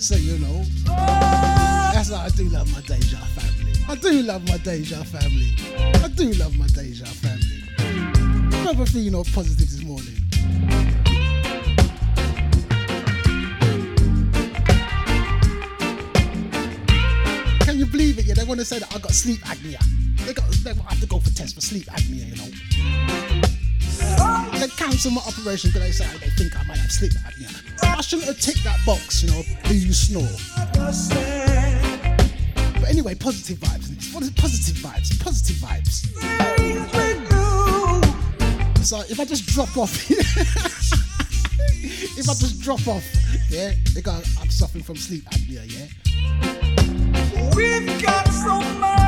Spencer, 0.00 0.22
you 0.22 0.38
know. 0.38 0.64
That's 1.92 2.10
why 2.10 2.24
I 2.24 2.28
do 2.30 2.44
love 2.44 2.72
my 2.72 2.80
Deja 2.80 3.18
family. 3.18 3.72
I 3.86 3.94
do 3.96 4.22
love 4.22 4.48
my 4.48 4.56
Deja 4.58 5.04
family. 5.04 5.54
I 6.02 6.08
do 6.08 6.32
love 6.32 6.56
my 6.56 6.66
Deja 6.68 7.04
family. 7.04 7.62
Never 8.64 8.86
feeling 8.86 9.14
all 9.14 9.24
positive 9.24 9.68
this 9.68 9.82
morning. 9.82 10.16
Can 17.60 17.78
you 17.78 17.84
believe 17.84 18.18
it? 18.18 18.24
Yeah, 18.24 18.34
they 18.34 18.44
want 18.44 18.60
to 18.60 18.64
say 18.64 18.78
that 18.78 18.94
I 18.94 18.98
got 19.00 19.12
sleep 19.12 19.40
apnea. 19.40 19.84
They 20.24 20.32
got 20.32 20.50
they 20.64 20.72
have 20.72 21.00
to 21.00 21.06
go 21.06 21.18
for 21.18 21.30
tests 21.34 21.52
for 21.52 21.60
sleep 21.60 21.84
apnea, 21.86 22.26
you 22.26 22.36
know. 22.36 22.48
They 24.58 24.68
cancel 24.68 25.10
my 25.10 25.20
operation 25.26 25.70
because 25.70 25.82
they 25.82 25.92
say 25.92 26.06
they 26.18 26.30
think 26.30 26.56
I 26.58 26.64
might 26.64 26.78
have 26.78 26.90
sleep 26.90 27.12
apnea. 27.12 27.29
Shouldn't 28.10 28.26
have 28.26 28.40
ticked 28.40 28.64
that 28.64 28.84
box, 28.84 29.22
you 29.22 29.30
know. 29.30 29.40
Do 29.68 29.78
you 29.78 29.92
snore? 29.92 30.26
But 32.80 32.88
anyway, 32.88 33.14
positive 33.14 33.58
vibes. 33.58 34.12
What 34.12 34.24
is 34.24 34.30
positive 34.30 34.82
vibes? 34.82 35.22
Positive 35.22 35.54
vibes. 35.58 36.08
So 38.84 38.98
if 39.08 39.20
I 39.20 39.24
just 39.24 39.46
drop 39.46 39.76
off 39.76 40.10
if 42.18 42.28
I 42.28 42.34
just 42.34 42.60
drop 42.62 42.84
off, 42.88 43.04
yeah, 43.48 43.74
go, 44.02 44.20
I'm 44.40 44.50
suffering 44.50 44.82
from 44.82 44.96
sleep 44.96 45.22
apnea, 45.26 45.70
yeah. 45.70 45.86
We've 47.54 48.02
got 48.02 48.26
so 48.26 48.60
much. 48.80 48.99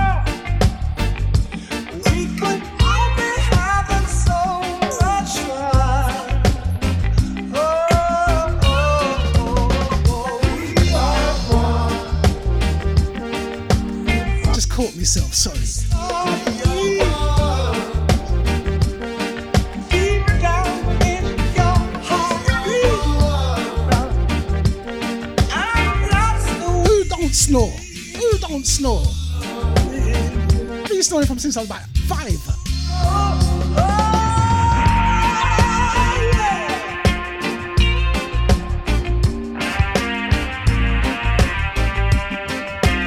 Since 31.43 31.57
I 31.57 31.61
was 31.63 31.71
about 31.71 31.83
five. 32.07 32.39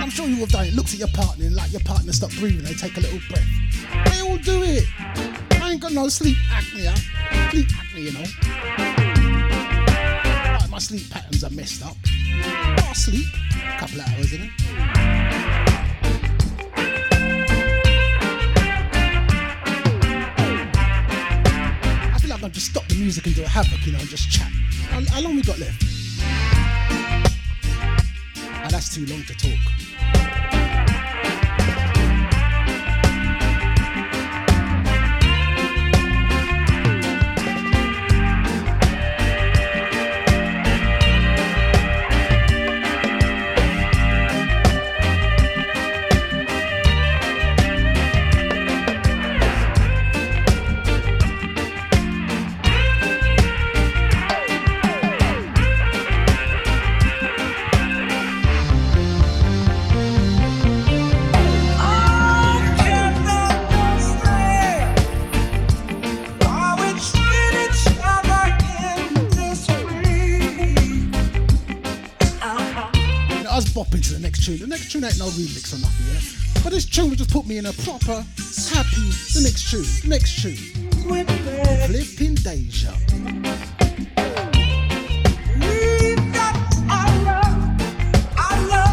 I'm 0.01 0.09
sure 0.09 0.27
you 0.27 0.35
have 0.35 0.49
done 0.49 0.65
it. 0.65 0.73
Looks 0.73 0.93
at 0.93 0.99
your 0.99 1.07
partner 1.07 1.45
and 1.45 1.55
like 1.55 1.71
your 1.71 1.79
partner 1.81 2.11
stop 2.11 2.31
breathing, 2.31 2.63
they 2.63 2.73
take 2.73 2.97
a 2.97 2.99
little 2.99 3.19
breath. 3.29 3.47
They 4.11 4.19
all 4.19 4.35
do 4.37 4.63
it. 4.63 4.83
I 5.61 5.71
ain't 5.71 5.81
got 5.81 5.93
no 5.93 6.09
sleep 6.09 6.35
apnea. 6.51 7.14
Too 28.95 29.05
long 29.07 29.21
to 29.23 29.34
to 74.05 74.13
the 74.13 74.19
next 74.19 74.45
tune. 74.45 74.59
The 74.59 74.67
next 74.67 74.91
tune 74.91 75.03
ain't 75.03 75.17
no 75.17 75.25
remix 75.25 75.73
or 75.73 75.79
nothing, 75.79 76.05
yeah? 76.13 76.61
But 76.63 76.71
this 76.71 76.85
tune 76.85 77.09
will 77.09 77.15
just 77.15 77.31
put 77.31 77.47
me 77.47 77.57
in 77.57 77.65
a 77.65 77.73
proper, 77.73 78.23
happy, 78.69 79.09
the 79.33 79.41
next 79.43 79.71
tune, 79.71 79.85
the 80.03 80.09
next 80.09 80.41
tune. 80.41 80.55
Flipping 81.87 82.35
Deja. 82.35 82.93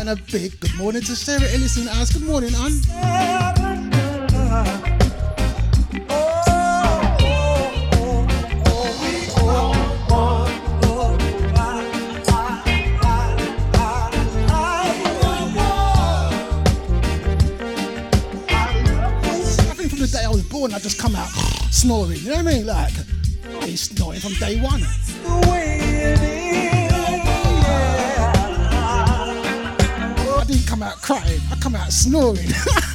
And 0.00 0.08
a 0.08 0.16
big 0.30 0.58
good 0.60 0.76
morning 0.76 1.02
to 1.02 1.14
Sarah 1.14 1.42
Ellis 1.52 1.76
in 1.76 1.88
the. 1.88 2.12
Good 2.12 2.22
morning, 2.22 2.54
Ann. 2.54 3.41
Snoring. 21.82 22.18
You 22.18 22.28
know 22.28 22.36
what 22.36 22.46
I 22.46 22.52
mean? 22.52 22.66
Like, 22.66 22.92
he's 23.64 23.80
snoring 23.80 24.20
from 24.20 24.34
day 24.34 24.60
one. 24.60 24.82
I 30.28 30.44
didn't 30.46 30.68
come 30.68 30.84
out 30.84 31.02
crying. 31.02 31.40
I 31.50 31.56
come 31.56 31.74
out 31.74 31.92
snoring. 31.92 32.46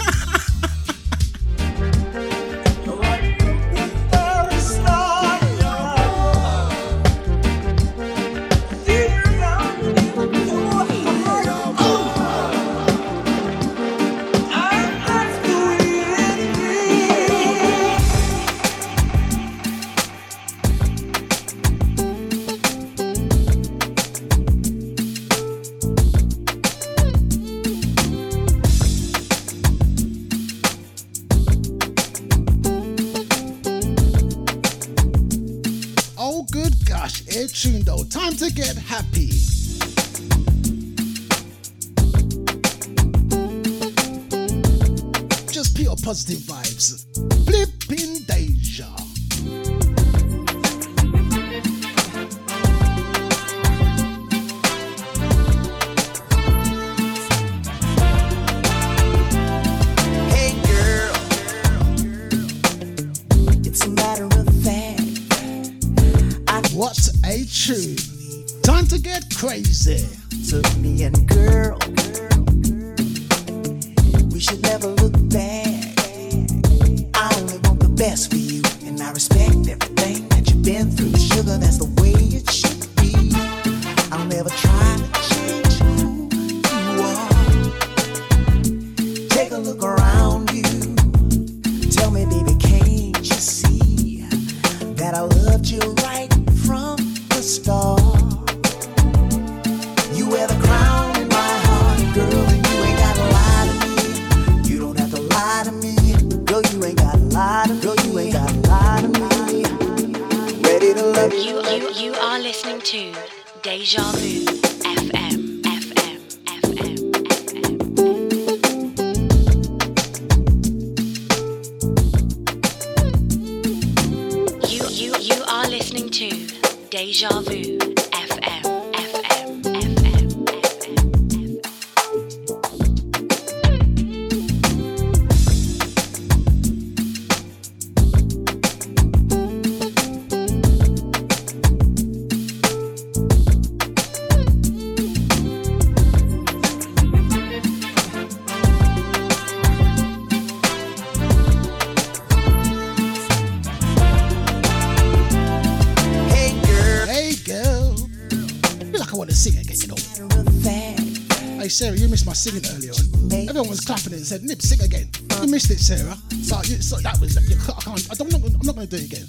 said, 164.27 164.43
"Nip, 164.43 164.61
sing 164.61 164.81
again." 164.81 165.07
You 165.41 165.47
missed 165.47 165.71
it, 165.71 165.79
Sarah. 165.79 166.17
So, 166.43 166.57
you, 166.67 166.81
so 166.81 166.97
that 166.97 167.17
was 167.21 167.35
you, 167.49 167.55
I 167.55 167.81
can't. 167.81 168.11
I 168.11 168.15
don't, 168.15 168.33
I'm 168.33 168.65
not 168.65 168.75
going 168.75 168.87
to 168.87 168.97
do 168.97 169.01
it 169.01 169.07
again. 169.07 169.27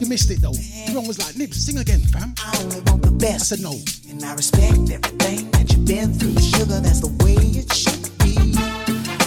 You 0.00 0.06
missed 0.06 0.30
it 0.30 0.40
though. 0.40 0.54
Everyone 0.86 1.08
was 1.08 1.18
like, 1.18 1.36
"Nip, 1.36 1.52
sing 1.52 1.78
again, 1.78 1.98
fam." 1.98 2.32
I 2.38 2.56
only 2.62 2.80
want 2.82 3.02
the 3.02 3.10
best. 3.10 3.52
I 3.52 3.56
said 3.56 3.60
no. 3.60 3.74
And 4.08 4.24
I 4.24 4.34
respect 4.34 4.78
everything 4.94 5.50
that 5.50 5.66
you've 5.68 5.84
been 5.84 6.14
through. 6.14 6.38
Sugar, 6.40 6.78
that's 6.78 7.00
the 7.00 7.10
way 7.24 7.34
it 7.58 7.72
should 7.74 8.06
be. 8.22 8.54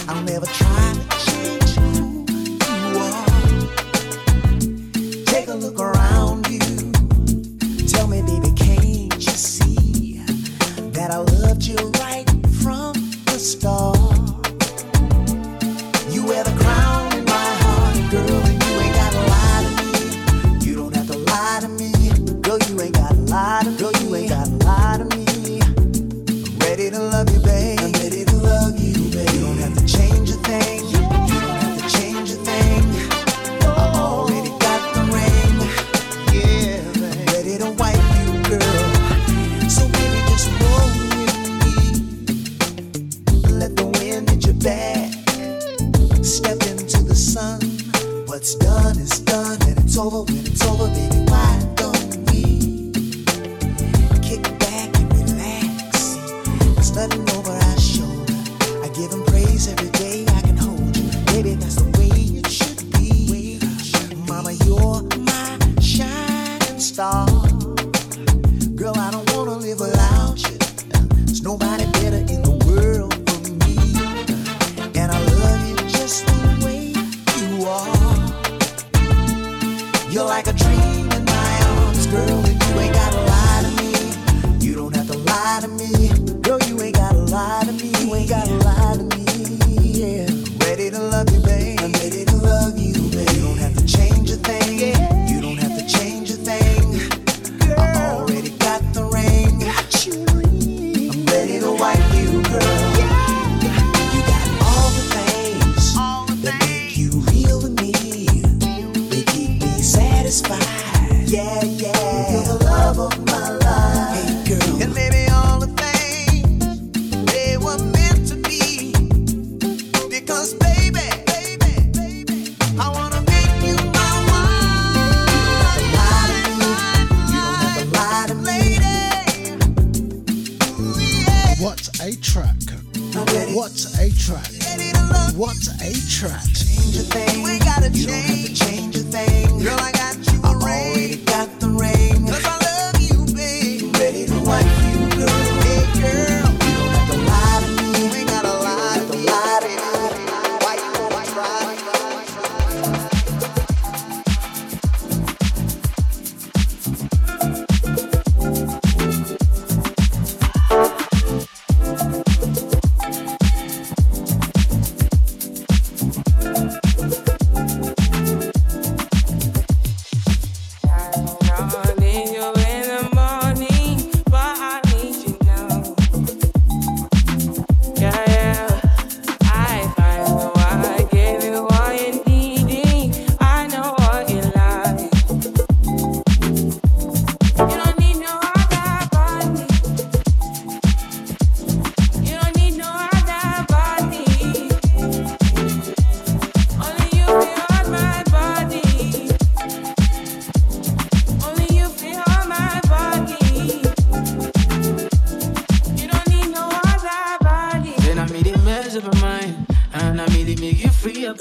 I'll 0.08 0.22
never 0.22 0.46
try 0.46 0.94
to 0.96 1.26
change 1.26 1.63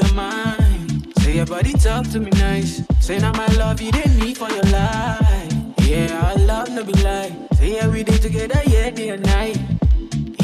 of 0.03 0.15
mine. 0.15 1.13
Say 1.19 1.35
your 1.35 1.45
body 1.45 1.73
talk 1.73 2.07
to 2.11 2.19
me 2.19 2.29
nice. 2.31 2.81
Say 2.99 3.19
now 3.19 3.31
my 3.33 3.47
love 3.55 3.81
you 3.81 3.91
didn't 3.91 4.17
need 4.17 4.37
for 4.37 4.49
your 4.49 4.63
life. 4.63 5.53
Yeah, 5.81 6.31
I 6.31 6.35
love 6.35 6.69
no 6.69 6.83
be 6.83 6.93
lie. 7.03 7.35
Say 7.55 7.75
yeah, 7.75 7.87
we 7.87 8.03
did 8.03 8.21
together, 8.21 8.61
yeah, 8.65 8.89
day 8.89 9.09
and 9.09 9.25
night. 9.25 9.57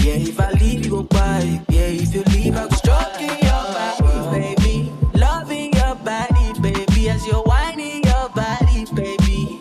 Yeah, 0.04 0.16
if 0.30 0.40
I 0.40 0.52
leave, 0.52 0.86
you 0.86 0.92
go 0.92 1.04
by. 1.04 1.62
Yeah, 1.70 2.04
if 2.04 2.14
you 2.14 2.24
leave, 2.34 2.56
I 2.56 2.68
go 2.68 2.76
stroking 2.76 3.38
your 3.48 3.64
body, 3.76 4.56
baby. 4.56 4.92
Loving 5.14 5.74
your 5.74 5.96
body, 5.96 6.60
baby, 6.62 7.10
as 7.10 7.26
you're 7.28 7.44
whining 7.44 8.04
your 8.04 8.30
body, 8.30 8.86
baby. 8.94 9.60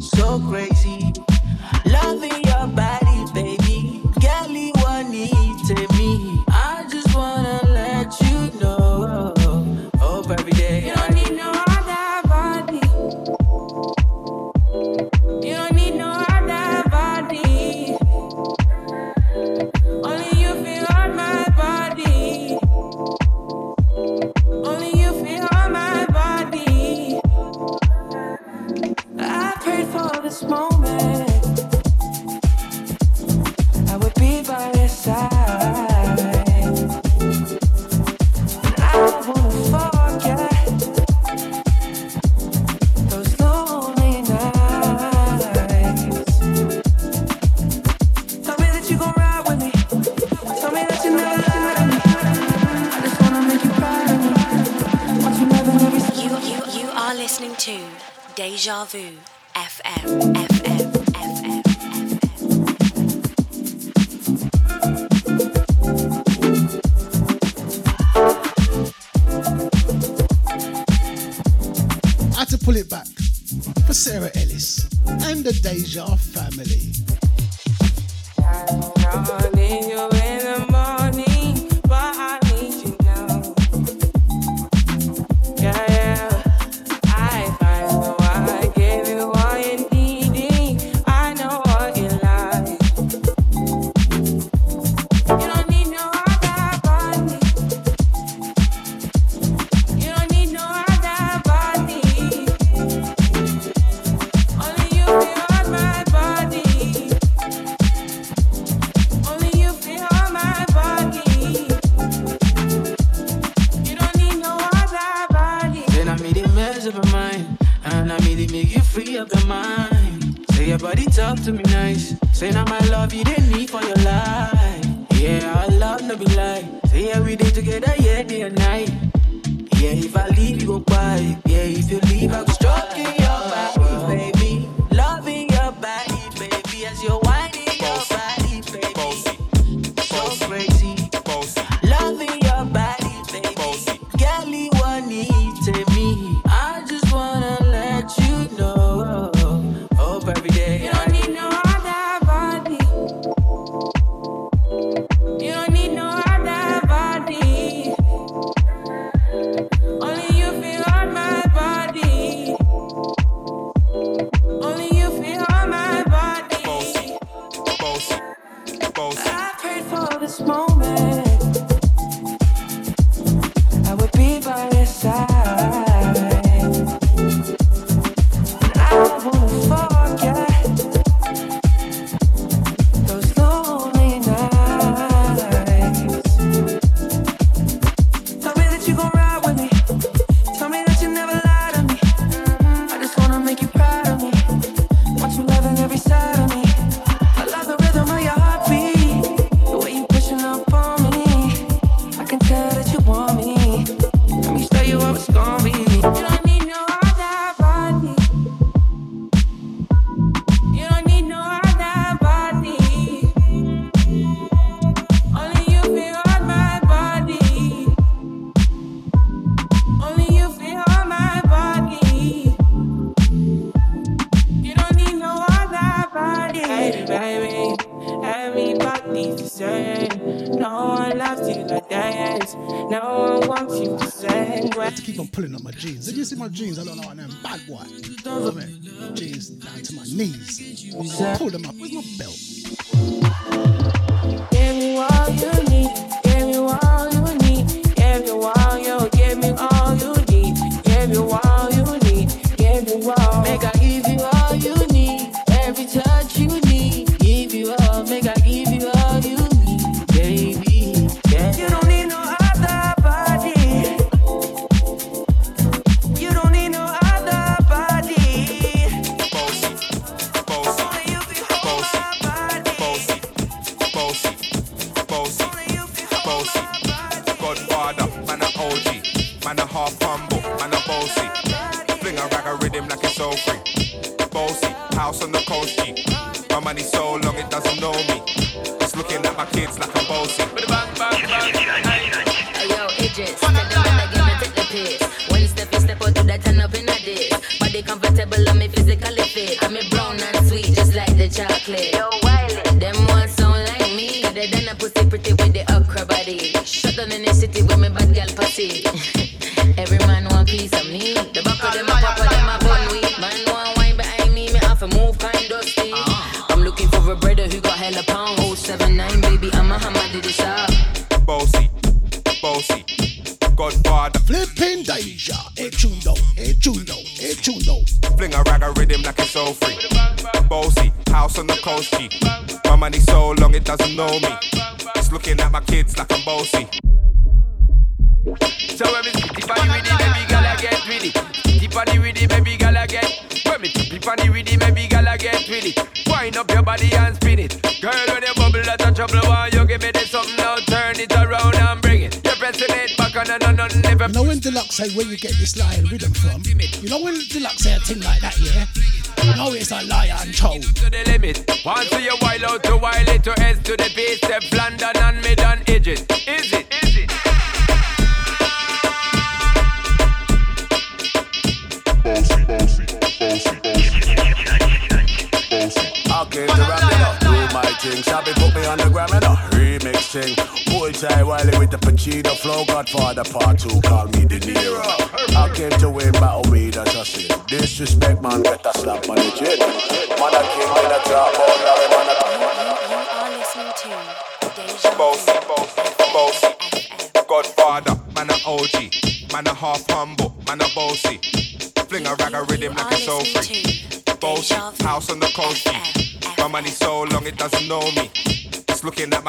So 0.00 0.40
crazy. 0.48 0.77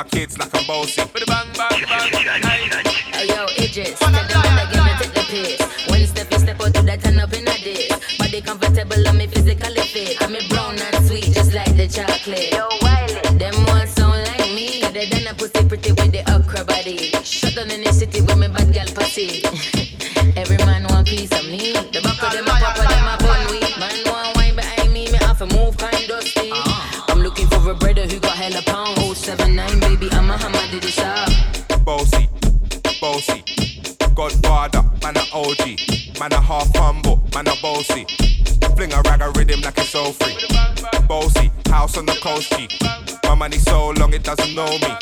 my 0.03 0.09
kids 0.09 0.37
like 0.37 0.55
I'm 0.55 0.65
bossy. 0.65 1.03
But 1.11 1.25
bang, 1.27 1.47
bang, 1.59 1.83
bang, 1.83 2.43
hey. 2.47 3.27
Yo, 3.27 3.43
Idris, 3.59 3.99
tell 3.99 4.11
them 4.11 4.23
that 4.31 4.71
give 4.71 4.83
me 4.87 4.93
take 4.95 5.11
the 5.11 5.23
piss. 5.27 5.59
When 5.91 6.07
step 6.07 6.31
you 6.31 6.39
step 6.39 6.61
out 6.61 6.73
to 6.73 6.81
that 6.83 7.03
turn 7.03 7.19
up 7.19 7.33
in 7.33 7.43
a 7.43 7.55
dish. 7.59 7.91
Body 8.17 8.39
comfortable, 8.39 9.07
I'm 9.07 9.17
me 9.17 9.27
physically 9.27 9.83
fit. 9.91 10.21
I'm 10.23 10.31
me 10.31 10.39
brown 10.47 10.79
and 10.79 11.05
sweet, 11.05 11.35
just 11.35 11.53
like 11.53 11.75
the 11.75 11.87
chocolate. 11.87 12.47
Yo, 12.55 12.63
Wiley, 12.79 13.19
them 13.43 13.55
ones 13.67 13.91
sound 13.91 14.23
like 14.23 14.47
me. 14.55 14.87
They 14.95 15.09
done 15.09 15.27
a 15.27 15.33
pussy 15.35 15.67
pretty 15.67 15.91
with 15.91 16.11
the 16.15 16.23
okra 16.31 16.63
body. 16.63 17.11
Shut 17.27 17.55
down 17.55 17.69
in 17.69 17.83
the 17.83 17.91
city 17.91 18.21
with 18.21 18.39
me 18.39 18.47
bad 18.47 18.71
girl 18.71 18.87
pussy. 18.95 19.43
Every 20.39 20.59
man 20.63 20.87
want 20.87 21.07
piece 21.11 21.33
of 21.35 21.43
me. 21.43 21.75
The 21.91 21.99
back 21.99 22.23
of 22.23 22.31
them 22.31 22.45
my 22.47 22.55
papa, 22.55 22.87
them 22.87 23.03
my 23.03 23.17
bun 23.19 23.51
weed. 23.51 23.75
Man 23.75 23.99
want 24.07 24.31
wine 24.37 24.55
behind 24.55 24.93
me, 24.93 25.11
me 25.11 25.19
have 25.27 25.43
to 25.43 25.47
move 25.51 25.75
kind 25.75 26.07
dusty. 26.07 26.55
Ah. 26.55 27.03
I'm 27.09 27.19
looking 27.19 27.47
for 27.51 27.59
a 27.67 27.75
brother 27.75 28.07
who 28.07 28.17
got 28.19 28.37
hella 28.37 28.63
pounds. 28.63 28.98
OG. 35.49 36.19
Man 36.19 36.31
a 36.33 36.39
half 36.39 36.69
humble, 36.75 37.21
man 37.33 37.47
a 37.47 37.55
bossy. 37.61 38.05
Fling 38.75 38.93
a 38.93 39.01
rag 39.01 39.21
a 39.21 39.31
rhythm 39.31 39.61
like 39.61 39.77
it's 39.79 39.89
so 39.89 40.11
free. 40.11 40.37
Bossy, 41.07 41.51
house 41.69 41.97
on 41.97 42.05
the 42.05 42.13
coast 42.21 42.53
G. 42.53 42.67
My 43.23 43.33
money 43.33 43.57
so 43.57 43.89
long 43.91 44.13
it 44.13 44.23
doesn't 44.23 44.53
know 44.53 44.67
me. 44.67 44.93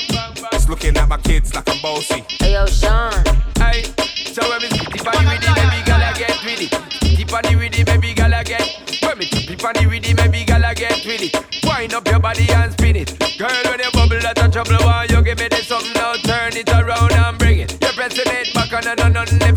It's 0.54 0.70
looking 0.70 0.96
at 0.96 1.10
my 1.10 1.18
kids 1.18 1.54
like 1.54 1.70
I'm 1.70 1.82
bossy. 1.82 2.24
Hey 2.40 2.54
yo, 2.54 2.66
Sean. 2.66 3.12
Hey, 3.58 3.84
so 4.32 4.48
when 4.48 4.62
me 4.62 4.70
tip 4.70 5.08
on 5.08 5.26
the 5.26 5.32
rhythm, 5.32 5.54
baby 5.54 5.84
girl 5.84 6.02
I 6.02 6.14
get 6.16 6.44
with 6.46 6.62
it. 6.62 6.72
Tip 7.18 7.34
on 7.34 7.42
the 7.44 7.56
rhythm, 7.60 7.86
baby 7.86 8.14
girl 8.14 8.34
I 8.34 8.44
get. 8.44 9.02
When 9.04 9.18
me 9.18 9.26
tip 9.26 9.64
on 9.66 9.74
the 9.74 9.86
rhythm, 9.86 10.16
baby 10.16 10.46
girl 10.46 10.64
I 10.64 10.74
get 10.74 11.06
with 11.06 11.22
it. 11.28 11.66
Wind 11.66 11.94
up 11.94 12.08
your 12.08 12.20
body 12.20 12.48
and 12.52 12.72
spin 12.72 12.96
it, 12.96 13.20
girl. 13.38 13.50
When 13.66 13.80
you 13.80 13.92
bubble, 13.92 14.20
that's 14.22 14.42
a 14.42 14.48
trouble. 14.50 14.78
Why 14.86 15.07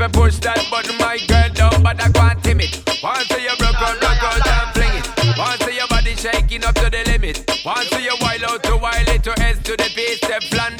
never 0.00 0.18
push 0.18 0.38
that 0.38 0.66
button, 0.70 0.96
my 0.96 1.18
girl 1.28 1.48
down, 1.52 1.82
but 1.82 2.00
I 2.00 2.08
can't 2.10 2.42
timid. 2.42 2.72
Once 3.02 3.28
you 3.30 3.52
broke 3.58 3.82
out, 3.84 4.00
broke 4.00 4.24
out 4.24 4.46
and 4.48 4.72
fling 4.72 4.96
it. 4.96 5.36
Once 5.36 5.76
your 5.76 5.88
body 5.88 6.16
shaking 6.16 6.64
up 6.64 6.74
to 6.76 6.88
the 6.88 7.04
limit. 7.04 7.44
Once 7.64 7.92
you 7.92 8.16
wild 8.20 8.44
out 8.44 8.62
to 8.62 8.76
wild 8.78 9.08
it 9.08 9.22
to 9.24 9.32
S 9.42 9.58
to 9.58 9.76
the 9.76 9.88
P 9.94 10.16
step 10.16 10.42
London 10.56 10.79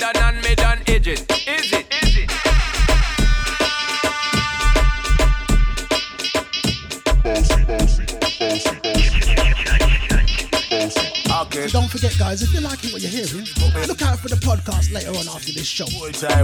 don't 11.81 11.89
forget, 11.91 12.15
guys, 12.19 12.43
if 12.43 12.53
you're 12.53 12.63
liking 12.63 12.93
what 12.93 13.01
you're 13.01 13.11
hearing, 13.11 13.47
look 13.89 14.03
out 14.03 14.19
for 14.19 14.29
the 14.29 14.37
podcast 14.37 14.93
later 14.93 15.11
on 15.11 15.27
after 15.35 15.53
this 15.53 15.67
show. 15.67 15.89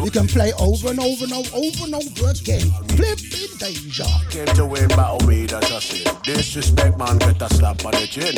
You 0.02 0.10
can 0.10 0.26
play 0.26 0.52
over 0.58 0.88
and 0.88 0.98
over 0.98 1.24
and 1.24 1.32
over, 1.52 1.84
and 1.84 1.94
over 1.94 2.30
again. 2.30 2.64
Flipping 2.96 3.52
danger. 3.58 4.08
Came 4.30 4.46
to 4.56 4.64
win, 4.64 4.88
battle 4.88 5.20
me, 5.28 5.44
that's 5.44 5.70
a 5.70 5.80
sin. 5.80 6.06
Disrespect, 6.22 6.96
man, 6.96 7.18
get 7.18 7.42
a 7.42 7.52
slap 7.52 7.84
on 7.84 7.92
the 7.92 8.06
chin. 8.06 8.34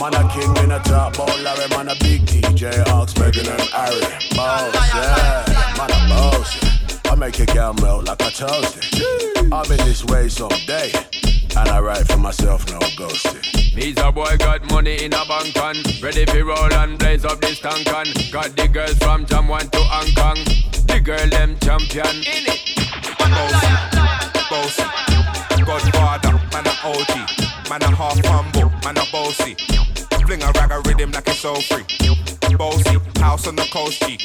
Man, 0.00 0.14
a 0.14 0.24
king 0.32 0.56
in 0.64 0.70
a 0.72 0.80
top, 0.80 1.16
ball, 1.16 1.28
Larry, 1.44 1.68
man, 1.76 1.88
a 1.88 1.94
big 2.00 2.24
DJ, 2.24 2.86
Ox, 2.88 3.14
Megan 3.18 3.46
and 3.46 3.60
Harry. 3.60 4.00
Boss, 4.34 4.74
yeah, 4.94 5.44
man, 5.76 5.90
a 5.92 6.08
boss. 6.08 6.56
I 7.04 7.14
make 7.16 7.36
your 7.36 7.48
girl 7.48 7.74
melt 7.74 8.06
like 8.06 8.20
a 8.22 8.32
toasty. 8.32 9.52
I've 9.52 9.68
been 9.68 9.84
this 9.84 10.04
way 10.06 10.28
someday, 10.30 10.90
and 11.56 11.68
I 11.68 11.80
write 11.80 12.06
for 12.06 12.18
myself, 12.18 12.68
no 12.70 12.78
ghosting. 12.96 13.74
Me's 13.74 13.98
a 13.98 14.10
boy 14.12 14.36
got 14.38 14.68
money 14.70 15.04
in 15.04 15.12
a 15.12 15.24
bank 15.26 15.56
and 15.56 16.02
ready 16.02 16.24
for 16.26 16.44
roll 16.44 16.72
and 16.72 16.98
blaze 16.98 17.24
up 17.24 17.40
this 17.40 17.60
tank 17.60 17.86
and 17.88 18.32
got 18.32 18.56
the 18.56 18.68
girls 18.68 18.98
from 18.98 19.26
Jam 19.26 19.48
1 19.48 19.70
to 19.70 19.78
Hong 19.78 20.14
Kong. 20.14 20.36
The 20.86 21.00
girl 21.00 21.28
them 21.28 21.56
champion 21.60 22.16
in 22.16 22.46
it. 22.50 22.60
bossy. 24.50 24.84
Godfather, 25.64 26.32
man 26.52 26.66
a 26.66 26.74
OG, 26.84 27.70
man 27.70 27.82
a 27.82 27.94
half 27.94 28.24
humble, 28.24 28.70
man 28.84 28.98
a 28.98 29.04
bossy. 29.12 29.54
Fling 30.26 30.42
a 30.42 30.52
rag 30.52 30.72
a 30.72 30.80
rhythm 30.88 31.12
like 31.12 31.28
it's 31.28 31.38
so 31.38 31.54
free. 31.54 31.84
Bossy, 32.56 32.98
house 33.20 33.46
on 33.46 33.56
the 33.56 33.66
coast 33.72 34.02
G. 34.02 34.18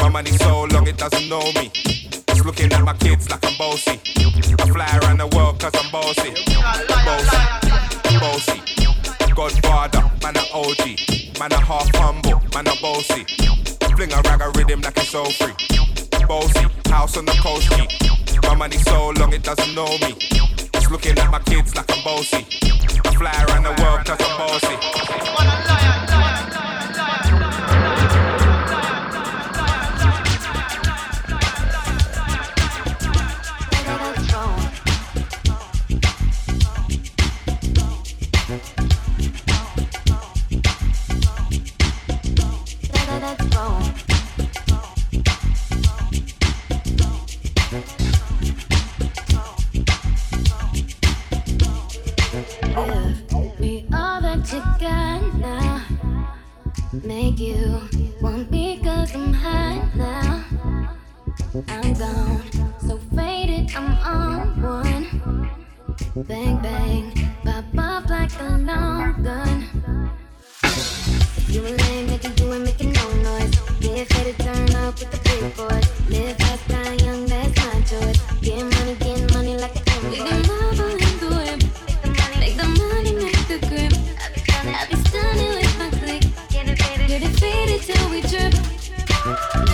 My 0.00 0.08
money 0.08 0.30
so 0.32 0.64
long 0.64 0.86
it 0.86 0.96
doesn't 0.96 1.28
know 1.28 1.42
me. 1.52 2.23
Looking 2.44 2.70
at 2.74 2.84
my 2.84 2.92
kids 2.94 3.30
like 3.30 3.42
I'm 3.42 3.56
bossy. 3.56 3.98
I 4.60 4.68
fly 4.68 5.00
around 5.02 5.18
the 5.18 5.26
world 5.34 5.58
cause 5.58 5.72
I'm 5.74 5.90
bossy. 5.90 6.28
Bossy, 8.20 8.60
bossy. 8.60 9.32
Godfather, 9.34 10.10
man 10.22 10.36
a 10.36 10.44
OG, 10.52 11.38
man 11.40 11.52
a 11.52 11.60
half 11.60 11.88
humble, 11.96 12.42
man 12.52 12.66
a 12.66 12.76
bossy. 12.82 13.24
Fling 13.96 14.12
a 14.12 14.20
rag 14.28 14.42
a 14.42 14.50
rhythm 14.58 14.82
like 14.82 14.94
it's 14.98 15.08
so 15.08 15.24
free. 15.24 15.54
Bossy, 16.28 16.66
house 16.90 17.16
on 17.16 17.24
the 17.24 17.32
coast 17.40 17.72
G. 17.72 17.88
My 18.42 18.54
money 18.54 18.76
so 18.76 19.08
long 19.16 19.32
it 19.32 19.42
doesn't 19.42 19.74
know 19.74 19.88
me. 20.04 20.14
It's 20.74 20.90
looking 20.90 21.18
at 21.18 21.30
my 21.30 21.40
kids 21.40 21.74
like 21.74 21.90
I'm 21.90 22.04
bossy. 22.04 22.46
I 23.06 23.14
fly 23.14 23.32
around 23.48 23.62
the 23.62 23.82
world 23.82 24.04
cause 24.04 24.20
I'm 24.20 24.38
bossy. 24.38 25.73
Make 57.02 57.40
you 57.40 57.80
want 58.20 58.50
me 58.52 58.78
cause 58.78 59.12
I'm 59.16 59.32
high 59.32 59.82
now. 59.96 60.44
I'm 61.68 61.92
gone, 61.94 62.42
so 62.78 62.98
faded, 63.16 63.74
I'm 63.74 63.98
on 63.98 64.62
one. 64.62 65.50
Bang, 66.14 66.58
bang, 66.58 67.12
pop 67.42 67.64
off 67.76 68.08
like 68.08 68.30
a 68.40 68.58
long 68.58 69.22
gun. 69.24 70.10
You 71.48 71.66
ain't 71.66 71.80
lame, 71.80 72.06
make 72.06 72.24
it, 72.24 72.40
you 72.40 72.52
ain't 72.52 72.64
making 72.64 72.92
no 72.92 73.12
noise. 73.22 73.50
Get 73.80 74.08
to 74.10 74.32
turn 74.34 74.74
up 74.76 74.94
with 74.98 75.10
the 75.10 75.18
big 75.24 75.56
boys. 75.56 76.08
Live 76.08 76.36
fast, 76.36 76.68
die 76.68 76.92
young, 77.04 77.26
that's 77.26 77.56
my 77.58 77.80
choice. 77.80 78.40
Get 78.40 78.62
money, 78.62 78.94
get 79.00 79.32
money 79.34 79.56
like 79.56 79.74
an 79.76 79.83
Yeah. 89.34 89.73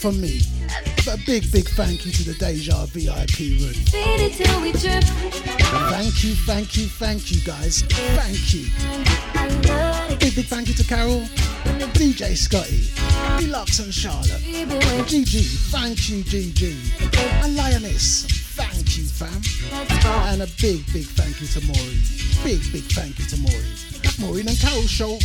From 0.00 0.18
me. 0.18 0.40
But 1.04 1.20
a 1.20 1.22
big, 1.26 1.52
big 1.52 1.68
thank 1.68 2.06
you 2.06 2.12
to 2.12 2.24
the 2.24 2.34
Deja 2.34 2.86
VIP 2.86 3.60
room. 3.60 3.74
Faded 3.92 4.32
till 4.32 4.62
we 4.62 4.72
trip. 4.72 5.04
Thank 5.92 6.24
you, 6.24 6.34
thank 6.48 6.76
you, 6.78 6.86
thank 6.86 7.30
you, 7.30 7.40
guys. 7.42 7.82
Thank 8.16 8.54
you. 8.54 8.64
Big, 10.16 10.34
big 10.34 10.46
thank 10.46 10.68
you 10.68 10.74
to 10.74 10.84
Carol, 10.84 11.20
DJ 12.00 12.34
Scotty, 12.34 12.88
Deluxe 13.44 13.80
and 13.80 13.92
Charlotte. 13.92 14.40
GG, 15.04 15.70
thank 15.70 16.08
you, 16.08 16.24
GG. 16.24 17.44
And 17.44 17.54
Lioness, 17.56 18.24
thank 18.56 18.96
you, 18.96 19.04
fam. 19.04 19.42
And 20.32 20.40
a 20.40 20.48
big, 20.62 20.80
big 20.94 21.04
thank 21.12 21.42
you 21.42 21.46
to 21.48 21.60
Maureen. 21.66 22.00
Big, 22.42 22.72
big 22.72 22.84
thank 22.96 23.18
you 23.18 23.26
to 23.26 23.36
Maureen. 23.36 23.76
Maureen 24.18 24.48
and 24.48 24.58
Carol 24.58 24.82
show. 24.82 25.18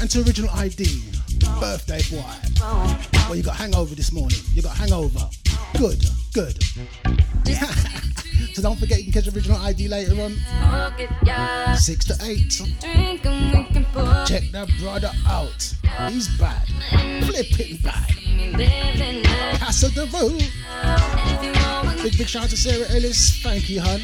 And 0.00 0.10
to 0.10 0.20
Original 0.20 0.50
ID, 0.50 0.84
birthday 1.60 2.02
boy. 2.10 2.51
Well, 2.62 3.34
you 3.34 3.42
got 3.42 3.56
hangover 3.56 3.94
this 3.96 4.12
morning. 4.12 4.38
You 4.54 4.62
got 4.62 4.76
hangover. 4.76 5.28
Good, 5.76 6.04
good. 6.32 6.62
so 8.54 8.62
don't 8.62 8.78
forget 8.78 8.98
you 9.02 9.10
can 9.10 9.20
catch 9.20 9.34
Original 9.34 9.58
ID 9.58 9.88
later 9.88 10.14
on. 10.22 10.36
Six 11.76 12.04
to 12.04 12.14
eight. 12.22 12.52
Check 14.28 14.44
that 14.52 14.70
brother 14.80 15.10
out. 15.26 15.74
He's 16.08 16.28
bad. 16.38 16.68
Flipping 17.24 17.78
bad. 17.82 18.08
Casa 19.58 19.90
de 19.90 20.06
Vaux. 20.06 20.32
Big, 22.02 22.16
big 22.16 22.28
shout 22.28 22.44
out 22.44 22.50
to 22.50 22.56
Sarah 22.56 22.86
Ellis. 22.90 23.42
Thank 23.42 23.68
you, 23.70 23.80
hun. 23.80 24.00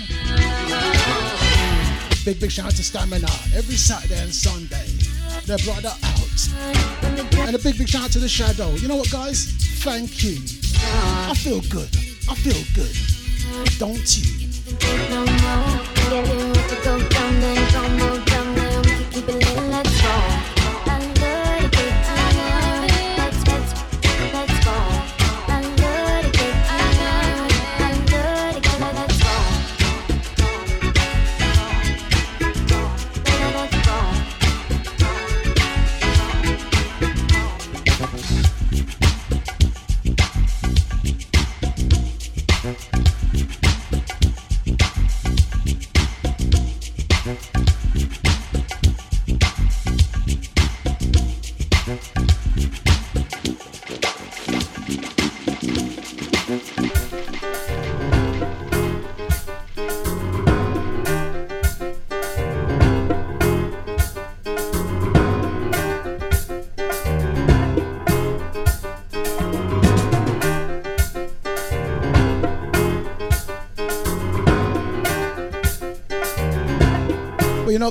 Big, 2.25 2.41
big 2.41 2.51
shout 2.51 2.67
out 2.67 2.73
to 2.73 2.83
Stamina. 2.83 3.29
Every 3.55 3.77
Saturday 3.77 4.21
and 4.21 4.35
Sunday. 4.35 4.87
Their 5.47 5.59
brother 5.59 5.93
and 6.47 7.55
a 7.55 7.59
big, 7.59 7.79
big 7.79 7.89
shout 7.89 8.05
out 8.05 8.11
to 8.13 8.19
The 8.19 8.29
Shadow. 8.29 8.71
You 8.75 8.89
know 8.89 8.97
what, 8.97 9.11
guys? 9.11 9.53
Thank 9.83 10.23
you. 10.23 10.39
I 11.29 11.35
feel 11.35 11.61
good. 11.63 11.89
I 12.29 12.35
feel 12.35 12.63
good. 12.75 12.95
Don't 13.79 14.17
you? 14.17 14.49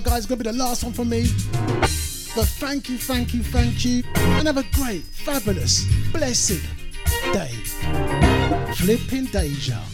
Guys, 0.04 0.20
it's 0.20 0.26
gonna 0.28 0.44
be 0.44 0.50
the 0.50 0.56
last 0.56 0.84
one 0.84 0.94
from 0.94 1.10
me. 1.10 1.24
But 2.36 2.48
thank 2.60 2.88
you, 2.88 2.98
thank 2.98 3.34
you, 3.34 3.42
thank 3.42 3.84
you, 3.84 4.04
and 4.16 4.48
have 4.48 4.58
a 4.58 4.66
great, 4.74 5.02
fabulous, 5.02 5.86
blessed 6.12 6.62
day. 7.34 7.52
Flipping 8.76 9.26
Deja. 9.26 9.87